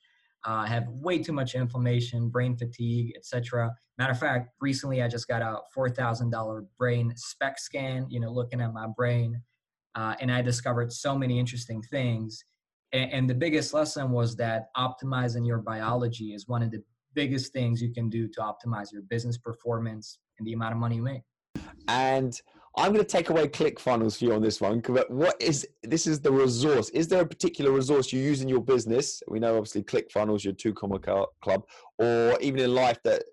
Uh, 0.43 0.65
have 0.65 0.87
way 0.87 1.19
too 1.19 1.33
much 1.33 1.53
inflammation, 1.53 2.29
brain 2.29 2.57
fatigue, 2.57 3.13
etc. 3.15 3.71
Matter 3.97 4.11
of 4.11 4.19
fact, 4.19 4.49
recently 4.59 5.03
I 5.03 5.07
just 5.07 5.27
got 5.27 5.41
a 5.41 5.59
four 5.73 5.89
thousand 5.89 6.31
dollar 6.31 6.65
brain 6.77 7.13
SPECT 7.15 7.59
scan. 7.59 8.07
You 8.09 8.19
know, 8.19 8.31
looking 8.31 8.59
at 8.59 8.73
my 8.73 8.87
brain, 8.87 9.41
uh, 9.95 10.15
and 10.19 10.31
I 10.31 10.41
discovered 10.41 10.91
so 10.91 11.17
many 11.17 11.39
interesting 11.39 11.81
things. 11.83 12.43
And, 12.93 13.11
and 13.11 13.29
the 13.29 13.35
biggest 13.35 13.73
lesson 13.73 14.11
was 14.11 14.35
that 14.37 14.67
optimizing 14.75 15.45
your 15.45 15.59
biology 15.59 16.33
is 16.33 16.47
one 16.47 16.63
of 16.63 16.71
the 16.71 16.83
biggest 17.13 17.53
things 17.53 17.81
you 17.81 17.93
can 17.93 18.09
do 18.09 18.27
to 18.29 18.39
optimize 18.39 18.91
your 18.91 19.01
business 19.03 19.37
performance 19.37 20.19
and 20.39 20.47
the 20.47 20.53
amount 20.53 20.73
of 20.73 20.79
money 20.79 20.95
you 20.95 21.03
make. 21.03 21.21
And 21.87 22.33
I'm 22.77 22.93
going 22.93 23.03
to 23.03 23.09
take 23.09 23.29
away 23.29 23.47
ClickFunnels 23.47 24.17
for 24.17 24.25
you 24.25 24.33
on 24.33 24.41
this 24.41 24.61
one. 24.61 24.79
But 24.79 25.09
what 25.11 25.41
is 25.41 25.67
this? 25.83 26.07
Is 26.07 26.21
the 26.21 26.31
resource? 26.31 26.89
Is 26.89 27.07
there 27.07 27.21
a 27.21 27.27
particular 27.27 27.71
resource 27.71 28.13
you 28.13 28.21
use 28.21 28.41
in 28.41 28.47
your 28.47 28.61
business? 28.61 29.21
We 29.27 29.39
know 29.39 29.57
obviously 29.57 29.83
ClickFunnels, 29.83 30.43
your 30.43 30.53
two 30.53 30.73
comma 30.73 30.99
club, 30.99 31.63
or 31.97 32.37
even 32.39 32.61
in 32.61 32.73
life 32.73 32.97
that 33.03 33.23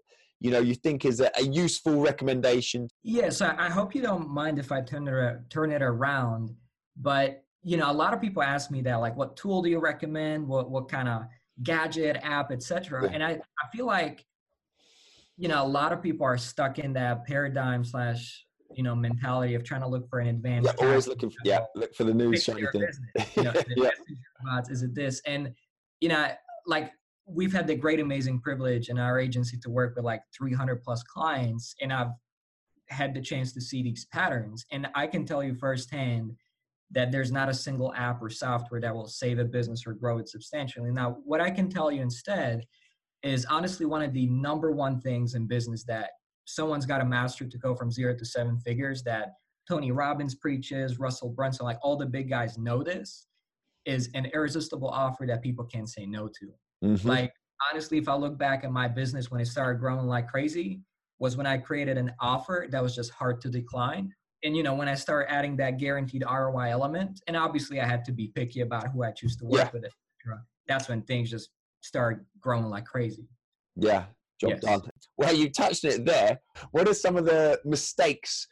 you 0.40 0.50
know 0.50 0.60
you 0.60 0.74
think 0.74 1.04
is 1.04 1.20
a, 1.20 1.30
a 1.38 1.42
useful 1.42 2.00
recommendation. 2.00 2.88
Yes, 3.04 3.40
I, 3.40 3.54
I 3.56 3.70
hope 3.70 3.94
you 3.94 4.02
don't 4.02 4.28
mind 4.28 4.58
if 4.58 4.72
I 4.72 4.80
turn 4.80 5.06
it 5.06 5.50
turn 5.50 5.70
it 5.70 5.82
around. 5.82 6.54
But 6.96 7.44
you 7.62 7.76
know, 7.76 7.90
a 7.90 7.92
lot 7.92 8.14
of 8.14 8.20
people 8.20 8.42
ask 8.42 8.70
me 8.70 8.82
that, 8.82 8.96
like, 8.96 9.16
what 9.16 9.36
tool 9.36 9.62
do 9.62 9.70
you 9.70 9.78
recommend? 9.78 10.48
What 10.48 10.68
what 10.68 10.88
kind 10.88 11.08
of 11.08 11.22
gadget, 11.62 12.18
app, 12.22 12.50
etc. 12.50 13.04
Yeah. 13.04 13.10
And 13.12 13.22
I 13.22 13.30
I 13.30 13.68
feel 13.72 13.86
like 13.86 14.24
you 15.36 15.46
know 15.46 15.64
a 15.64 15.68
lot 15.68 15.92
of 15.92 16.02
people 16.02 16.26
are 16.26 16.38
stuck 16.38 16.80
in 16.80 16.92
that 16.94 17.24
paradigm 17.24 17.84
slash 17.84 18.44
you 18.74 18.82
know 18.82 18.94
mentality 18.94 19.54
of 19.54 19.64
trying 19.64 19.80
to 19.80 19.88
look 19.88 20.08
for 20.08 20.20
an 20.20 20.28
advanced. 20.28 20.74
Yeah, 20.78 20.86
always 20.86 21.06
looking. 21.06 21.30
For, 21.30 21.38
yeah, 21.44 21.60
look 21.74 21.94
for 21.94 22.04
the 22.04 22.14
news 22.14 22.44
fix 22.44 22.58
shiny 22.58 22.66
thing. 22.72 22.86
business. 22.86 23.36
You 23.36 23.42
know, 23.44 23.52
Yeah. 23.76 23.90
messenger? 24.42 24.72
Is 24.72 24.82
it 24.82 24.94
this? 24.94 25.20
And 25.26 25.52
you 26.00 26.08
know, 26.08 26.30
like 26.66 26.92
we've 27.26 27.52
had 27.52 27.66
the 27.66 27.74
great, 27.74 28.00
amazing 28.00 28.40
privilege 28.40 28.88
in 28.88 28.98
our 28.98 29.18
agency 29.18 29.58
to 29.58 29.70
work 29.70 29.96
with 29.96 30.04
like 30.04 30.22
300 30.36 30.82
plus 30.82 31.02
clients, 31.02 31.74
and 31.80 31.92
I've 31.92 32.12
had 32.88 33.14
the 33.14 33.20
chance 33.20 33.52
to 33.52 33.60
see 33.60 33.82
these 33.82 34.06
patterns. 34.06 34.64
And 34.72 34.88
I 34.94 35.06
can 35.06 35.26
tell 35.26 35.42
you 35.42 35.54
firsthand 35.54 36.32
that 36.90 37.12
there's 37.12 37.30
not 37.30 37.50
a 37.50 37.54
single 37.54 37.92
app 37.94 38.22
or 38.22 38.30
software 38.30 38.80
that 38.80 38.94
will 38.94 39.06
save 39.08 39.38
a 39.38 39.44
business 39.44 39.86
or 39.86 39.92
grow 39.92 40.16
it 40.18 40.28
substantially. 40.28 40.90
Now, 40.90 41.18
what 41.24 41.38
I 41.40 41.50
can 41.50 41.68
tell 41.68 41.92
you 41.92 42.00
instead 42.00 42.64
is 43.22 43.44
honestly 43.44 43.84
one 43.84 44.00
of 44.02 44.14
the 44.14 44.26
number 44.28 44.72
one 44.72 45.00
things 45.02 45.34
in 45.34 45.46
business 45.46 45.84
that 45.84 46.10
someone's 46.48 46.86
got 46.86 46.98
to 46.98 47.04
master 47.04 47.46
to 47.46 47.58
go 47.58 47.74
from 47.74 47.90
zero 47.90 48.16
to 48.16 48.24
seven 48.24 48.58
figures 48.58 49.02
that 49.02 49.34
Tony 49.68 49.92
Robbins 49.92 50.34
preaches, 50.34 50.98
Russell 50.98 51.28
Brunson, 51.28 51.66
like 51.66 51.78
all 51.82 51.96
the 51.96 52.06
big 52.06 52.30
guys 52.30 52.56
know 52.56 52.82
this, 52.82 53.26
is 53.84 54.08
an 54.14 54.26
irresistible 54.32 54.88
offer 54.88 55.26
that 55.26 55.42
people 55.42 55.64
can't 55.64 55.88
say 55.88 56.06
no 56.06 56.26
to. 56.28 56.54
Mhm. 56.82 57.04
Like 57.04 57.32
honestly, 57.70 57.98
if 57.98 58.08
I 58.08 58.14
look 58.14 58.38
back 58.38 58.64
at 58.64 58.72
my 58.72 58.88
business 58.88 59.30
when 59.30 59.40
it 59.40 59.46
started 59.46 59.78
growing 59.78 60.06
like 60.06 60.26
crazy, 60.28 60.80
was 61.18 61.36
when 61.36 61.46
I 61.46 61.58
created 61.58 61.98
an 61.98 62.12
offer 62.20 62.66
that 62.70 62.82
was 62.82 62.94
just 62.94 63.10
hard 63.10 63.40
to 63.42 63.50
decline. 63.50 64.14
And 64.44 64.56
you 64.56 64.62
know, 64.62 64.74
when 64.74 64.88
I 64.88 64.94
started 64.94 65.30
adding 65.30 65.56
that 65.56 65.78
guaranteed 65.78 66.22
ROI 66.22 66.70
element, 66.70 67.20
and 67.26 67.36
obviously 67.36 67.80
I 67.80 67.86
had 67.86 68.04
to 68.06 68.12
be 68.12 68.28
picky 68.28 68.60
about 68.60 68.88
who 68.92 69.02
I 69.02 69.10
choose 69.10 69.36
to 69.38 69.44
work 69.44 69.58
Yeah. 69.58 69.70
with, 69.72 69.84
etc. 69.84 70.44
That's 70.66 70.88
when 70.88 71.02
things 71.02 71.30
just 71.30 71.50
started 71.80 72.24
growing 72.40 72.66
like 72.66 72.84
crazy. 72.86 73.28
Yeah, 73.76 74.06
job 74.38 74.50
Yes. 74.50 74.60
done. 74.60 74.82
Well, 75.16 75.34
you 75.34 75.50
touched 75.50 75.84
it 75.84 76.04
there. 76.04 76.40
What 76.70 76.88
are 76.88 76.94
some 76.94 77.16
of 77.16 77.24
the 77.24 77.60
mistakes 77.64 78.46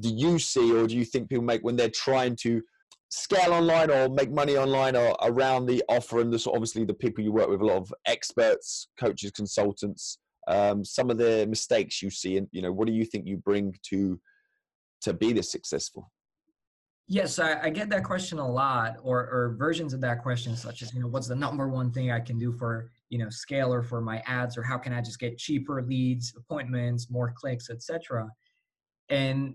do 0.00 0.08
you 0.08 0.38
see 0.38 0.72
or 0.72 0.86
do 0.86 0.96
you 0.96 1.04
think 1.04 1.28
people 1.28 1.44
make 1.44 1.62
when 1.62 1.76
they're 1.76 1.88
trying 1.90 2.36
to 2.36 2.62
scale 3.08 3.52
online 3.52 3.90
or 3.90 4.08
make 4.08 4.30
money 4.30 4.56
online 4.56 4.96
or 4.96 5.16
around 5.22 5.66
the 5.66 5.82
offer 5.88 6.20
and 6.20 6.32
this 6.32 6.46
obviously 6.46 6.84
the 6.84 6.92
people 6.92 7.22
you 7.22 7.32
work 7.32 7.48
with 7.48 7.60
a 7.60 7.64
lot 7.64 7.76
of 7.76 7.92
experts, 8.06 8.88
coaches, 8.98 9.30
consultants, 9.30 10.18
um, 10.48 10.84
some 10.84 11.10
of 11.10 11.18
the 11.18 11.46
mistakes 11.48 12.02
you 12.02 12.10
see 12.10 12.36
and 12.36 12.48
you 12.52 12.62
know, 12.62 12.72
what 12.72 12.86
do 12.86 12.92
you 12.92 13.04
think 13.04 13.26
you 13.26 13.36
bring 13.36 13.74
to 13.90 14.20
to 15.02 15.12
be 15.12 15.32
this 15.32 15.50
successful? 15.50 16.10
Yes, 17.08 17.38
I, 17.38 17.62
I 17.62 17.70
get 17.70 17.88
that 17.90 18.02
question 18.02 18.38
a 18.38 18.48
lot, 18.48 18.96
or 19.02 19.20
or 19.20 19.54
versions 19.56 19.94
of 19.94 20.00
that 20.00 20.22
question, 20.22 20.56
such 20.56 20.82
as 20.82 20.92
you 20.92 21.00
know, 21.00 21.06
what's 21.06 21.28
the 21.28 21.36
number 21.36 21.68
one 21.68 21.92
thing 21.92 22.10
I 22.10 22.18
can 22.18 22.38
do 22.38 22.50
for 22.50 22.90
you 23.08 23.18
know 23.18 23.30
scale 23.30 23.72
or 23.72 23.82
for 23.82 24.00
my 24.00 24.22
ads, 24.26 24.56
or 24.56 24.62
how 24.62 24.78
can 24.78 24.92
I 24.92 25.00
just 25.00 25.18
get 25.18 25.38
cheaper 25.38 25.82
leads, 25.82 26.34
appointments, 26.36 27.10
more 27.10 27.32
clicks, 27.36 27.70
etc. 27.70 28.28
And 29.08 29.54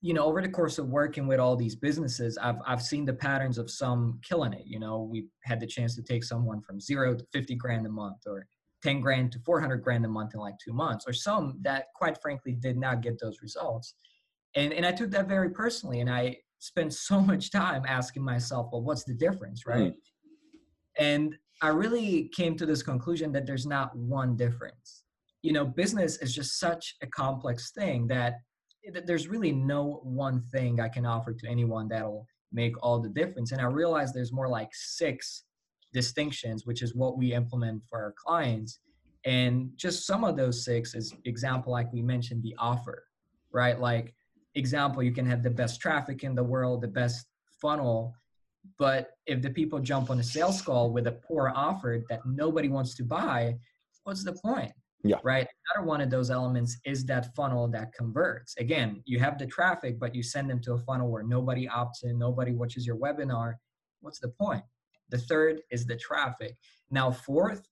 you 0.00 0.14
know, 0.14 0.24
over 0.24 0.40
the 0.40 0.48
course 0.48 0.78
of 0.78 0.88
working 0.88 1.26
with 1.26 1.40
all 1.40 1.56
these 1.56 1.76
businesses, 1.76 2.38
I've 2.38 2.58
I've 2.66 2.82
seen 2.82 3.04
the 3.04 3.14
patterns 3.14 3.58
of 3.58 3.70
some 3.70 4.20
killing 4.22 4.52
it. 4.52 4.64
You 4.66 4.80
know, 4.80 5.02
we 5.02 5.26
had 5.44 5.60
the 5.60 5.66
chance 5.66 5.94
to 5.96 6.02
take 6.02 6.24
someone 6.24 6.60
from 6.62 6.80
zero 6.80 7.14
to 7.14 7.24
fifty 7.32 7.54
grand 7.54 7.86
a 7.86 7.90
month, 7.90 8.18
or 8.26 8.46
10 8.82 9.00
grand 9.00 9.32
to 9.32 9.38
400 9.40 9.82
grand 9.82 10.04
a 10.04 10.08
month 10.08 10.34
in 10.34 10.40
like 10.40 10.54
two 10.64 10.72
months, 10.72 11.04
or 11.06 11.12
some 11.12 11.58
that 11.62 11.86
quite 11.94 12.20
frankly 12.20 12.52
did 12.52 12.76
not 12.76 13.02
get 13.02 13.18
those 13.20 13.38
results. 13.42 13.94
And, 14.54 14.72
and 14.72 14.86
I 14.86 14.92
took 14.92 15.10
that 15.10 15.28
very 15.28 15.50
personally. 15.50 16.00
And 16.00 16.10
I 16.10 16.36
spent 16.58 16.92
so 16.94 17.20
much 17.20 17.50
time 17.50 17.82
asking 17.86 18.22
myself, 18.22 18.68
well, 18.72 18.82
what's 18.82 19.04
the 19.04 19.14
difference, 19.14 19.66
right? 19.66 19.92
Mm. 19.92 19.96
And 20.98 21.36
I 21.60 21.68
really 21.68 22.30
came 22.34 22.56
to 22.56 22.66
this 22.66 22.82
conclusion 22.82 23.32
that 23.32 23.46
there's 23.46 23.66
not 23.66 23.94
one 23.96 24.36
difference. 24.36 25.02
You 25.42 25.52
know, 25.52 25.64
business 25.64 26.18
is 26.18 26.34
just 26.34 26.58
such 26.58 26.96
a 27.02 27.06
complex 27.06 27.72
thing 27.72 28.06
that 28.08 28.40
eh, 28.86 29.00
there's 29.04 29.28
really 29.28 29.52
no 29.52 30.00
one 30.04 30.42
thing 30.52 30.80
I 30.80 30.88
can 30.88 31.06
offer 31.06 31.32
to 31.32 31.48
anyone 31.48 31.88
that'll 31.88 32.26
make 32.52 32.74
all 32.82 33.00
the 33.00 33.08
difference. 33.08 33.52
And 33.52 33.60
I 33.60 33.64
realized 33.64 34.14
there's 34.14 34.32
more 34.32 34.48
like 34.48 34.70
six 34.72 35.44
distinctions, 35.92 36.66
which 36.66 36.82
is 36.82 36.94
what 36.94 37.18
we 37.18 37.32
implement 37.32 37.82
for 37.88 37.98
our 37.98 38.14
clients. 38.16 38.80
And 39.24 39.70
just 39.76 40.06
some 40.06 40.24
of 40.24 40.36
those 40.36 40.64
six 40.64 40.94
is 40.94 41.14
example, 41.24 41.72
like 41.72 41.92
we 41.92 42.02
mentioned, 42.02 42.42
the 42.42 42.54
offer, 42.58 43.04
right? 43.52 43.78
Like 43.78 44.14
example, 44.54 45.02
you 45.02 45.12
can 45.12 45.26
have 45.26 45.42
the 45.42 45.50
best 45.50 45.80
traffic 45.80 46.24
in 46.24 46.34
the 46.34 46.44
world, 46.44 46.82
the 46.82 46.88
best 46.88 47.26
funnel, 47.60 48.14
but 48.78 49.10
if 49.26 49.42
the 49.42 49.50
people 49.50 49.78
jump 49.78 50.10
on 50.10 50.18
a 50.18 50.22
sales 50.22 50.60
call 50.62 50.90
with 50.92 51.06
a 51.06 51.12
poor 51.12 51.52
offer 51.54 52.02
that 52.08 52.20
nobody 52.26 52.68
wants 52.68 52.94
to 52.96 53.04
buy, 53.04 53.56
what's 54.04 54.24
the 54.24 54.32
point? 54.32 54.72
Yeah. 55.04 55.18
Right. 55.22 55.46
Another 55.74 55.86
one 55.86 56.00
of 56.00 56.10
those 56.10 56.30
elements 56.30 56.76
is 56.84 57.04
that 57.06 57.34
funnel 57.36 57.68
that 57.68 57.92
converts. 57.92 58.56
Again, 58.58 59.00
you 59.04 59.20
have 59.20 59.38
the 59.38 59.46
traffic, 59.46 59.98
but 59.98 60.14
you 60.14 60.22
send 60.22 60.50
them 60.50 60.60
to 60.62 60.72
a 60.72 60.78
funnel 60.78 61.08
where 61.08 61.22
nobody 61.22 61.68
opts 61.68 62.02
in, 62.02 62.18
nobody 62.18 62.52
watches 62.52 62.84
your 62.84 62.96
webinar. 62.96 63.54
What's 64.00 64.18
the 64.18 64.28
point? 64.28 64.64
The 65.10 65.18
third 65.18 65.60
is 65.70 65.86
the 65.86 65.96
traffic. 65.96 66.56
Now, 66.90 67.10
fourth, 67.12 67.62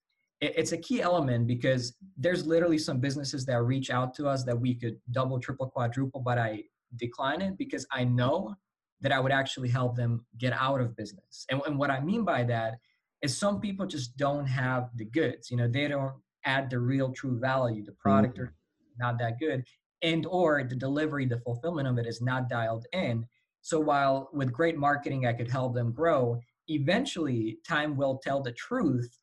it's 0.41 0.73
a 0.73 0.79
key 0.79 1.03
element 1.03 1.47
because 1.47 1.95
there's 2.17 2.47
literally 2.47 2.79
some 2.79 3.01
businesses 3.01 3.45
that 3.47 3.63
reach 3.63 3.91
out 3.91 4.15
to 4.15 4.29
us 4.29 4.45
that 4.45 4.59
we 4.59 4.75
could 4.75 4.99
double, 5.11 5.41
triple, 5.41 5.67
quadruple, 5.67 6.21
but 6.21 6.39
I 6.39 6.63
decline 6.97 7.41
it 7.41 7.57
because 7.59 7.87
I 7.91 8.05
know 8.05 8.55
that 9.01 9.13
I 9.13 9.21
would 9.21 9.33
actually 9.33 9.69
help 9.69 9.97
them 9.97 10.25
get 10.39 10.53
out 10.53 10.81
of 10.81 10.97
business. 10.97 11.47
And, 11.51 11.61
and 11.67 11.79
what 11.79 11.91
I 11.91 12.01
mean 12.01 12.25
by 12.25 12.45
that 12.45 12.75
is 13.23 13.37
some 13.37 13.61
people 13.61 13.87
just 13.87 14.17
don't 14.17 14.47
have 14.47 14.91
the 14.97 15.05
goods. 15.05 15.51
You 15.51 15.57
know, 15.57 15.69
they 15.69 15.89
don't 15.89 16.15
add 16.45 16.71
the 16.71 16.79
real 16.79 17.13
true 17.13 17.39
value. 17.39 17.85
The 17.85 17.93
product 17.93 18.35
mm-hmm. 18.35 18.45
are 18.45 18.55
not 18.99 19.19
that 19.19 19.39
good, 19.39 19.65
and 20.03 20.27
or 20.27 20.65
the 20.65 20.77
delivery, 20.77 21.27
the 21.27 21.41
fulfillment 21.41 21.89
of 21.89 21.99
it 21.99 22.07
is 22.07 22.21
not 22.21 22.49
dialed 22.49 22.87
in. 22.93 23.27
So 23.63 23.81
while 23.81 24.31
with 24.33 24.53
great 24.53 24.77
marketing 24.77 25.27
I 25.27 25.33
could 25.33 25.51
help 25.51 25.75
them 25.75 25.93
grow, 25.93 26.41
eventually 26.69 27.59
time 27.67 27.97
will 27.97 28.19
tell 28.23 28.41
the 28.41 28.53
truth 28.53 29.19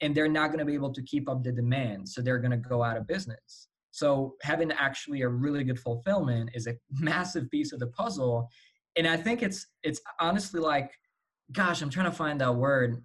and 0.00 0.14
they're 0.14 0.28
not 0.28 0.48
going 0.48 0.60
to 0.60 0.64
be 0.64 0.74
able 0.74 0.92
to 0.92 1.02
keep 1.02 1.28
up 1.28 1.42
the 1.42 1.52
demand 1.52 2.08
so 2.08 2.20
they're 2.20 2.38
going 2.38 2.50
to 2.50 2.56
go 2.56 2.82
out 2.82 2.96
of 2.96 3.06
business 3.06 3.68
so 3.90 4.34
having 4.42 4.70
actually 4.72 5.22
a 5.22 5.28
really 5.28 5.64
good 5.64 5.78
fulfillment 5.78 6.50
is 6.54 6.66
a 6.66 6.74
massive 6.92 7.50
piece 7.50 7.72
of 7.72 7.80
the 7.80 7.86
puzzle 7.88 8.48
and 8.98 9.08
i 9.08 9.16
think 9.16 9.42
it's 9.42 9.66
it's 9.82 10.00
honestly 10.20 10.60
like 10.60 10.90
gosh 11.52 11.80
i'm 11.80 11.90
trying 11.90 12.10
to 12.10 12.16
find 12.16 12.40
that 12.40 12.54
word 12.54 13.02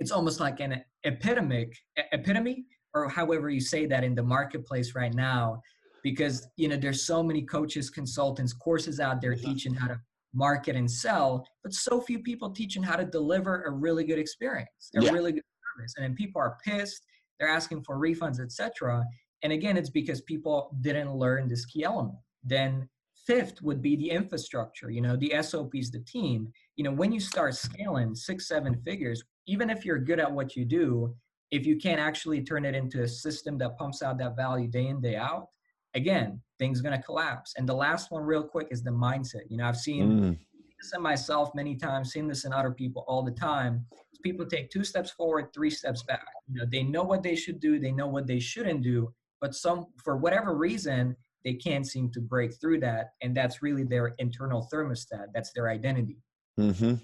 it's 0.00 0.10
almost 0.10 0.40
like 0.40 0.58
an 0.60 0.82
epidemic 1.04 1.72
epitome 2.12 2.64
or 2.94 3.08
however 3.08 3.48
you 3.48 3.60
say 3.60 3.86
that 3.86 4.02
in 4.02 4.14
the 4.14 4.22
marketplace 4.22 4.94
right 4.96 5.14
now 5.14 5.60
because 6.02 6.48
you 6.56 6.66
know 6.66 6.76
there's 6.76 7.06
so 7.06 7.22
many 7.22 7.42
coaches 7.42 7.90
consultants 7.90 8.52
courses 8.52 8.98
out 8.98 9.20
there 9.20 9.34
mm-hmm. 9.34 9.50
teaching 9.52 9.74
how 9.74 9.86
to 9.86 10.00
market 10.34 10.76
and 10.76 10.90
sell, 10.90 11.46
but 11.62 11.72
so 11.72 12.00
few 12.00 12.20
people 12.20 12.50
teaching 12.50 12.82
how 12.82 12.96
to 12.96 13.04
deliver 13.04 13.62
a 13.64 13.70
really 13.70 14.04
good 14.04 14.18
experience, 14.18 14.90
a 14.96 15.02
yeah. 15.02 15.10
really 15.10 15.32
good 15.32 15.42
service. 15.76 15.94
And 15.96 16.04
then 16.04 16.14
people 16.14 16.40
are 16.40 16.56
pissed, 16.64 17.04
they're 17.38 17.48
asking 17.48 17.82
for 17.82 17.96
refunds, 17.96 18.40
etc. 18.40 19.04
And 19.42 19.52
again, 19.52 19.76
it's 19.76 19.90
because 19.90 20.20
people 20.22 20.76
didn't 20.80 21.14
learn 21.14 21.48
this 21.48 21.64
key 21.66 21.84
element. 21.84 22.18
Then 22.44 22.88
fifth 23.30 23.62
would 23.62 23.80
be 23.80 23.94
the 23.94 24.10
infrastructure, 24.10 24.90
you 24.90 25.00
know, 25.00 25.14
the 25.14 25.32
SOPs, 25.40 25.90
the 25.92 26.02
team. 26.04 26.52
You 26.74 26.82
know, 26.82 26.90
when 26.90 27.12
you 27.12 27.20
start 27.20 27.54
scaling 27.54 28.12
six, 28.16 28.48
seven 28.48 28.74
figures, 28.84 29.22
even 29.46 29.70
if 29.70 29.84
you're 29.84 30.00
good 30.00 30.18
at 30.18 30.32
what 30.32 30.56
you 30.56 30.64
do, 30.64 31.14
if 31.52 31.64
you 31.64 31.76
can't 31.76 32.00
actually 32.00 32.42
turn 32.42 32.64
it 32.64 32.74
into 32.74 33.04
a 33.04 33.08
system 33.08 33.56
that 33.58 33.78
pumps 33.78 34.02
out 34.02 34.18
that 34.18 34.34
value 34.34 34.66
day 34.66 34.88
in, 34.88 35.00
day 35.00 35.14
out, 35.14 35.46
again, 35.94 36.40
things 36.58 36.80
going 36.80 36.96
to 36.96 37.04
collapse. 37.04 37.54
And 37.56 37.68
the 37.68 37.74
last 37.74 38.10
one, 38.10 38.22
real 38.22 38.42
quick, 38.42 38.66
is 38.72 38.82
the 38.82 38.90
mindset. 38.90 39.42
You 39.48 39.58
know, 39.58 39.66
I've 39.66 39.76
seen 39.76 40.10
mm. 40.10 40.38
this 40.80 40.92
in 40.92 41.00
myself 41.00 41.52
many 41.54 41.76
times, 41.76 42.10
seen 42.10 42.26
this 42.26 42.44
in 42.44 42.52
other 42.52 42.72
people 42.72 43.04
all 43.06 43.22
the 43.22 43.30
time. 43.30 43.86
People 44.24 44.44
take 44.44 44.70
two 44.70 44.82
steps 44.82 45.12
forward, 45.12 45.52
three 45.54 45.70
steps 45.70 46.02
back. 46.02 46.26
You 46.48 46.60
know, 46.60 46.66
they 46.68 46.82
know 46.82 47.04
what 47.04 47.22
they 47.22 47.36
should 47.36 47.60
do, 47.60 47.78
they 47.78 47.92
know 47.92 48.08
what 48.08 48.26
they 48.26 48.40
shouldn't 48.40 48.82
do, 48.82 49.14
but 49.40 49.54
some, 49.54 49.86
for 50.02 50.16
whatever 50.16 50.56
reason, 50.56 51.16
they 51.44 51.54
can't 51.54 51.86
seem 51.86 52.10
to 52.12 52.20
break 52.20 52.52
through 52.60 52.80
that. 52.80 53.12
And 53.22 53.36
that's 53.36 53.62
really 53.62 53.84
their 53.84 54.14
internal 54.18 54.68
thermostat. 54.72 55.26
That's 55.34 55.52
their 55.52 55.68
identity. 55.68 56.18
Mm-hmm. 56.58 56.94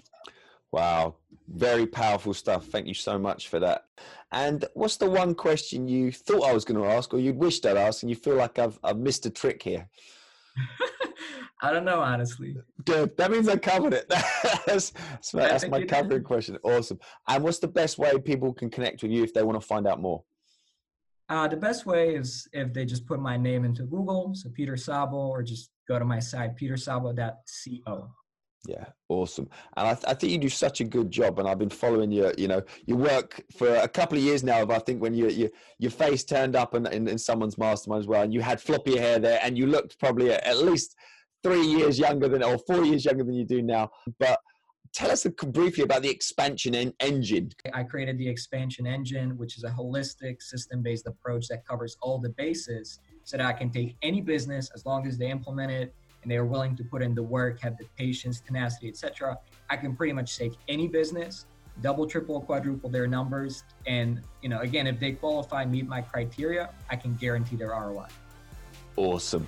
Wow, 0.71 1.15
very 1.47 1.87
powerful 1.87 2.33
stuff. 2.33 2.65
Thank 2.65 2.87
you 2.87 2.93
so 2.93 3.17
much 3.17 3.47
for 3.47 3.59
that. 3.59 3.85
And 4.31 4.65
what's 4.73 4.97
the 4.97 5.09
one 5.09 5.33
question 5.33 5.87
you 5.87 6.11
thought 6.11 6.43
I 6.43 6.53
was 6.53 6.65
going 6.65 6.79
to 6.81 6.89
ask, 6.89 7.13
or 7.13 7.19
you'd 7.19 7.37
wished 7.37 7.65
I'd 7.65 7.77
ask, 7.77 8.03
and 8.03 8.09
you 8.09 8.15
feel 8.15 8.35
like 8.35 8.59
I've 8.59 8.77
I've 8.83 8.97
missed 8.97 9.25
a 9.25 9.29
trick 9.29 9.63
here? 9.63 9.87
I 11.61 11.71
don't 11.71 11.85
know, 11.85 12.01
honestly. 12.01 12.55
Good. 12.85 13.17
That 13.17 13.31
means 13.31 13.47
I 13.47 13.55
covered 13.55 13.93
it. 13.93 14.07
that's 14.67 14.91
that's 14.91 15.33
my, 15.33 15.41
that's 15.41 15.67
my 15.67 15.83
covering 15.85 16.23
question. 16.23 16.57
Awesome. 16.63 16.99
And 17.27 17.43
what's 17.43 17.59
the 17.59 17.67
best 17.67 17.97
way 17.97 18.17
people 18.19 18.53
can 18.53 18.69
connect 18.69 19.01
with 19.01 19.11
you 19.11 19.23
if 19.23 19.33
they 19.33 19.43
want 19.43 19.59
to 19.59 19.65
find 19.65 19.87
out 19.87 20.01
more? 20.01 20.23
Uh, 21.29 21.47
the 21.47 21.57
best 21.57 21.85
way 21.85 22.15
is 22.15 22.47
if 22.53 22.73
they 22.73 22.85
just 22.85 23.05
put 23.05 23.19
my 23.19 23.35
name 23.35 23.65
into 23.65 23.83
Google, 23.83 24.31
so 24.33 24.49
Peter 24.49 24.73
Szabo, 24.73 25.13
or 25.13 25.43
just 25.43 25.71
go 25.87 25.99
to 25.99 26.05
my 26.05 26.19
site, 26.19 26.55
peterszabo.co. 26.55 28.09
Yeah, 28.67 28.85
awesome. 29.07 29.47
And 29.77 29.87
I, 29.87 29.93
th- 29.93 30.05
I, 30.07 30.13
think 30.13 30.31
you 30.31 30.37
do 30.37 30.49
such 30.49 30.81
a 30.81 30.83
good 30.83 31.09
job. 31.09 31.39
And 31.39 31.47
I've 31.47 31.59
been 31.59 31.69
following 31.69 32.11
your, 32.11 32.33
you 32.37 32.47
know, 32.47 32.61
your 32.85 32.97
work 32.97 33.41
for 33.55 33.75
a 33.75 33.87
couple 33.87 34.17
of 34.17 34.23
years 34.23 34.43
now. 34.43 34.65
But 34.65 34.75
I 34.75 34.79
think 34.79 35.01
when 35.01 35.13
you, 35.13 35.29
you 35.29 35.49
your 35.79 35.91
face 35.91 36.23
turned 36.23 36.55
up 36.55 36.75
in, 36.75 36.85
in, 36.87 37.07
in, 37.07 37.17
someone's 37.17 37.57
mastermind 37.57 38.01
as 38.01 38.07
well, 38.07 38.23
and 38.23 38.33
you 38.33 38.41
had 38.41 38.59
floppy 38.59 38.97
hair 38.97 39.19
there, 39.19 39.39
and 39.41 39.57
you 39.57 39.67
looked 39.67 39.97
probably 39.99 40.33
at, 40.33 40.43
at 40.45 40.57
least 40.57 40.95
three 41.43 41.65
years 41.65 41.97
younger 41.97 42.27
than, 42.27 42.43
or 42.43 42.57
four 42.67 42.83
years 42.83 43.05
younger 43.05 43.23
than 43.23 43.35
you 43.35 43.45
do 43.45 43.61
now. 43.61 43.89
But 44.19 44.39
tell 44.93 45.11
us 45.11 45.25
briefly 45.25 45.83
about 45.83 46.01
the 46.01 46.09
expansion 46.09 46.75
en- 46.75 46.93
engine. 46.99 47.51
I 47.73 47.83
created 47.83 48.17
the 48.17 48.27
expansion 48.27 48.87
engine, 48.87 49.37
which 49.37 49.57
is 49.57 49.63
a 49.63 49.69
holistic 49.69 50.41
system-based 50.41 51.07
approach 51.07 51.47
that 51.47 51.65
covers 51.67 51.97
all 52.01 52.19
the 52.19 52.29
bases, 52.29 52.99
so 53.23 53.37
that 53.37 53.45
I 53.45 53.53
can 53.53 53.69
take 53.69 53.97
any 54.01 54.21
business 54.21 54.69
as 54.73 54.85
long 54.85 55.05
as 55.05 55.17
they 55.17 55.29
implement 55.29 55.71
it 55.71 55.93
and 56.23 56.31
they 56.31 56.37
are 56.37 56.45
willing 56.45 56.75
to 56.75 56.83
put 56.83 57.01
in 57.01 57.13
the 57.13 57.23
work, 57.23 57.59
have 57.61 57.77
the 57.77 57.85
patience, 57.97 58.39
tenacity, 58.39 58.87
etc., 58.89 59.37
I 59.69 59.77
can 59.77 59.95
pretty 59.95 60.13
much 60.13 60.37
take 60.37 60.53
any 60.67 60.87
business, 60.87 61.45
double, 61.81 62.07
triple, 62.07 62.41
quadruple 62.41 62.89
their 62.89 63.07
numbers, 63.07 63.63
and 63.85 64.21
you 64.41 64.49
know, 64.49 64.59
again, 64.61 64.87
if 64.87 64.99
they 64.99 65.11
qualify, 65.11 65.65
meet 65.65 65.87
my 65.87 66.01
criteria, 66.01 66.69
I 66.89 66.95
can 66.95 67.15
guarantee 67.15 67.55
their 67.55 67.69
ROI. 67.69 68.07
Awesome. 68.95 69.47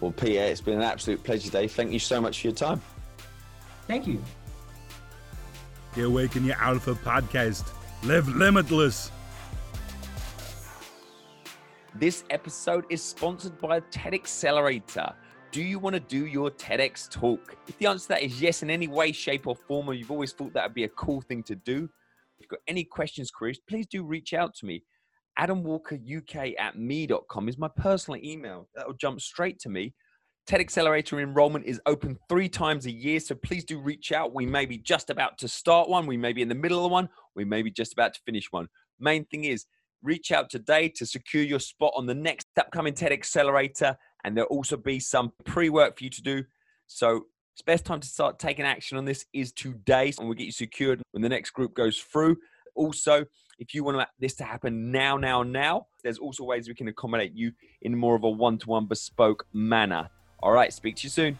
Well, 0.00 0.12
Peter, 0.12 0.42
it's 0.42 0.60
been 0.60 0.74
an 0.74 0.82
absolute 0.82 1.22
pleasure 1.22 1.46
today. 1.46 1.68
Thank 1.68 1.92
you 1.92 1.98
so 1.98 2.20
much 2.20 2.40
for 2.40 2.48
your 2.48 2.56
time. 2.56 2.80
Thank 3.86 4.06
you. 4.06 4.22
The 5.94 6.04
Awaken 6.04 6.46
Your 6.46 6.56
Alpha 6.56 6.94
podcast. 6.94 7.70
Live 8.04 8.26
limitless. 8.26 9.10
This 11.94 12.24
episode 12.30 12.86
is 12.88 13.02
sponsored 13.02 13.60
by 13.60 13.80
TED 13.90 14.14
Accelerator. 14.14 15.12
Do 15.50 15.62
you 15.62 15.78
want 15.78 15.92
to 15.92 16.00
do 16.00 16.24
your 16.24 16.50
TEDx 16.50 17.10
talk? 17.10 17.56
If 17.68 17.76
the 17.76 17.88
answer 17.88 18.04
to 18.04 18.08
that 18.08 18.22
is 18.22 18.40
yes 18.40 18.62
in 18.62 18.70
any 18.70 18.88
way, 18.88 19.12
shape, 19.12 19.46
or 19.46 19.54
form, 19.54 19.90
or 19.90 19.92
you've 19.92 20.10
always 20.10 20.32
thought 20.32 20.54
that 20.54 20.64
would 20.64 20.74
be 20.74 20.84
a 20.84 20.88
cool 20.88 21.20
thing 21.20 21.42
to 21.42 21.54
do, 21.54 21.84
if 21.84 22.40
you've 22.40 22.48
got 22.48 22.60
any 22.66 22.84
questions, 22.84 23.30
queries, 23.30 23.60
please 23.68 23.86
do 23.86 24.02
reach 24.02 24.32
out 24.32 24.54
to 24.54 24.66
me. 24.66 24.82
AdamWalkerUK 25.38 26.54
at 26.58 26.78
me.com 26.78 27.50
is 27.50 27.58
my 27.58 27.68
personal 27.76 28.18
email. 28.24 28.66
That'll 28.74 28.94
jump 28.94 29.20
straight 29.20 29.58
to 29.60 29.68
me. 29.68 29.92
TED 30.46 30.60
Accelerator 30.60 31.20
enrollment 31.20 31.64
is 31.66 31.80
open 31.86 32.18
three 32.28 32.48
times 32.48 32.86
a 32.86 32.90
year, 32.90 33.20
so 33.20 33.34
please 33.34 33.64
do 33.64 33.78
reach 33.78 34.10
out. 34.10 34.34
We 34.34 34.44
may 34.44 34.66
be 34.66 34.76
just 34.76 35.08
about 35.08 35.38
to 35.38 35.48
start 35.48 35.88
one, 35.88 36.06
we 36.06 36.16
may 36.16 36.32
be 36.32 36.42
in 36.42 36.48
the 36.48 36.54
middle 36.54 36.84
of 36.84 36.90
one, 36.90 37.08
we 37.36 37.44
may 37.44 37.62
be 37.62 37.70
just 37.70 37.92
about 37.92 38.14
to 38.14 38.20
finish 38.26 38.50
one. 38.50 38.68
Main 38.98 39.24
thing 39.26 39.44
is 39.44 39.66
reach 40.02 40.32
out 40.32 40.50
today 40.50 40.88
to 40.88 41.06
secure 41.06 41.44
your 41.44 41.60
spot 41.60 41.92
on 41.96 42.06
the 42.06 42.14
next 42.14 42.48
upcoming 42.58 42.92
TED 42.92 43.12
Accelerator 43.12 43.96
and 44.24 44.36
there'll 44.36 44.50
also 44.50 44.76
be 44.76 44.98
some 44.98 45.32
pre-work 45.44 45.96
for 45.96 46.04
you 46.04 46.10
to 46.10 46.22
do. 46.22 46.44
So 46.88 47.26
it's 47.54 47.62
best 47.62 47.84
time 47.84 48.00
to 48.00 48.08
start 48.08 48.40
taking 48.40 48.64
action 48.64 48.98
on 48.98 49.04
this 49.04 49.26
is 49.32 49.52
today, 49.52 50.12
and 50.18 50.26
we'll 50.26 50.36
get 50.36 50.46
you 50.46 50.52
secured 50.52 51.02
when 51.12 51.22
the 51.22 51.28
next 51.28 51.50
group 51.50 51.74
goes 51.74 51.98
through. 51.98 52.36
Also, 52.74 53.24
if 53.58 53.74
you 53.74 53.84
want 53.84 54.08
this 54.18 54.34
to 54.36 54.44
happen 54.44 54.90
now, 54.90 55.16
now, 55.16 55.42
now, 55.42 55.86
there's 56.02 56.18
also 56.18 56.44
ways 56.44 56.66
we 56.66 56.74
can 56.74 56.88
accommodate 56.88 57.32
you 57.34 57.52
in 57.82 57.96
more 57.96 58.16
of 58.16 58.24
a 58.24 58.30
one-to-one 58.30 58.86
bespoke 58.86 59.46
manner. 59.52 60.08
All 60.42 60.52
right, 60.52 60.72
speak 60.72 60.96
to 60.96 61.04
you 61.04 61.10
soon. 61.10 61.38